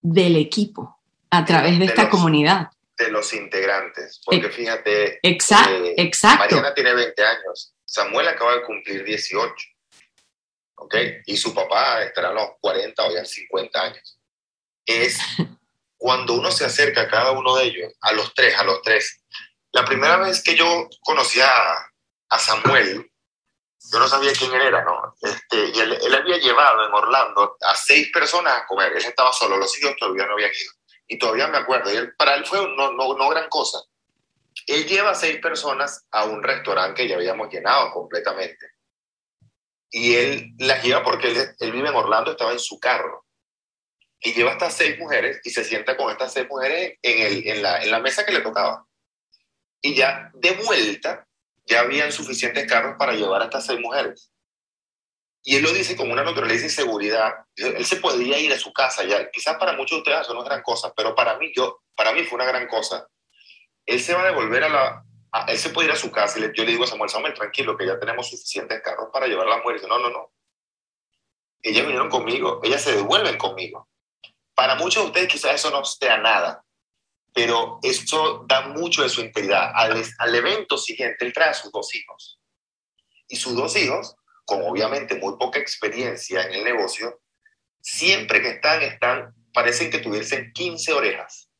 del 0.02 0.36
equipo 0.36 0.97
a 1.30 1.44
través 1.44 1.78
de, 1.78 1.86
esta 1.86 2.02
los, 2.02 2.10
comunidad. 2.10 2.68
De 2.96 3.10
los 3.10 3.32
integrantes, 3.32 4.20
porque 4.24 4.50
fíjate, 4.50 5.20
exacto, 5.22 5.84
eh, 5.84 5.94
exacto. 5.98 6.38
Mariana 6.38 6.74
tiene 6.74 6.94
20 6.94 7.22
años, 7.22 7.74
Samuel 7.84 8.28
acaba 8.28 8.54
de 8.54 8.62
cumplir 8.62 9.04
18, 9.04 9.54
¿ok? 10.76 10.94
Y 11.26 11.36
su 11.36 11.54
papá 11.54 12.02
estará 12.02 12.30
a 12.30 12.32
los 12.32 12.50
40 12.60 13.02
o 13.04 13.12
ya 13.12 13.24
50 13.24 13.82
años. 13.82 14.18
Es 14.86 15.18
cuando 15.96 16.34
uno 16.34 16.50
se 16.50 16.64
acerca 16.64 17.02
a 17.02 17.08
cada 17.08 17.32
uno 17.32 17.56
de 17.56 17.64
ellos, 17.64 17.92
a 18.00 18.12
los 18.12 18.34
tres, 18.34 18.56
a 18.58 18.64
los 18.64 18.82
tres. 18.82 19.22
La 19.72 19.84
primera 19.84 20.16
vez 20.16 20.42
que 20.42 20.56
yo 20.56 20.88
conocí 21.00 21.40
a, 21.40 21.74
a 22.30 22.38
Samuel, 22.38 23.10
yo 23.92 23.98
no 23.98 24.08
sabía 24.08 24.32
quién 24.32 24.52
él 24.54 24.62
era, 24.62 24.84
¿no? 24.84 25.14
Este, 25.20 25.70
y 25.74 25.78
él, 25.78 25.98
él, 26.02 26.14
había 26.14 26.36
llevado 26.38 26.86
en 26.86 26.92
Orlando 26.92 27.56
a 27.60 27.74
seis 27.76 28.10
personas 28.12 28.54
a 28.54 28.66
comer. 28.66 28.92
Él 28.92 29.04
estaba 29.04 29.32
solo, 29.32 29.56
los 29.56 29.78
hijos 29.78 29.94
todavía 29.98 30.26
no 30.26 30.32
habían 30.32 30.50
ido 30.50 30.77
y 31.09 31.18
todavía 31.18 31.48
me 31.48 31.59
acuerdo, 31.59 31.92
y 31.92 31.96
él, 31.96 32.14
para 32.16 32.34
él 32.34 32.44
fue 32.44 32.59
no, 32.76 32.92
no, 32.92 33.14
no 33.14 33.28
gran 33.30 33.48
cosa. 33.48 33.78
Él 34.66 34.86
lleva 34.86 35.14
seis 35.14 35.40
personas 35.40 36.06
a 36.11 36.26
un 36.26 36.42
restaurante 36.42 37.02
que 37.02 37.09
ya 37.09 37.16
habíamos 37.16 37.50
llenado 37.50 37.90
completamente. 37.92 38.66
Y 39.90 40.14
él 40.14 40.52
las 40.59 40.84
lleva 40.84 41.02
porque 41.02 41.28
él, 41.28 41.56
él 41.59 41.72
vive 41.72 41.88
en 41.88 41.94
Orlando, 41.94 42.32
estaba 42.32 42.52
en 42.52 42.59
su 42.59 42.78
carro. 42.78 43.24
Y 44.20 44.34
lleva 44.34 44.52
estas 44.52 44.74
seis 44.74 44.98
mujeres 44.98 45.40
y 45.44 45.50
se 45.50 45.64
sienta 45.64 45.96
con 45.96 46.11
estas 46.11 46.34
seis 46.34 46.46
mujeres 46.48 46.98
en, 47.00 47.26
el, 47.26 47.48
en, 47.48 47.62
la, 47.62 47.82
en 47.82 47.90
la 47.90 48.00
mesa 48.00 48.26
que 48.26 48.32
le 48.32 48.40
tocaba. 48.40 48.84
Y 49.80 49.94
ya 49.94 50.30
de 50.34 50.50
vuelta, 50.50 51.26
ya 51.64 51.80
habían 51.80 52.12
suficientes 52.12 52.66
carros 52.66 52.96
para 52.98 53.12
llevar 53.12 53.40
a 53.40 53.44
estas 53.44 53.64
seis 53.64 53.80
mujeres. 53.80 54.30
Y 55.49 55.57
él 55.57 55.62
lo 55.62 55.72
dice 55.72 55.96
con 55.96 56.11
una 56.11 56.22
naturaleza 56.22 56.66
y 56.66 56.68
seguridad. 56.68 57.32
Él 57.57 57.86
se 57.86 57.96
podría 57.96 58.38
ir 58.38 58.53
a 58.53 58.59
su 58.59 58.70
casa 58.70 59.03
ya. 59.05 59.30
Quizás 59.30 59.57
para 59.57 59.72
muchos 59.72 59.96
de 59.96 60.01
ustedes 60.01 60.20
eso 60.20 60.34
no 60.34 60.42
es 60.42 60.46
gran 60.46 60.61
cosa, 60.61 60.92
pero 60.94 61.14
para 61.14 61.38
mí, 61.38 61.51
yo, 61.57 61.80
para 61.96 62.12
mí 62.12 62.22
fue 62.24 62.36
una 62.36 62.44
gran 62.44 62.68
cosa. 62.68 63.09
Él 63.86 63.99
se 63.99 64.12
va 64.12 64.24
a 64.24 64.26
devolver 64.26 64.64
a 64.64 64.68
la... 64.68 65.05
Él 65.49 65.57
se 65.57 65.70
puede 65.70 65.88
ir 65.88 65.94
a 65.94 65.96
su 65.96 66.11
casa 66.11 66.38
y 66.38 66.42
le, 66.42 66.53
yo 66.55 66.64
le 66.64 66.72
digo 66.72 66.84
a 66.84 66.86
Samuel, 66.86 67.09
Samuel, 67.09 67.32
tranquilo, 67.32 67.78
que 67.78 67.86
ya 67.86 67.99
tenemos 67.99 68.28
suficientes 68.28 68.82
carros 68.82 69.09
para 69.11 69.26
llevar 69.26 69.46
a 69.46 69.51
las 69.53 69.61
mujeres. 69.61 69.88
no, 69.88 69.99
no, 69.99 70.11
no. 70.11 70.30
Ellas 71.62 71.86
vinieron 71.86 72.11
conmigo, 72.11 72.61
ellas 72.62 72.82
se 72.82 72.94
devuelven 72.96 73.38
conmigo. 73.38 73.88
Para 74.55 74.74
muchos 74.74 75.03
de 75.03 75.07
ustedes 75.07 75.28
quizás 75.28 75.55
eso 75.55 75.70
no 75.70 75.82
sea 75.82 76.18
nada, 76.18 76.62
pero 77.32 77.78
eso 77.82 78.44
da 78.46 78.68
mucho 78.68 79.03
de 79.03 79.09
su 79.09 79.22
integridad. 79.22 79.72
Al, 79.74 80.05
al 80.18 80.34
evento 80.34 80.76
siguiente, 80.76 81.24
él 81.24 81.32
trae 81.32 81.49
a 81.49 81.55
sus 81.55 81.72
dos 81.72 81.94
hijos. 81.94 82.38
Y 83.28 83.36
sus 83.36 83.57
dos 83.57 83.74
hijos 83.76 84.14
con 84.49 84.62
obviamente 84.62 85.14
muy 85.16 85.36
poca 85.36 85.59
experiencia 85.59 86.42
en 86.44 86.55
el 86.55 86.64
negocio, 86.64 87.20
siempre 87.82 88.40
que 88.40 88.53
están, 88.53 88.80
están, 88.80 89.34
parecen 89.53 89.90
que 89.90 89.99
tuviesen 89.99 90.53
15 90.55 90.94
orejas, 90.94 91.51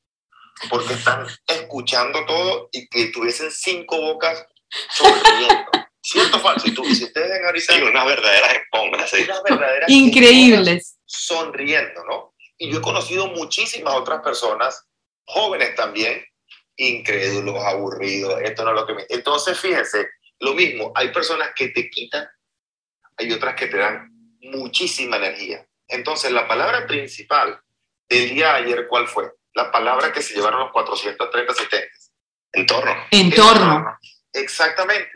porque 0.71 0.95
están 0.95 1.27
escuchando 1.47 2.25
todo 2.25 2.71
y 2.73 2.89
que 2.89 3.09
tuviesen 3.09 3.51
cinco 3.51 4.01
bocas 4.01 4.43
sonriendo. 4.91 5.71
¿Cierto 6.01 6.39
o 6.39 6.41
falso? 6.41 6.67
Y 6.67 6.73
tú, 6.73 6.83
si 6.87 7.05
ustedes 7.05 7.29
ven 7.29 7.45
ahorita... 7.45 7.75
Sí, 7.75 7.83
unas 7.83 8.07
verdaderas 8.07 8.55
esponjas. 8.55 9.11
¿sí? 9.11 9.23
Unas 9.25 9.43
verdaderas 9.43 9.91
Increíbles. 9.91 10.99
Sonriendo, 11.05 12.03
¿no? 12.07 12.35
Y 12.57 12.73
yo 12.73 12.79
he 12.79 12.83
conocido 12.83 13.27
muchísimas 13.27 13.93
otras 13.97 14.23
personas, 14.23 14.89
jóvenes 15.27 15.75
también, 15.75 16.25
incrédulos, 16.79 17.63
aburridos, 17.63 18.41
esto 18.43 18.65
no 18.65 18.71
es 18.71 18.81
lo 18.81 18.87
que 18.87 18.95
me... 18.95 19.07
Entonces, 19.11 19.61
fíjense, 19.61 20.09
lo 20.39 20.55
mismo, 20.55 20.91
hay 20.95 21.13
personas 21.13 21.51
que 21.55 21.69
te 21.69 21.91
quitan 21.91 22.27
hay 23.19 23.33
otras 23.33 23.55
que 23.55 23.67
te 23.67 23.77
dan 23.77 24.11
muchísima 24.41 25.17
energía. 25.17 25.67
Entonces, 25.89 26.31
la 26.31 26.47
palabra 26.47 26.87
principal 26.87 27.61
del 28.09 28.31
día 28.31 28.49
de 28.49 28.65
ayer, 28.65 28.87
¿cuál 28.89 29.09
fue? 29.09 29.33
La 29.55 29.71
palabra 29.71 30.13
que 30.13 30.23
se 30.23 30.35
llevaron 30.35 30.61
los 30.61 30.73
430 30.73 31.55
70. 31.55 31.87
Entorno. 32.53 32.95
Entorno. 33.11 33.99
Exactamente. 34.33 35.11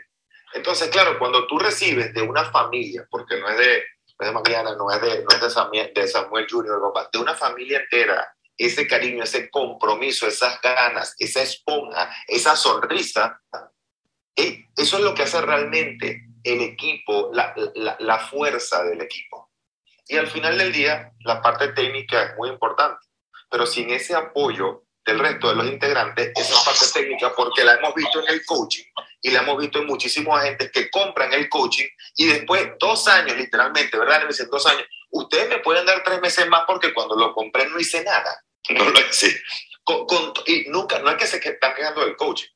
Entonces, 0.53 0.89
claro, 0.89 1.17
cuando 1.17 1.47
tú 1.47 1.57
recibes 1.57 2.13
de 2.13 2.21
una 2.21 2.45
familia, 2.51 3.07
porque 3.09 3.39
no 3.39 3.49
es 3.49 3.57
de, 3.57 3.83
no 4.19 4.25
es 4.25 4.27
de 4.27 4.31
Mariana, 4.31 4.75
no 4.75 4.91
es 4.91 5.01
de, 5.01 5.23
no 5.23 5.29
es 5.29 5.41
de 5.41 5.49
Samuel, 5.49 5.91
de 5.93 6.07
Samuel 6.07 6.47
Jr., 6.49 6.81
papá, 6.81 7.09
de 7.11 7.19
una 7.19 7.33
familia 7.33 7.79
entera, 7.79 8.35
ese 8.55 8.87
cariño, 8.87 9.23
ese 9.23 9.49
compromiso, 9.49 10.27
esas 10.27 10.61
ganas, 10.61 11.15
esa 11.17 11.41
esponja, 11.41 12.13
esa 12.27 12.55
sonrisa, 12.55 13.41
¿eh? 14.35 14.65
eso 14.75 14.97
es 14.97 15.03
lo 15.03 15.15
que 15.15 15.23
hace 15.23 15.41
realmente 15.41 16.21
el 16.43 16.61
equipo, 16.61 17.31
la, 17.33 17.53
la, 17.99 18.19
fuerza 18.19 18.83
del 18.83 19.01
equipo. 19.01 19.51
Y 20.07 20.17
al 20.17 20.27
final 20.27 20.57
del 20.57 20.71
día, 20.71 21.11
la 21.21 21.41
parte 21.41 21.69
técnica 21.69 22.23
es 22.23 22.35
muy 22.37 22.49
importante, 22.49 22.99
pero 23.49 23.65
sin 23.65 23.89
ese 23.89 24.15
apoyo 24.15 24.83
del 25.05 25.19
resto 25.19 25.49
de 25.49 25.55
los 25.55 25.65
integrantes, 25.67 26.31
esa 26.35 26.63
parte 26.63 26.85
técnica, 26.93 27.33
porque 27.35 27.63
la 27.63 27.75
hemos 27.75 27.93
visto 27.93 28.21
en 28.21 28.33
el 28.33 28.45
coaching 28.45 28.83
y 29.21 29.31
la 29.31 29.41
hemos 29.41 29.57
visto 29.57 29.79
en 29.79 29.87
muchísimos 29.87 30.39
agentes 30.39 30.71
que 30.71 30.89
compran 30.89 31.33
el 31.33 31.49
coaching 31.49 31.87
y 32.15 32.27
después 32.27 32.71
dos 32.79 33.07
años, 33.07 33.37
literalmente, 33.37 33.97
¿verdad? 33.97 34.21
Me 34.21 34.27
dicen 34.27 34.49
dos 34.49 34.65
años, 34.65 34.85
ustedes 35.11 35.49
me 35.49 35.59
pueden 35.59 35.85
dar 35.85 36.03
tres 36.03 36.21
meses 36.21 36.47
más 36.47 36.63
porque 36.67 36.93
cuando 36.93 37.15
lo 37.15 37.33
compré 37.33 37.67
no 37.67 37.79
hice 37.79 38.03
nada. 38.03 38.43
No 38.69 38.89
lo 38.89 38.99
hice. 38.99 39.41
Y 40.45 40.69
nunca, 40.69 40.99
no 40.99 41.09
es 41.09 41.17
que 41.17 41.27
se 41.27 41.37
están 41.37 41.75
quejando 41.75 42.05
del 42.05 42.15
coaching, 42.15 42.47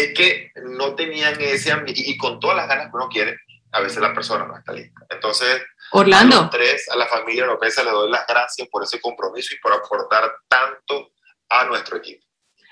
es 0.00 0.14
que 0.14 0.50
no 0.64 0.94
tenían 0.94 1.40
ese 1.40 1.72
y 1.86 2.16
con 2.16 2.40
todas 2.40 2.56
las 2.56 2.68
ganas 2.68 2.86
que 2.86 2.96
uno 2.96 3.08
quiere, 3.08 3.38
a 3.72 3.80
veces 3.80 4.00
la 4.00 4.14
persona 4.14 4.46
no 4.46 4.56
está 4.56 4.72
lista. 4.72 5.00
Entonces, 5.08 5.62
Orlando. 5.92 6.38
a 6.38 6.40
los 6.42 6.50
tres, 6.50 6.88
a 6.90 6.96
la 6.96 7.06
familia 7.06 7.46
López, 7.46 7.76
le 7.84 7.90
doy 7.90 8.10
las 8.10 8.26
gracias 8.26 8.68
por 8.68 8.82
ese 8.82 9.00
compromiso 9.00 9.54
y 9.54 9.58
por 9.60 9.72
aportar 9.72 10.30
tanto 10.48 11.12
a 11.48 11.64
nuestro 11.64 11.98
equipo. 11.98 12.24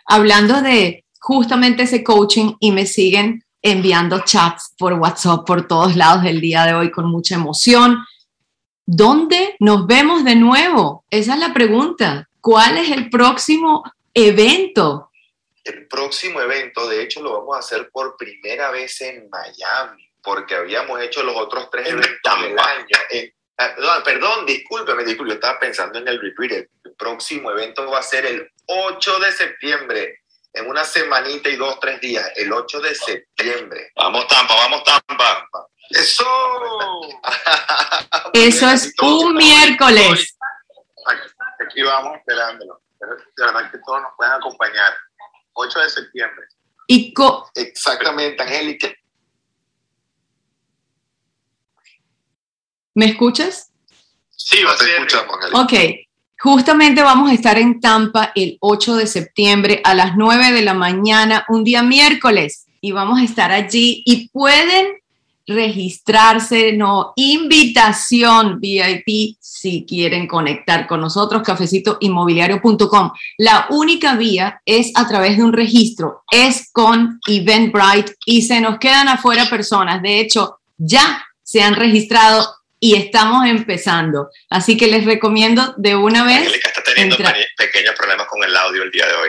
Hablando 0.07 0.61
de 0.63 1.05
justamente 1.21 1.83
ese 1.85 2.03
coaching 2.03 2.55
y 2.61 2.73
me 2.73 2.87
siguen 2.87 3.45
enviando 3.63 4.21
chats 4.25 4.75
por 4.79 4.95
WhatsApp 4.95 5.45
por 5.47 5.67
todos 5.67 5.97
lados 5.97 6.23
del 6.23 6.41
día 6.41 6.65
de 6.65 6.75
hoy 6.75 6.91
con 6.91 7.11
mucha 7.11 7.35
emoción. 7.35 7.99
¿Dónde 8.87 9.57
nos 9.61 9.87
vemos 9.87 10.25
de 10.25 10.37
nuevo? 10.37 11.05
Esa 11.11 11.35
es 11.35 11.41
la 11.41 11.53
pregunta. 11.53 12.29
¿Cuál 12.41 12.79
es 12.79 12.91
el 12.91 13.11
próximo 13.11 13.85
evento? 14.15 15.08
El 15.69 15.87
próximo 15.87 16.41
evento, 16.41 16.89
de 16.89 17.03
hecho, 17.03 17.23
lo 17.23 17.33
vamos 17.39 17.57
a 17.57 17.59
hacer 17.61 17.91
por 17.91 18.17
primera 18.17 18.71
vez 18.71 19.01
en 19.03 19.29
Miami, 19.29 20.11
porque 20.23 20.55
habíamos 20.55 21.01
hecho 21.03 21.23
los 21.23 21.37
otros 21.37 21.69
tres 21.71 21.89
eventos 21.89 22.41
del 22.43 22.59
año. 22.59 22.87
En- 23.11 23.35
ah, 23.59 23.75
no, 23.79 24.03
perdón, 24.03 24.47
discúlpeme, 24.47 25.05
discúlpeme, 25.05 25.35
estaba 25.35 25.59
pensando 25.59 25.99
en 25.99 26.09
el 26.09 26.21
retreat. 26.21 26.67
El 26.85 26.95
próximo 26.95 27.51
evento 27.51 27.89
va 27.91 27.99
a 27.99 28.03
ser 28.03 28.25
el 28.25 28.51
8 28.67 29.19
de 29.19 29.33
septiembre, 29.33 30.23
en 30.55 30.67
una 30.69 30.85
semanita 30.85 31.49
y 31.51 31.57
dos, 31.57 31.79
tres 31.81 32.01
días, 32.01 32.27
el 32.37 32.51
8 32.53 32.81
de 32.81 32.95
septiembre. 32.95 33.93
Vamos 33.95 34.27
Tampa, 34.27 34.55
vamos 34.55 34.83
Tampa. 34.85 35.47
¡Eso! 35.91 36.25
Eso 38.33 38.71
es 38.71 38.95
un 39.03 39.35
miércoles. 39.35 40.37
Aquí, 41.07 41.29
aquí 41.67 41.83
vamos 41.83 42.17
esperándolo. 42.19 42.81
De 43.01 43.45
verdad 43.45 43.71
que 43.71 43.79
todos 43.85 44.03
nos 44.03 44.13
pueden 44.17 44.33
acompañar. 44.35 44.95
8 45.61 45.81
de 45.81 45.91
septiembre. 45.91 46.47
Y 46.87 47.13
co- 47.13 47.51
Exactamente, 47.55 48.43
Angélica. 48.43 48.89
¿Me 52.95 53.07
escuchas? 53.07 53.71
Sí, 54.31 54.63
va 54.65 54.73
a 54.73 54.77
ser. 54.77 54.89
escuchamos, 54.91 55.35
Angélica. 55.37 55.61
Ok, 55.61 55.73
justamente 56.41 57.03
vamos 57.03 57.31
a 57.31 57.35
estar 57.35 57.59
en 57.59 57.81
Tampa 57.81 58.33
el 58.35 58.57
8 58.61 58.97
de 58.97 59.07
septiembre 59.07 59.81
a 59.85 59.95
las 59.95 60.17
9 60.17 60.53
de 60.53 60.63
la 60.63 60.75
mañana, 60.75 61.45
un 61.49 61.65
día 61.65 61.83
miércoles, 61.83 62.67
y 62.81 62.93
vamos 62.93 63.21
a 63.21 63.25
estar 63.25 63.51
allí 63.53 64.03
y 64.07 64.29
pueden 64.29 64.87
registrarse, 65.49 66.75
no, 66.75 67.15
invitación 67.17 68.61
VIP 68.61 69.37
si 69.41 69.87
quieren 69.89 70.29
conectar 70.29 70.87
con 70.87 71.01
nosotros, 71.01 71.43
cafecitoinmobiliario.com. 71.43 73.13
La 73.39 73.67
única 73.71 74.15
vía 74.15 74.61
es 74.65 74.93
a 74.95 75.09
través 75.09 75.39
de 75.39 75.43
un 75.43 75.53
registro, 75.53 76.23
es 76.31 76.71
con 76.71 77.19
Eventbrite 77.27 78.15
y 78.27 78.43
se 78.43 78.61
nos 78.61 78.79
quedan 78.79 79.09
afuera 79.09 79.47
personas. 79.47 80.03
De 80.03 80.21
hecho, 80.21 80.61
ya 80.77 81.25
se 81.43 81.63
han 81.63 81.75
registrado 81.75 82.47
y 82.79 82.95
estamos 82.95 83.47
empezando. 83.47 84.29
Así 84.51 84.77
que 84.77 84.87
les 84.87 85.07
recomiendo 85.07 85.75
de 85.79 85.97
una 85.97 86.25
vez. 86.25 86.47
Está 86.55 86.83
teniendo 86.85 87.17
pequeños 87.57 87.95
problemas 87.97 88.27
con 88.29 88.45
el 88.45 88.55
audio 88.55 88.83
el 88.83 88.91
día 88.91 89.07
de 89.07 89.15
hoy. 89.15 89.29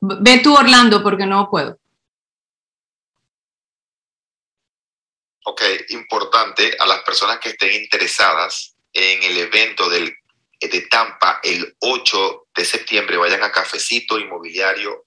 Ve 0.00 0.38
tú, 0.38 0.54
Orlando, 0.54 1.02
porque 1.02 1.26
no 1.26 1.50
puedo. 1.50 1.76
Ok, 5.44 5.62
importante 5.88 6.76
a 6.78 6.86
las 6.86 7.02
personas 7.02 7.38
que 7.38 7.50
estén 7.50 7.72
interesadas 7.72 8.76
en 8.92 9.22
el 9.22 9.38
evento 9.38 9.88
del, 9.88 10.14
de 10.60 10.80
Tampa 10.82 11.40
el 11.42 11.76
8 11.80 12.48
de 12.54 12.64
septiembre, 12.64 13.16
vayan 13.16 13.42
a 13.42 13.52
cafecitoinmobiliario.com 13.52 15.04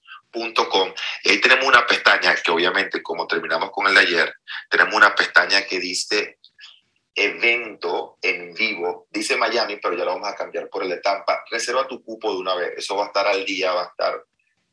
ahí 1.24 1.40
tenemos 1.40 1.66
una 1.66 1.86
pestaña 1.86 2.34
que 2.34 2.50
obviamente 2.50 3.02
como 3.02 3.26
terminamos 3.26 3.70
con 3.70 3.86
el 3.86 3.94
de 3.94 4.00
ayer, 4.00 4.34
tenemos 4.68 4.94
una 4.94 5.14
pestaña 5.14 5.64
que 5.64 5.78
dice 5.78 6.38
evento 7.14 8.18
en 8.20 8.52
vivo, 8.54 9.06
dice 9.10 9.36
Miami, 9.36 9.76
pero 9.76 9.96
ya 9.96 10.04
lo 10.04 10.14
vamos 10.14 10.28
a 10.28 10.34
cambiar 10.34 10.68
por 10.68 10.82
el 10.82 10.88
de 10.88 10.96
Tampa. 10.98 11.44
Reserva 11.48 11.86
tu 11.86 12.02
cupo 12.02 12.32
de 12.32 12.38
una 12.38 12.54
vez, 12.56 12.72
eso 12.76 12.96
va 12.96 13.04
a 13.04 13.06
estar 13.06 13.26
al 13.26 13.44
día, 13.44 13.72
va 13.72 13.82
a 13.82 13.86
estar 13.86 14.24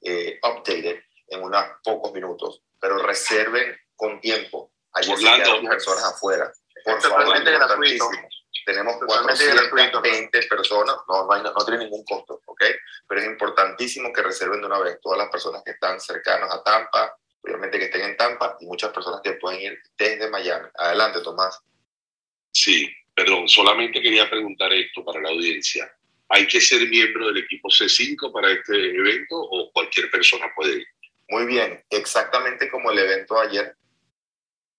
eh, 0.02 0.40
updated 0.42 1.02
en 1.28 1.44
unos 1.44 1.64
pocos 1.84 2.12
minutos, 2.12 2.64
pero 2.80 2.98
reserven 2.98 3.78
con 3.96 4.20
tiempo. 4.20 4.72
Ayer 4.94 5.14
Orlando. 5.16 5.70
personas 5.70 6.04
afuera. 6.06 6.52
Por 6.84 7.00
totalmente 7.02 7.52
gratuito. 7.52 8.10
Tenemos 8.66 9.00
Totalmente 9.00 9.46
gratuito. 9.46 9.72
420 10.02 10.44
personas, 10.48 10.96
no, 11.08 11.26
no, 11.26 11.32
hay- 11.34 11.42
no 11.44 11.66
tiene 11.66 11.84
ningún 11.86 12.04
costo, 12.06 12.42
¿ok? 12.46 12.62
Pero 13.08 13.22
es 13.22 13.28
importantísimo 13.28 14.14
que 14.14 14.22
reserven 14.22 14.60
de 14.62 14.68
una 14.68 14.80
vez 14.80 15.00
todas 15.02 15.18
las 15.18 15.30
personas 15.30 15.64
que 15.66 15.72
están 15.72 16.00
cercanas 16.00 16.54
a 16.54 16.62
Tampa, 16.64 17.16
obviamente 17.44 17.80
que 17.80 17.86
estén 17.86 18.02
en 18.02 18.18
Tampa 18.18 18.58
y 18.60 18.66
muchas 18.68 18.92
personas 18.94 19.22
que 19.24 19.34
pueden 19.34 19.62
ir 19.62 19.80
desde 19.98 20.30
Miami. 20.30 20.68
Adelante, 20.76 21.22
Tomás. 21.22 21.60
Sí, 22.52 22.88
perdón, 23.16 23.48
solamente 23.48 24.02
quería 24.02 24.30
preguntar 24.30 24.72
esto 24.74 25.04
para 25.04 25.22
la 25.22 25.30
audiencia. 25.30 25.92
¿Hay 26.30 26.46
que 26.48 26.62
ser 26.62 26.88
miembro 26.88 27.28
del 27.28 27.38
equipo 27.40 27.68
C5 27.70 28.32
para 28.32 28.52
este 28.52 28.76
evento 28.96 29.36
o 29.36 29.72
cualquier 29.72 30.10
persona 30.12 30.52
puede 30.56 30.78
ir? 30.78 30.88
Muy 31.30 31.46
bien, 31.46 31.84
exactamente 31.90 32.70
como 32.70 32.92
el 32.92 33.00
evento 33.00 33.40
ayer. 33.40 33.76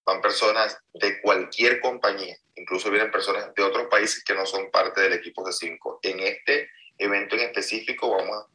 Van 0.04 0.20
personas 0.20 0.78
de 0.94 1.20
cualquier 1.20 1.80
compañía, 1.80 2.36
incluso 2.56 2.90
vienen 2.90 3.10
personas 3.10 3.54
de 3.54 3.62
otros 3.62 3.86
países 3.88 4.24
que 4.24 4.34
no 4.34 4.44
son 4.46 4.70
parte 4.70 5.00
del 5.00 5.12
equipo 5.12 5.44
de 5.44 5.52
5. 5.52 6.00
En 6.02 6.20
este 6.20 6.70
evento 6.98 7.36
en 7.36 7.42
específico 7.42 8.10
vamos 8.10 8.36
a 8.36 8.52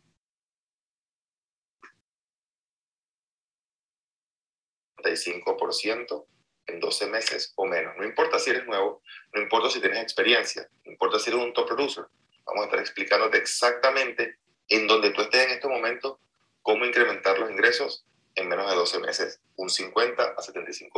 35% 5.04 6.26
en 6.68 6.80
12 6.80 7.08
meses 7.08 7.54
o 7.56 7.66
menos. 7.66 7.95
No 7.98 8.04
importa 8.04 8.39
si 8.39 8.50
eres 8.50 8.66
nuevo, 8.66 9.02
no 9.34 9.41
importa 9.41 9.70
si 9.70 9.80
tienes 9.80 10.02
experiencia, 10.02 10.70
no 10.86 10.91
importa 10.91 11.20
si 11.20 11.30
eres 11.30 11.41
un 11.41 11.54
top 11.54 11.68
producer. 11.68 12.06
Vamos 12.45 12.64
a 12.64 12.66
estar 12.66 12.80
explicándote 12.80 13.38
exactamente 13.38 14.39
en 14.68 14.88
donde 14.88 15.12
tú 15.12 15.22
estés 15.22 15.45
en 15.45 15.52
este 15.52 15.68
momento 15.68 16.20
cómo 16.62 16.86
incrementar 16.86 17.39
los 17.39 17.50
ingresos 17.50 18.06
en 18.38 18.48
menos 18.48 18.70
de 18.70 18.76
12 18.76 19.00
meses, 19.00 19.40
un 19.56 19.70
50 19.70 20.24
a 20.24 20.36
75%. 20.36 20.92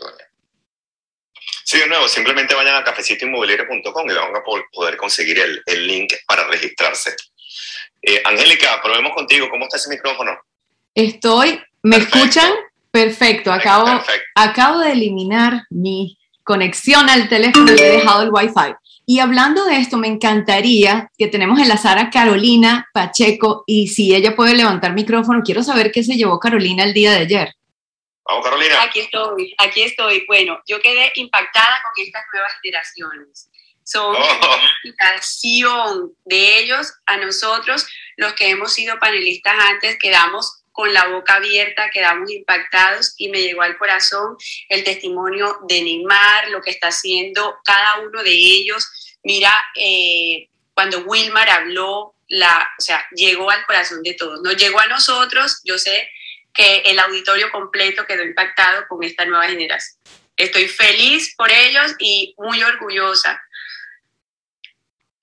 Daniel. 0.00 0.28
Sí, 1.64 1.78
de 1.78 1.86
nuevo, 1.88 2.08
simplemente 2.08 2.54
vayan 2.54 2.76
a 2.76 2.84
cafecitoinmobiliario.com 2.84 4.10
y 4.10 4.14
van 4.14 4.36
a 4.36 4.42
po- 4.42 4.64
poder 4.72 4.96
conseguir 4.96 5.38
el, 5.40 5.62
el 5.66 5.86
link 5.86 6.12
para 6.26 6.46
registrarse. 6.46 7.14
Eh, 8.02 8.22
Angélica, 8.24 8.80
probemos 8.82 9.12
contigo. 9.14 9.48
¿Cómo 9.50 9.64
está 9.64 9.76
ese 9.78 9.88
micrófono? 9.90 10.38
Estoy, 10.94 11.60
¿me 11.82 11.96
Perfecto. 11.96 12.18
escuchan? 12.18 12.52
Perfecto, 12.90 13.52
acabo, 13.52 13.86
Perfecto. 13.86 14.24
acabo 14.36 14.78
de 14.80 14.92
eliminar 14.92 15.62
mi 15.70 16.16
conexión 16.44 17.08
al 17.10 17.28
teléfono 17.28 17.72
y 17.74 17.80
he 17.80 17.90
dejado 17.96 18.22
el 18.22 18.30
Wi-Fi. 18.30 18.74
Y 19.06 19.20
hablando 19.20 19.64
de 19.66 19.76
esto, 19.76 19.98
me 19.98 20.08
encantaría 20.08 21.10
que 21.18 21.28
tenemos 21.28 21.60
enlazar 21.60 21.98
a 21.98 22.10
Carolina 22.10 22.88
Pacheco 22.92 23.64
y 23.66 23.88
si 23.88 24.14
ella 24.14 24.34
puede 24.34 24.54
levantar 24.54 24.94
micrófono, 24.94 25.42
quiero 25.44 25.62
saber 25.62 25.92
qué 25.92 26.02
se 26.02 26.16
llevó 26.16 26.38
Carolina 26.38 26.84
el 26.84 26.94
día 26.94 27.12
de 27.12 27.18
ayer. 27.18 27.54
Vamos, 28.26 28.44
Carolina. 28.44 28.82
Aquí 28.82 29.00
estoy, 29.00 29.54
aquí 29.58 29.82
estoy. 29.82 30.24
Bueno, 30.26 30.58
yo 30.66 30.80
quedé 30.80 31.12
impactada 31.16 31.82
con 31.82 32.04
estas 32.04 32.22
nuevas 32.32 32.52
generaciones. 32.62 33.50
Son 33.84 34.16
Oh. 34.16 34.18
una 34.18 34.62
inspiración 34.82 36.12
de 36.24 36.58
ellos 36.60 36.90
a 37.04 37.18
nosotros, 37.18 37.86
los 38.16 38.32
que 38.32 38.48
hemos 38.48 38.72
sido 38.72 38.98
panelistas 38.98 39.54
antes, 39.70 39.98
quedamos 40.00 40.63
con 40.74 40.92
la 40.92 41.06
boca 41.06 41.36
abierta, 41.36 41.88
quedamos 41.90 42.28
impactados 42.32 43.14
y 43.16 43.28
me 43.28 43.40
llegó 43.40 43.62
al 43.62 43.78
corazón 43.78 44.36
el 44.68 44.82
testimonio 44.82 45.60
de 45.68 45.82
Neymar, 45.82 46.48
lo 46.50 46.60
que 46.60 46.72
está 46.72 46.88
haciendo 46.88 47.60
cada 47.64 48.00
uno 48.00 48.24
de 48.24 48.32
ellos. 48.32 48.84
Mira, 49.22 49.54
eh, 49.76 50.48
cuando 50.74 51.04
Wilmar 51.04 51.48
habló, 51.48 52.16
la, 52.26 52.68
o 52.76 52.82
sea, 52.82 53.06
llegó 53.14 53.52
al 53.52 53.64
corazón 53.66 54.02
de 54.02 54.14
todos. 54.14 54.40
Nos 54.42 54.56
llegó 54.56 54.80
a 54.80 54.88
nosotros, 54.88 55.60
yo 55.62 55.78
sé 55.78 56.08
que 56.52 56.78
el 56.86 56.98
auditorio 56.98 57.52
completo 57.52 58.04
quedó 58.04 58.24
impactado 58.24 58.88
con 58.88 59.04
esta 59.04 59.24
nueva 59.26 59.46
generación. 59.46 59.96
Estoy 60.36 60.66
feliz 60.66 61.36
por 61.36 61.52
ellos 61.52 61.94
y 62.00 62.34
muy 62.36 62.60
orgullosa. 62.64 63.40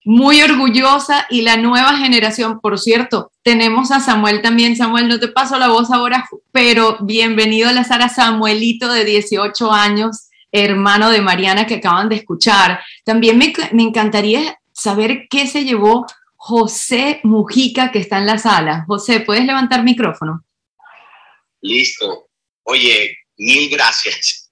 Muy 0.03 0.41
orgullosa 0.41 1.27
y 1.29 1.41
la 1.43 1.57
nueva 1.57 1.95
generación, 1.97 2.59
por 2.59 2.79
cierto, 2.79 3.31
tenemos 3.43 3.91
a 3.91 3.99
Samuel 3.99 4.41
también. 4.41 4.75
Samuel, 4.75 5.07
no 5.07 5.19
te 5.19 5.27
paso 5.27 5.59
la 5.59 5.67
voz 5.67 5.91
ahora, 5.91 6.27
pero 6.51 6.97
bienvenido 7.01 7.69
a 7.69 7.73
la 7.73 7.83
Sara 7.83 8.09
Samuelito 8.09 8.91
de 8.91 9.05
18 9.05 9.71
años, 9.71 10.29
hermano 10.51 11.11
de 11.11 11.21
Mariana 11.21 11.67
que 11.67 11.75
acaban 11.75 12.09
de 12.09 12.15
escuchar. 12.15 12.79
También 13.05 13.37
me, 13.37 13.53
me 13.73 13.83
encantaría 13.83 14.59
saber 14.73 15.27
qué 15.29 15.45
se 15.45 15.65
llevó 15.65 16.07
José 16.35 17.19
Mujica 17.21 17.91
que 17.91 17.99
está 17.99 18.17
en 18.17 18.25
la 18.25 18.39
sala. 18.39 18.85
José, 18.87 19.19
¿puedes 19.19 19.45
levantar 19.45 19.83
micrófono? 19.83 20.43
Listo. 21.61 22.27
Oye, 22.63 23.17
mil 23.37 23.69
gracias. 23.69 24.51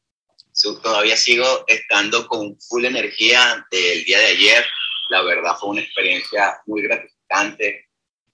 Todavía 0.61 1.17
sigo 1.17 1.45
estando 1.65 2.27
con 2.27 2.55
full 2.59 2.85
energía 2.85 3.65
del 3.71 4.03
día 4.03 4.19
de 4.19 4.25
ayer. 4.27 4.65
La 5.09 5.21
verdad 5.21 5.55
fue 5.59 5.69
una 5.69 5.81
experiencia 5.81 6.59
muy 6.65 6.83
gratificante 6.83 7.87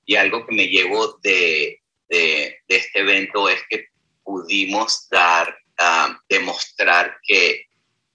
y 0.05 0.15
algo 0.15 0.45
que 0.45 0.55
me 0.55 0.67
llevo 0.67 1.17
de, 1.23 1.81
de, 2.09 2.59
este 2.67 2.99
evento 2.99 3.49
es 3.49 3.61
que 3.69 3.87
pudimos 4.23 5.07
dar 5.09 5.57
ah, 5.79 6.19
demostrar 6.29 7.17
que, 7.23 7.65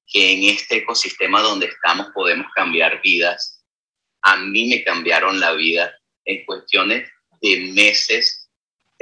que 0.06 0.32
en 0.32 0.54
este 0.54 0.78
ecosistema 0.78 1.40
donde 1.40 1.66
estamos 1.66 2.08
podemos 2.14 2.46
cambiar 2.54 3.00
vidas. 3.02 3.64
A 4.22 4.36
mí 4.36 4.68
me 4.68 4.84
cambiaron 4.84 5.40
la 5.40 5.52
vida 5.52 5.92
en 6.24 6.44
cuestiones 6.44 7.10
de 7.40 7.72
meses 7.72 8.49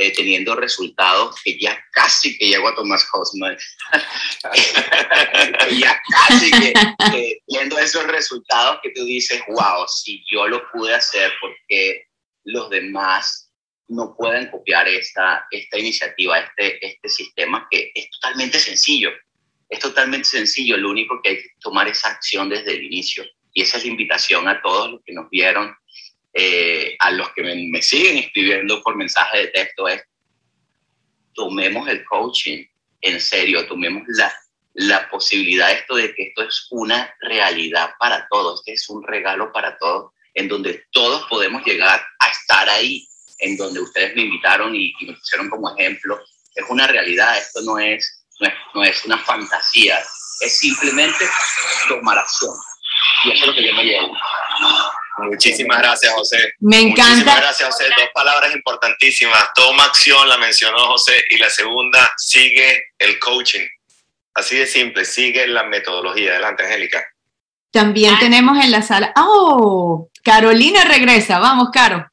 eh, 0.00 0.12
teniendo 0.12 0.54
resultados 0.54 1.34
que 1.42 1.58
ya 1.58 1.76
casi 1.90 2.38
que 2.38 2.46
llego 2.46 2.68
a 2.68 2.74
Tomás 2.76 3.04
Hosman, 3.12 3.58
ya 5.76 6.00
casi 6.08 6.50
que, 6.52 7.42
viendo 7.48 7.76
esos 7.80 8.04
resultados 8.06 8.78
que 8.80 8.90
tú 8.90 9.04
dices, 9.04 9.42
wow, 9.48 9.88
si 9.88 10.24
yo 10.30 10.46
lo 10.46 10.62
pude 10.70 10.94
hacer, 10.94 11.32
porque 11.40 12.06
los 12.44 12.70
demás 12.70 13.50
no 13.88 14.14
pueden 14.16 14.48
copiar 14.52 14.86
esta, 14.86 15.44
esta 15.50 15.76
iniciativa, 15.76 16.38
este, 16.38 16.86
este 16.86 17.08
sistema 17.08 17.66
que 17.68 17.90
es 17.92 18.08
totalmente 18.10 18.60
sencillo? 18.60 19.10
Es 19.68 19.80
totalmente 19.80 20.28
sencillo, 20.28 20.76
lo 20.76 20.90
único 20.90 21.20
que 21.20 21.30
hay 21.30 21.36
que 21.38 21.50
tomar 21.58 21.88
esa 21.88 22.10
acción 22.10 22.48
desde 22.48 22.76
el 22.76 22.84
inicio. 22.84 23.24
Y 23.52 23.62
esa 23.62 23.78
es 23.78 23.84
la 23.84 23.90
invitación 23.90 24.46
a 24.46 24.62
todos 24.62 24.92
los 24.92 25.00
que 25.04 25.12
nos 25.12 25.28
vieron 25.28 25.74
eh, 26.40 26.94
a 27.00 27.10
los 27.10 27.32
que 27.32 27.42
me, 27.42 27.82
siguen 27.82 28.18
escribiendo 28.18 28.80
por 28.80 28.94
mensaje 28.94 29.38
de 29.38 29.46
texto 29.48 29.88
es, 29.88 30.04
tomemos 31.34 31.88
el 31.88 32.04
coaching 32.04 32.64
en 33.00 33.20
serio, 33.20 33.66
tomemos 33.66 34.04
la, 34.06 34.32
la 34.74 35.10
posibilidad 35.10 35.72
esto 35.72 35.96
de 35.96 36.14
que 36.14 36.28
esto 36.28 36.44
es 36.44 36.68
una 36.70 37.12
realidad 37.22 37.90
para 37.98 38.28
todos, 38.28 38.60
este 38.60 38.74
es 38.74 38.88
un 38.88 39.02
regalo 39.02 39.50
para 39.50 39.76
todos, 39.78 40.12
en 40.34 40.46
donde 40.46 40.84
todos 40.92 41.26
podemos 41.28 41.64
llegar 41.64 42.00
a 42.20 42.28
estar 42.28 42.68
ahí, 42.68 43.04
en 43.40 43.56
donde 43.56 43.80
ustedes 43.80 44.14
me 44.14 44.22
invitaron 44.22 44.76
y, 44.76 44.92
me 45.00 45.14
pusieron 45.14 45.50
como 45.50 45.76
ejemplo. 45.76 46.20
Es 46.54 46.64
una 46.68 46.86
realidad, 46.86 47.36
esto 47.36 47.62
no 47.62 47.80
es, 47.80 48.24
no 48.38 48.46
es, 48.46 48.54
no 48.74 48.84
es 48.84 49.04
una 49.04 49.18
fantasía, 49.18 49.98
es 50.40 50.56
simplemente 50.56 51.24
tomar 51.88 52.16
acción. 52.16 52.54
Y 53.24 53.32
eso 53.32 53.42
es 53.42 53.46
lo 53.48 53.54
que 53.54 53.66
yo 53.66 53.74
me 53.74 53.82
llevo. 53.82 54.16
Muchísimas 55.18 55.78
gracias, 55.78 56.12
José. 56.12 56.52
Me 56.60 56.80
encanta. 56.80 57.10
Muchísimas 57.10 57.40
gracias, 57.40 57.68
José. 57.70 57.84
Dos 57.96 58.08
palabras 58.14 58.54
importantísimas. 58.54 59.48
Toma 59.54 59.84
acción, 59.84 60.28
la 60.28 60.38
mencionó 60.38 60.78
José. 60.88 61.24
Y 61.30 61.38
la 61.38 61.50
segunda, 61.50 62.10
sigue 62.16 62.84
el 62.98 63.18
coaching. 63.18 63.66
Así 64.34 64.56
de 64.56 64.66
simple, 64.66 65.04
sigue 65.04 65.46
la 65.46 65.64
metodología. 65.64 66.32
Adelante, 66.32 66.64
Angélica. 66.64 67.04
También 67.70 68.18
tenemos 68.18 68.62
en 68.64 68.70
la 68.70 68.82
sala. 68.82 69.12
¡Oh! 69.16 70.08
Carolina 70.22 70.84
regresa. 70.84 71.38
Vamos, 71.38 71.68
Caro. 71.72 72.06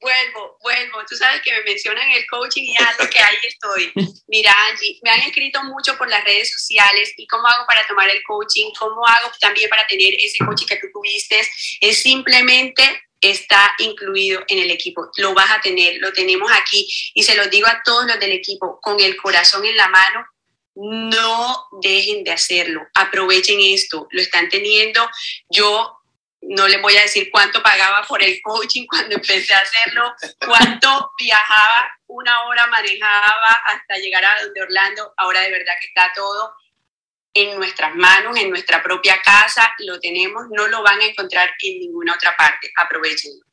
Vuelvo, 0.00 0.56
vuelvo. 0.62 1.04
Tú 1.08 1.14
sabes 1.14 1.42
que 1.42 1.52
me 1.52 1.62
mencionan 1.62 2.10
el 2.10 2.26
coaching 2.26 2.62
y 2.62 2.74
ya 2.74 2.94
lo 2.98 3.08
que 3.10 3.18
ahí 3.18 3.36
estoy. 3.42 3.92
Mira, 4.28 4.54
Angie, 4.68 4.98
me 5.02 5.10
han 5.10 5.20
escrito 5.20 5.62
mucho 5.64 5.96
por 5.98 6.08
las 6.08 6.24
redes 6.24 6.52
sociales 6.52 7.12
y 7.18 7.26
cómo 7.26 7.46
hago 7.46 7.66
para 7.66 7.86
tomar 7.86 8.08
el 8.08 8.22
coaching, 8.22 8.70
cómo 8.78 9.06
hago 9.06 9.30
también 9.40 9.68
para 9.68 9.86
tener 9.86 10.14
ese 10.18 10.44
coaching 10.44 10.66
que 10.66 10.76
tú 10.76 10.86
tuviste. 10.92 11.42
Es 11.80 12.02
simplemente 12.02 13.02
está 13.20 13.74
incluido 13.78 14.42
en 14.48 14.60
el 14.60 14.70
equipo. 14.70 15.10
Lo 15.16 15.34
vas 15.34 15.50
a 15.50 15.60
tener, 15.60 15.96
lo 16.00 16.12
tenemos 16.12 16.50
aquí 16.52 16.88
y 17.14 17.22
se 17.22 17.34
lo 17.34 17.46
digo 17.48 17.66
a 17.66 17.82
todos 17.84 18.06
los 18.06 18.18
del 18.18 18.32
equipo 18.32 18.80
con 18.80 18.98
el 19.00 19.16
corazón 19.16 19.64
en 19.66 19.76
la 19.76 19.88
mano. 19.88 20.24
No 20.76 21.66
dejen 21.82 22.24
de 22.24 22.30
hacerlo, 22.30 22.80
aprovechen 22.94 23.58
esto, 23.60 24.06
lo 24.10 24.22
están 24.22 24.48
teniendo. 24.48 25.06
Yo 25.50 25.99
no 26.50 26.66
les 26.66 26.82
voy 26.82 26.96
a 26.96 27.02
decir 27.02 27.30
cuánto 27.30 27.62
pagaba 27.62 28.04
por 28.08 28.20
el 28.22 28.40
coaching 28.42 28.86
cuando 28.86 29.14
empecé 29.14 29.54
a 29.54 29.58
hacerlo, 29.58 30.12
cuánto 30.44 31.12
viajaba, 31.16 31.88
una 32.08 32.42
hora 32.42 32.66
manejaba 32.66 33.62
hasta 33.66 33.96
llegar 33.98 34.24
a 34.24 34.42
donde 34.42 34.60
Orlando. 34.60 35.14
Ahora 35.16 35.42
de 35.42 35.52
verdad 35.52 35.74
que 35.80 35.86
está 35.86 36.10
todo 36.14 36.52
en 37.34 37.56
nuestras 37.56 37.94
manos, 37.94 38.36
en 38.36 38.50
nuestra 38.50 38.82
propia 38.82 39.22
casa, 39.22 39.72
lo 39.86 40.00
tenemos, 40.00 40.46
no 40.50 40.66
lo 40.66 40.82
van 40.82 41.00
a 41.00 41.06
encontrar 41.06 41.52
en 41.62 41.78
ninguna 41.78 42.14
otra 42.14 42.34
parte. 42.36 42.72
Aprovechenlo. 42.76 43.44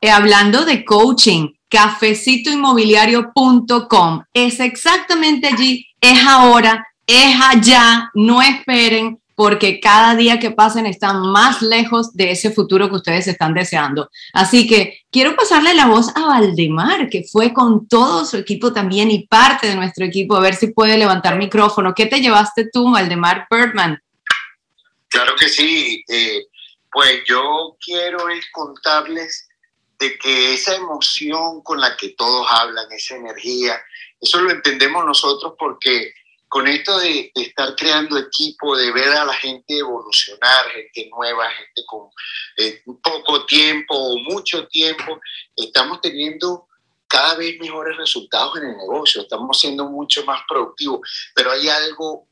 Eh, 0.00 0.10
hablando 0.10 0.64
de 0.64 0.84
coaching, 0.84 1.54
cafecitoinmobiliario.com 1.68 4.24
es 4.32 4.60
exactamente 4.60 5.48
allí, 5.48 5.88
es 6.00 6.24
ahora, 6.24 6.86
es 7.04 7.34
allá, 7.40 8.12
no 8.14 8.40
esperen 8.40 9.20
porque 9.34 9.80
cada 9.80 10.14
día 10.14 10.38
que 10.38 10.50
pasen 10.50 10.86
están 10.86 11.20
más 11.20 11.62
lejos 11.62 12.14
de 12.14 12.30
ese 12.30 12.50
futuro 12.50 12.88
que 12.88 12.96
ustedes 12.96 13.26
están 13.26 13.54
deseando. 13.54 14.10
Así 14.32 14.66
que 14.66 15.00
quiero 15.10 15.34
pasarle 15.34 15.74
la 15.74 15.86
voz 15.86 16.08
a 16.14 16.26
Valdemar, 16.26 17.08
que 17.08 17.24
fue 17.24 17.52
con 17.52 17.88
todo 17.88 18.24
su 18.24 18.36
equipo 18.36 18.72
también 18.72 19.10
y 19.10 19.26
parte 19.26 19.66
de 19.66 19.76
nuestro 19.76 20.04
equipo, 20.04 20.36
a 20.36 20.40
ver 20.40 20.54
si 20.54 20.68
puede 20.68 20.96
levantar 20.98 21.36
micrófono. 21.36 21.94
¿Qué 21.94 22.06
te 22.06 22.20
llevaste 22.20 22.70
tú, 22.72 22.92
Valdemar 22.92 23.46
Birdman? 23.50 24.00
Claro 25.08 25.34
que 25.38 25.48
sí. 25.48 26.04
Eh, 26.08 26.46
pues 26.92 27.22
yo 27.26 27.76
quiero 27.84 28.18
contarles 28.52 29.48
de 29.98 30.16
que 30.18 30.54
esa 30.54 30.76
emoción 30.76 31.62
con 31.62 31.80
la 31.80 31.96
que 31.96 32.10
todos 32.10 32.46
hablan, 32.50 32.86
esa 32.92 33.16
energía, 33.16 33.80
eso 34.20 34.40
lo 34.40 34.50
entendemos 34.50 35.04
nosotros 35.04 35.54
porque 35.58 36.12
con 36.54 36.68
esto 36.68 36.96
de, 37.00 37.32
estar 37.34 37.74
creando 37.74 38.16
equipo, 38.16 38.76
de 38.76 38.92
ver 38.92 39.08
a 39.08 39.24
la 39.24 39.34
gente 39.34 39.76
evolucionar, 39.76 40.70
gente 40.70 41.10
nueva, 41.10 41.50
gente 41.50 41.82
con 41.84 42.08
eh, 42.56 42.80
poco 43.02 43.44
tiempo 43.44 43.92
o 43.96 44.18
mucho 44.20 44.64
tiempo, 44.68 45.20
estamos 45.56 46.00
teniendo 46.00 46.68
cada 47.08 47.34
vez 47.34 47.58
mejores 47.58 47.96
resultados 47.96 48.56
en 48.58 48.66
el 48.68 48.76
negocio, 48.76 49.22
estamos 49.22 49.58
siendo 49.58 49.86
mucho 49.86 50.24
más 50.26 50.42
productivos, 50.48 51.00
pero 51.34 51.50
hay 51.50 51.68
algo 51.68 52.28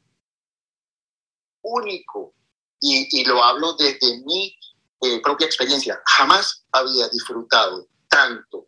único 1.63 2.33
y, 2.79 3.25
lo 3.25 3.43
hablo 3.43 3.73
desde 3.73 4.23
mi 4.25 4.57
eh, 5.01 5.21
propia 5.21 5.47
experiencia. 5.49 6.01
Jamás 6.07 6.65
había 6.71 7.09
disfrutado 7.09 7.89
tanto 8.09 8.67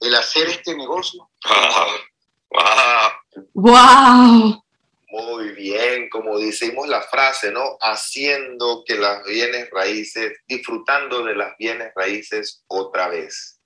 el 0.00 0.16
hacer 0.16 0.48
este 0.48 0.76
negocio. 0.76 1.30
¡Wow! 2.50 3.52
¡Wow! 3.54 4.65
Muy 5.08 5.50
bien, 5.50 6.08
como 6.08 6.38
decimos 6.38 6.88
la 6.88 7.00
frase, 7.00 7.52
¿no? 7.52 7.76
Haciendo 7.80 8.82
que 8.84 8.96
las 8.96 9.22
bienes 9.24 9.70
raíces, 9.70 10.38
disfrutando 10.48 11.22
de 11.22 11.36
las 11.36 11.56
bienes 11.58 11.92
raíces 11.94 12.64
otra 12.66 13.08
vez. 13.08 13.60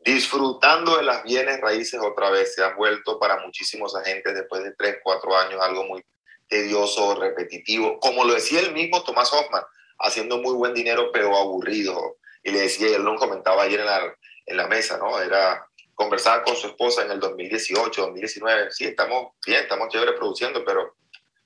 Disfrutando 0.00 0.96
de 0.96 1.04
las 1.04 1.22
bienes 1.22 1.60
raíces 1.60 2.00
otra 2.02 2.30
vez. 2.30 2.54
Se 2.54 2.64
ha 2.64 2.74
vuelto 2.74 3.20
para 3.20 3.38
muchísimos 3.38 3.94
agentes 3.94 4.34
después 4.34 4.64
de 4.64 4.72
tres, 4.72 4.96
cuatro 5.04 5.36
años 5.36 5.60
algo 5.62 5.84
muy 5.84 6.04
tedioso, 6.48 7.14
repetitivo. 7.14 8.00
Como 8.00 8.24
lo 8.24 8.34
decía 8.34 8.58
el 8.60 8.72
mismo 8.72 9.04
Tomás 9.04 9.32
Hoffman, 9.32 9.62
haciendo 10.00 10.38
muy 10.38 10.54
buen 10.54 10.74
dinero, 10.74 11.10
pero 11.12 11.36
aburrido. 11.36 12.16
Y 12.42 12.50
le 12.50 12.62
decía, 12.62 12.96
él 12.96 13.02
lo 13.02 13.14
comentaba 13.14 13.62
ayer 13.62 13.78
en 13.78 13.86
la, 13.86 14.16
en 14.46 14.56
la 14.56 14.66
mesa, 14.66 14.98
¿no? 14.98 15.20
Era 15.20 15.69
conversaba 16.00 16.42
con 16.42 16.56
su 16.56 16.68
esposa 16.68 17.04
en 17.04 17.10
el 17.10 17.20
2018, 17.20 18.00
2019, 18.00 18.70
sí, 18.70 18.86
estamos 18.86 19.32
bien, 19.46 19.60
estamos 19.60 19.90
chévere 19.90 20.12
produciendo, 20.12 20.64
pero, 20.64 20.96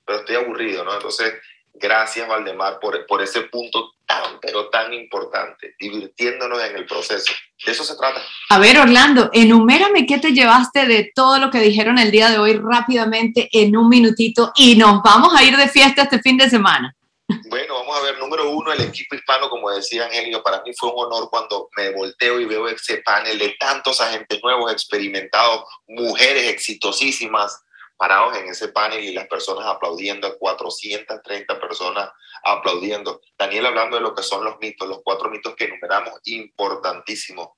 pero 0.05 0.19
estoy 0.19 0.37
aburrido, 0.37 0.85
¿no? 0.85 0.93
Entonces, 0.93 1.33
gracias 1.73 2.25
Valdemar 2.25 2.79
por, 2.79 3.05
por 3.05 3.21
ese 3.21 3.41
punto 3.41 3.95
tan, 4.05 4.39
pero 4.41 4.69
tan 4.69 4.93
importante, 4.93 5.75
divirtiéndonos 5.77 6.63
en 6.63 6.77
el 6.77 6.85
proceso. 6.85 7.33
De 7.65 7.71
eso 7.73 7.83
se 7.83 7.97
trata. 7.97 8.21
A 8.49 8.57
ver, 8.57 8.79
Orlando, 8.79 9.29
enumérame 9.33 10.05
qué 10.07 10.19
te 10.19 10.31
llevaste 10.31 10.85
de 10.85 11.11
todo 11.13 11.37
lo 11.37 11.49
que 11.49 11.59
dijeron 11.59 11.99
el 11.99 12.11
día 12.11 12.29
de 12.29 12.37
hoy 12.37 12.53
rápidamente 12.53 13.49
en 13.51 13.75
un 13.75 13.89
minutito 13.89 14.53
y 14.55 14.77
nos 14.77 15.03
vamos 15.03 15.35
a 15.35 15.43
ir 15.43 15.57
de 15.57 15.67
fiesta 15.67 16.03
este 16.03 16.19
fin 16.19 16.37
de 16.37 16.49
semana. 16.49 16.95
Bueno, 17.27 17.73
vamos 17.73 17.97
a 17.97 18.03
ver, 18.03 18.19
número 18.19 18.49
uno, 18.51 18.71
el 18.71 18.81
equipo 18.81 19.15
hispano, 19.15 19.49
como 19.49 19.71
decía 19.71 20.05
Angelio, 20.05 20.43
para 20.43 20.61
mí 20.61 20.71
fue 20.77 20.89
un 20.89 21.05
honor 21.05 21.27
cuando 21.29 21.69
me 21.75 21.91
volteo 21.91 22.39
y 22.39 22.45
veo 22.45 22.67
ese 22.67 22.97
panel 22.97 23.39
de 23.39 23.55
tantos 23.59 23.99
agentes 23.99 24.39
nuevos, 24.43 24.71
experimentados, 24.71 25.63
mujeres 25.87 26.49
exitosísimas, 26.49 27.63
parados 27.97 28.37
en 28.37 28.49
ese 28.49 28.67
panel 28.67 29.03
y 29.03 29.13
las 29.13 29.27
personas 29.27 29.65
aplaudiendo, 29.65 30.37
430 30.37 31.59
personas 31.59 32.11
aplaudiendo. 32.43 33.21
Daniel 33.37 33.65
hablando 33.67 33.95
de 33.95 34.03
lo 34.03 34.13
que 34.13 34.21
son 34.21 34.43
los 34.43 34.59
mitos, 34.59 34.87
los 34.87 35.01
cuatro 35.03 35.29
mitos 35.29 35.55
que 35.55 35.65
enumeramos, 35.65 36.13
importantísimos. 36.25 37.49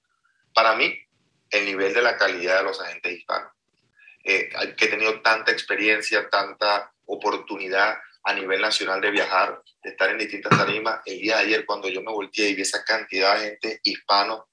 Para 0.53 0.75
mí, 0.75 0.97
el 1.49 1.65
nivel 1.65 1.93
de 1.93 2.01
la 2.01 2.15
calidad 2.15 2.59
de 2.59 2.63
los 2.63 2.79
agentes 2.79 3.17
hispanos. 3.17 3.51
Eh, 4.23 4.49
que 4.77 4.85
he 4.85 4.89
tenido 4.89 5.21
tanta 5.21 5.51
experiencia, 5.51 6.29
tanta 6.29 6.93
oportunidad 7.05 7.97
a 8.27 8.33
nivel 8.33 8.59
nacional 8.59 8.99
de 8.99 9.09
viajar, 9.09 9.63
de 9.81 9.89
estar 9.89 10.09
en 10.09 10.17
distintas 10.17 10.57
tarimas. 10.57 10.99
El 11.05 11.21
día 11.21 11.37
de 11.37 11.43
ayer, 11.43 11.65
cuando 11.65 11.87
yo 11.87 12.01
me 12.01 12.11
volteé 12.11 12.49
y 12.49 12.55
vi 12.55 12.61
esa 12.63 12.83
cantidad 12.83 13.35
de 13.35 13.51
gente 13.51 13.79
hispano 13.83 14.49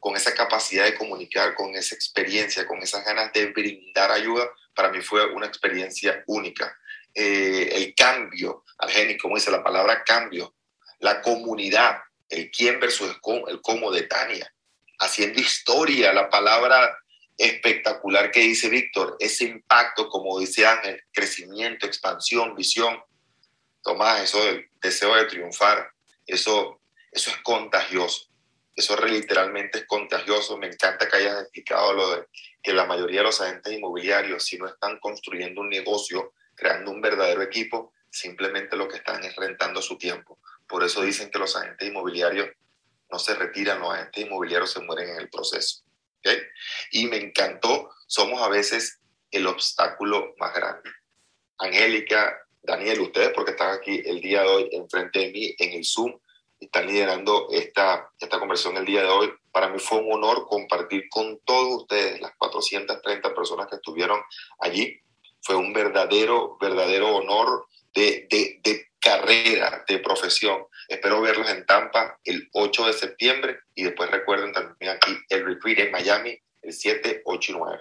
con 0.00 0.16
esa 0.16 0.32
capacidad 0.32 0.84
de 0.84 0.94
comunicar, 0.94 1.54
con 1.54 1.74
esa 1.74 1.94
experiencia, 1.94 2.66
con 2.66 2.78
esas 2.82 3.04
ganas 3.04 3.30
de 3.34 3.52
brindar 3.52 4.10
ayuda, 4.10 4.48
para 4.74 4.90
mí 4.90 5.02
fue 5.02 5.26
una 5.34 5.44
experiencia 5.44 6.24
única. 6.28 6.78
Eh, 7.14 7.72
el 7.74 7.94
cambio, 7.94 8.64
Argeni, 8.78 9.18
como 9.18 9.36
dice 9.36 9.50
la 9.50 9.62
palabra 9.62 10.02
cambio, 10.02 10.54
la 11.00 11.20
comunidad, 11.20 11.98
el 12.30 12.50
quién 12.50 12.80
versus 12.80 13.10
el 13.10 13.20
cómo, 13.20 13.48
el 13.48 13.60
cómo 13.60 13.92
de 13.92 14.04
Tania, 14.04 14.50
haciendo 14.98 15.42
historia, 15.42 16.14
la 16.14 16.30
palabra 16.30 16.96
espectacular 17.36 18.30
que 18.30 18.40
dice 18.40 18.68
Víctor, 18.68 19.16
ese 19.18 19.44
impacto, 19.44 20.08
como 20.08 20.38
dice 20.38 20.66
Ángel, 20.66 21.02
crecimiento, 21.12 21.86
expansión, 21.86 22.54
visión. 22.54 23.02
Tomás, 23.82 24.22
eso 24.22 24.44
del 24.44 24.70
deseo 24.80 25.14
de 25.14 25.24
triunfar, 25.24 25.90
eso, 26.26 26.80
eso 27.10 27.30
es 27.30 27.36
contagioso. 27.38 28.28
Eso 28.76 28.96
literalmente 29.04 29.78
es 29.78 29.86
contagioso. 29.86 30.56
Me 30.56 30.66
encanta 30.66 31.08
que 31.08 31.16
hayas 31.16 31.42
explicado 31.42 31.92
lo 31.92 32.16
de 32.16 32.26
que 32.62 32.72
la 32.72 32.86
mayoría 32.86 33.20
de 33.20 33.26
los 33.26 33.40
agentes 33.40 33.72
inmobiliarios, 33.72 34.44
si 34.44 34.56
no 34.56 34.66
están 34.66 34.98
construyendo 34.98 35.60
un 35.60 35.68
negocio, 35.68 36.32
creando 36.54 36.90
un 36.90 37.00
verdadero 37.00 37.42
equipo, 37.42 37.92
simplemente 38.10 38.76
lo 38.76 38.88
que 38.88 38.96
están 38.96 39.22
es 39.22 39.36
rentando 39.36 39.82
su 39.82 39.98
tiempo. 39.98 40.38
Por 40.66 40.82
eso 40.82 41.02
dicen 41.02 41.30
que 41.30 41.38
los 41.38 41.54
agentes 41.56 41.86
inmobiliarios 41.86 42.48
no 43.10 43.18
se 43.18 43.34
retiran, 43.34 43.80
los 43.80 43.92
agentes 43.92 44.24
inmobiliarios 44.24 44.72
se 44.72 44.80
mueren 44.80 45.10
en 45.10 45.20
el 45.20 45.28
proceso. 45.28 45.84
Y 46.90 47.06
me 47.06 47.16
encantó, 47.16 47.90
somos 48.06 48.42
a 48.42 48.48
veces 48.48 49.00
el 49.30 49.46
obstáculo 49.46 50.34
más 50.38 50.54
grande. 50.54 50.90
Angélica, 51.58 52.38
Daniel, 52.62 53.00
ustedes 53.00 53.30
porque 53.34 53.52
están 53.52 53.72
aquí 53.72 54.02
el 54.04 54.20
día 54.20 54.42
de 54.42 54.48
hoy 54.48 54.68
enfrente 54.72 55.20
de 55.20 55.32
mí 55.32 55.54
en 55.58 55.72
el 55.72 55.84
Zoom, 55.84 56.18
están 56.58 56.86
liderando 56.86 57.48
esta, 57.50 58.10
esta 58.18 58.38
conversación 58.38 58.76
el 58.76 58.86
día 58.86 59.02
de 59.02 59.08
hoy. 59.08 59.32
Para 59.52 59.68
mí 59.68 59.78
fue 59.78 59.98
un 59.98 60.12
honor 60.12 60.46
compartir 60.46 61.08
con 61.10 61.38
todos 61.44 61.82
ustedes, 61.82 62.20
las 62.20 62.32
430 62.36 63.34
personas 63.34 63.66
que 63.68 63.76
estuvieron 63.76 64.20
allí. 64.60 65.00
Fue 65.42 65.56
un 65.56 65.72
verdadero, 65.72 66.56
verdadero 66.58 67.16
honor 67.16 67.66
de, 67.92 68.26
de 68.30 68.88
carrera, 69.04 69.84
de 69.86 69.98
profesión. 69.98 70.66
Espero 70.88 71.20
verlos 71.20 71.50
en 71.50 71.64
Tampa 71.66 72.18
el 72.24 72.48
8 72.52 72.86
de 72.86 72.92
septiembre 72.92 73.58
y 73.74 73.84
después 73.84 74.10
recuerden 74.10 74.52
también 74.52 74.92
aquí 74.92 75.12
el 75.28 75.44
retreat 75.44 75.78
en 75.78 75.92
Miami 75.92 76.38
el 76.62 76.72
7, 76.72 77.22
8 77.24 77.52
y 77.52 77.54
9. 77.56 77.78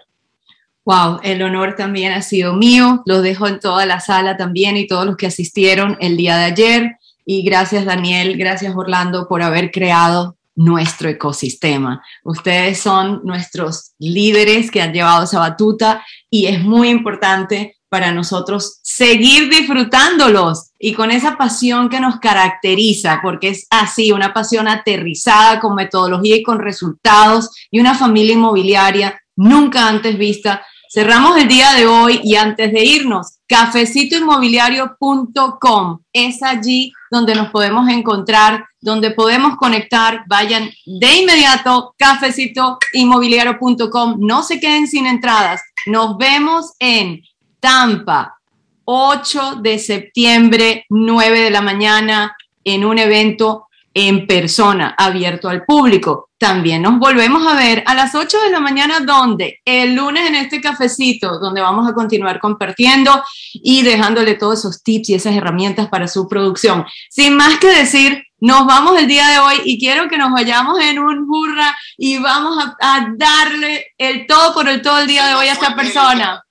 Wow, 0.86 1.20
el 1.24 1.42
honor 1.42 1.76
también 1.76 2.12
ha 2.12 2.22
sido 2.22 2.54
mío. 2.54 3.04
Lo 3.06 3.22
dejo 3.22 3.48
en 3.48 3.60
toda 3.60 3.86
la 3.86 4.02
sala 4.02 4.36
también 4.36 4.76
y 4.76 4.88
todos 4.88 5.06
los 5.06 5.16
que 5.16 5.28
asistieron 5.28 5.98
el 6.02 6.18
día 6.18 6.38
de 6.38 6.44
ayer. 6.44 6.98
Y 7.26 7.44
gracias 7.44 7.86
Daniel, 7.86 8.38
gracias 8.38 8.76
Orlando 8.76 9.28
por 9.30 9.42
haber 9.42 9.72
creado 9.72 10.36
nuestro 10.56 11.10
ecosistema. 11.10 12.04
Ustedes 12.24 12.80
son 12.80 13.22
nuestros 13.24 13.94
líderes 13.98 14.70
que 14.72 14.82
han 14.82 14.94
llevado 14.94 15.24
esa 15.24 15.40
batuta 15.40 16.06
y 16.30 16.48
es 16.48 16.62
muy 16.62 16.90
importante 16.90 17.78
para 17.90 18.12
nosotros 18.12 18.80
seguir 18.96 19.50
disfrutándolos 19.50 20.70
y 20.78 20.94
con 20.94 21.10
esa 21.10 21.36
pasión 21.36 21.90
que 21.90 22.00
nos 22.00 22.20
caracteriza, 22.20 23.22
porque 23.24 23.50
es 23.50 23.66
así, 23.72 24.12
una 24.12 24.36
pasión 24.36 24.68
aterrizada 24.68 25.60
con 25.60 25.74
metodología 25.74 26.36
y 26.36 26.44
con 26.44 26.60
resultados 26.60 27.50
y 27.72 27.80
una 27.80 27.96
familia 27.96 28.34
inmobiliaria 28.34 29.20
nunca 29.36 29.88
antes 29.88 30.16
vista. 30.16 30.64
Cerramos 30.94 31.40
el 31.40 31.48
día 31.48 31.74
de 31.74 31.88
hoy 31.88 32.22
y 32.24 32.36
antes 32.36 32.72
de 32.72 32.86
irnos, 32.86 33.40
cafecitoinmobiliario.com 33.48 36.02
es 36.14 36.44
allí 36.44 36.94
donde 37.10 37.34
nos 37.34 37.50
podemos 37.50 37.90
encontrar, 37.90 38.68
donde 38.80 39.10
podemos 39.10 39.58
conectar. 39.58 40.24
Vayan 40.28 40.70
de 40.86 41.16
inmediato, 41.16 41.96
cafecitoinmobiliario.com. 41.98 44.18
No 44.20 44.44
se 44.44 44.60
queden 44.60 44.88
sin 44.88 45.08
entradas. 45.08 45.64
Nos 45.88 46.16
vemos 46.20 46.74
en 46.78 47.24
Tampa, 47.60 48.38
8 48.86 49.56
de 49.62 49.80
septiembre, 49.80 50.86
9 50.90 51.40
de 51.42 51.52
la 51.52 51.62
mañana, 51.62 52.36
en 52.64 52.86
un 52.86 52.98
evento 53.00 53.68
en 53.94 54.26
persona, 54.26 54.96
abierto 54.98 55.50
al 55.50 55.64
público. 55.66 56.30
También 56.38 56.82
nos 56.82 56.98
volvemos 56.98 57.46
a 57.46 57.56
ver 57.56 57.84
a 57.86 57.94
las 57.94 58.16
8 58.16 58.38
de 58.42 58.50
la 58.50 58.60
mañana, 58.60 59.02
donde 59.02 59.60
el 59.64 59.94
lunes 59.96 60.28
en 60.28 60.36
este 60.36 60.60
cafecito, 60.60 61.40
donde 61.40 61.62
vamos 61.62 61.88
a 61.88 61.94
continuar 61.94 62.40
compartiendo 62.40 63.24
y 63.54 63.84
dejándole 63.84 64.34
todos 64.34 64.60
esos 64.60 64.82
tips 64.84 65.10
y 65.10 65.14
esas 65.16 65.36
herramientas 65.36 65.88
para 65.90 66.08
su 66.08 66.28
producción. 66.28 66.86
Sin 67.10 67.36
más 67.36 67.60
que 67.60 67.68
decir, 67.68 68.24
nos 68.40 68.66
vamos 68.66 68.98
el 68.98 69.08
día 69.08 69.28
de 69.28 69.40
hoy 69.40 69.62
y 69.64 69.80
quiero 69.80 70.10
que 70.10 70.18
nos 70.18 70.32
vayamos 70.32 70.80
en 70.82 71.00
un 71.00 71.28
burra 71.28 71.78
y 71.98 72.18
vamos 72.18 72.58
a, 72.58 72.76
a 72.82 73.08
darle 73.16 73.94
el 73.98 74.26
todo 74.26 74.54
por 74.54 74.68
el 74.68 74.82
todo 74.82 75.00
el 75.00 75.08
día 75.08 75.28
de 75.28 75.36
hoy 75.36 75.48
a 75.48 75.54
esta 75.54 75.76
persona. 75.76 76.44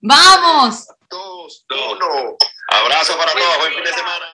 ¡Vamos! 0.00 0.88
Dos, 1.10 1.64
uno. 1.70 2.36
Abrazo 2.68 3.16
para 3.16 3.32
todos. 3.32 3.58
Buen 3.58 3.74
fin 3.74 3.84
de 3.84 3.92
semana. 3.92 4.24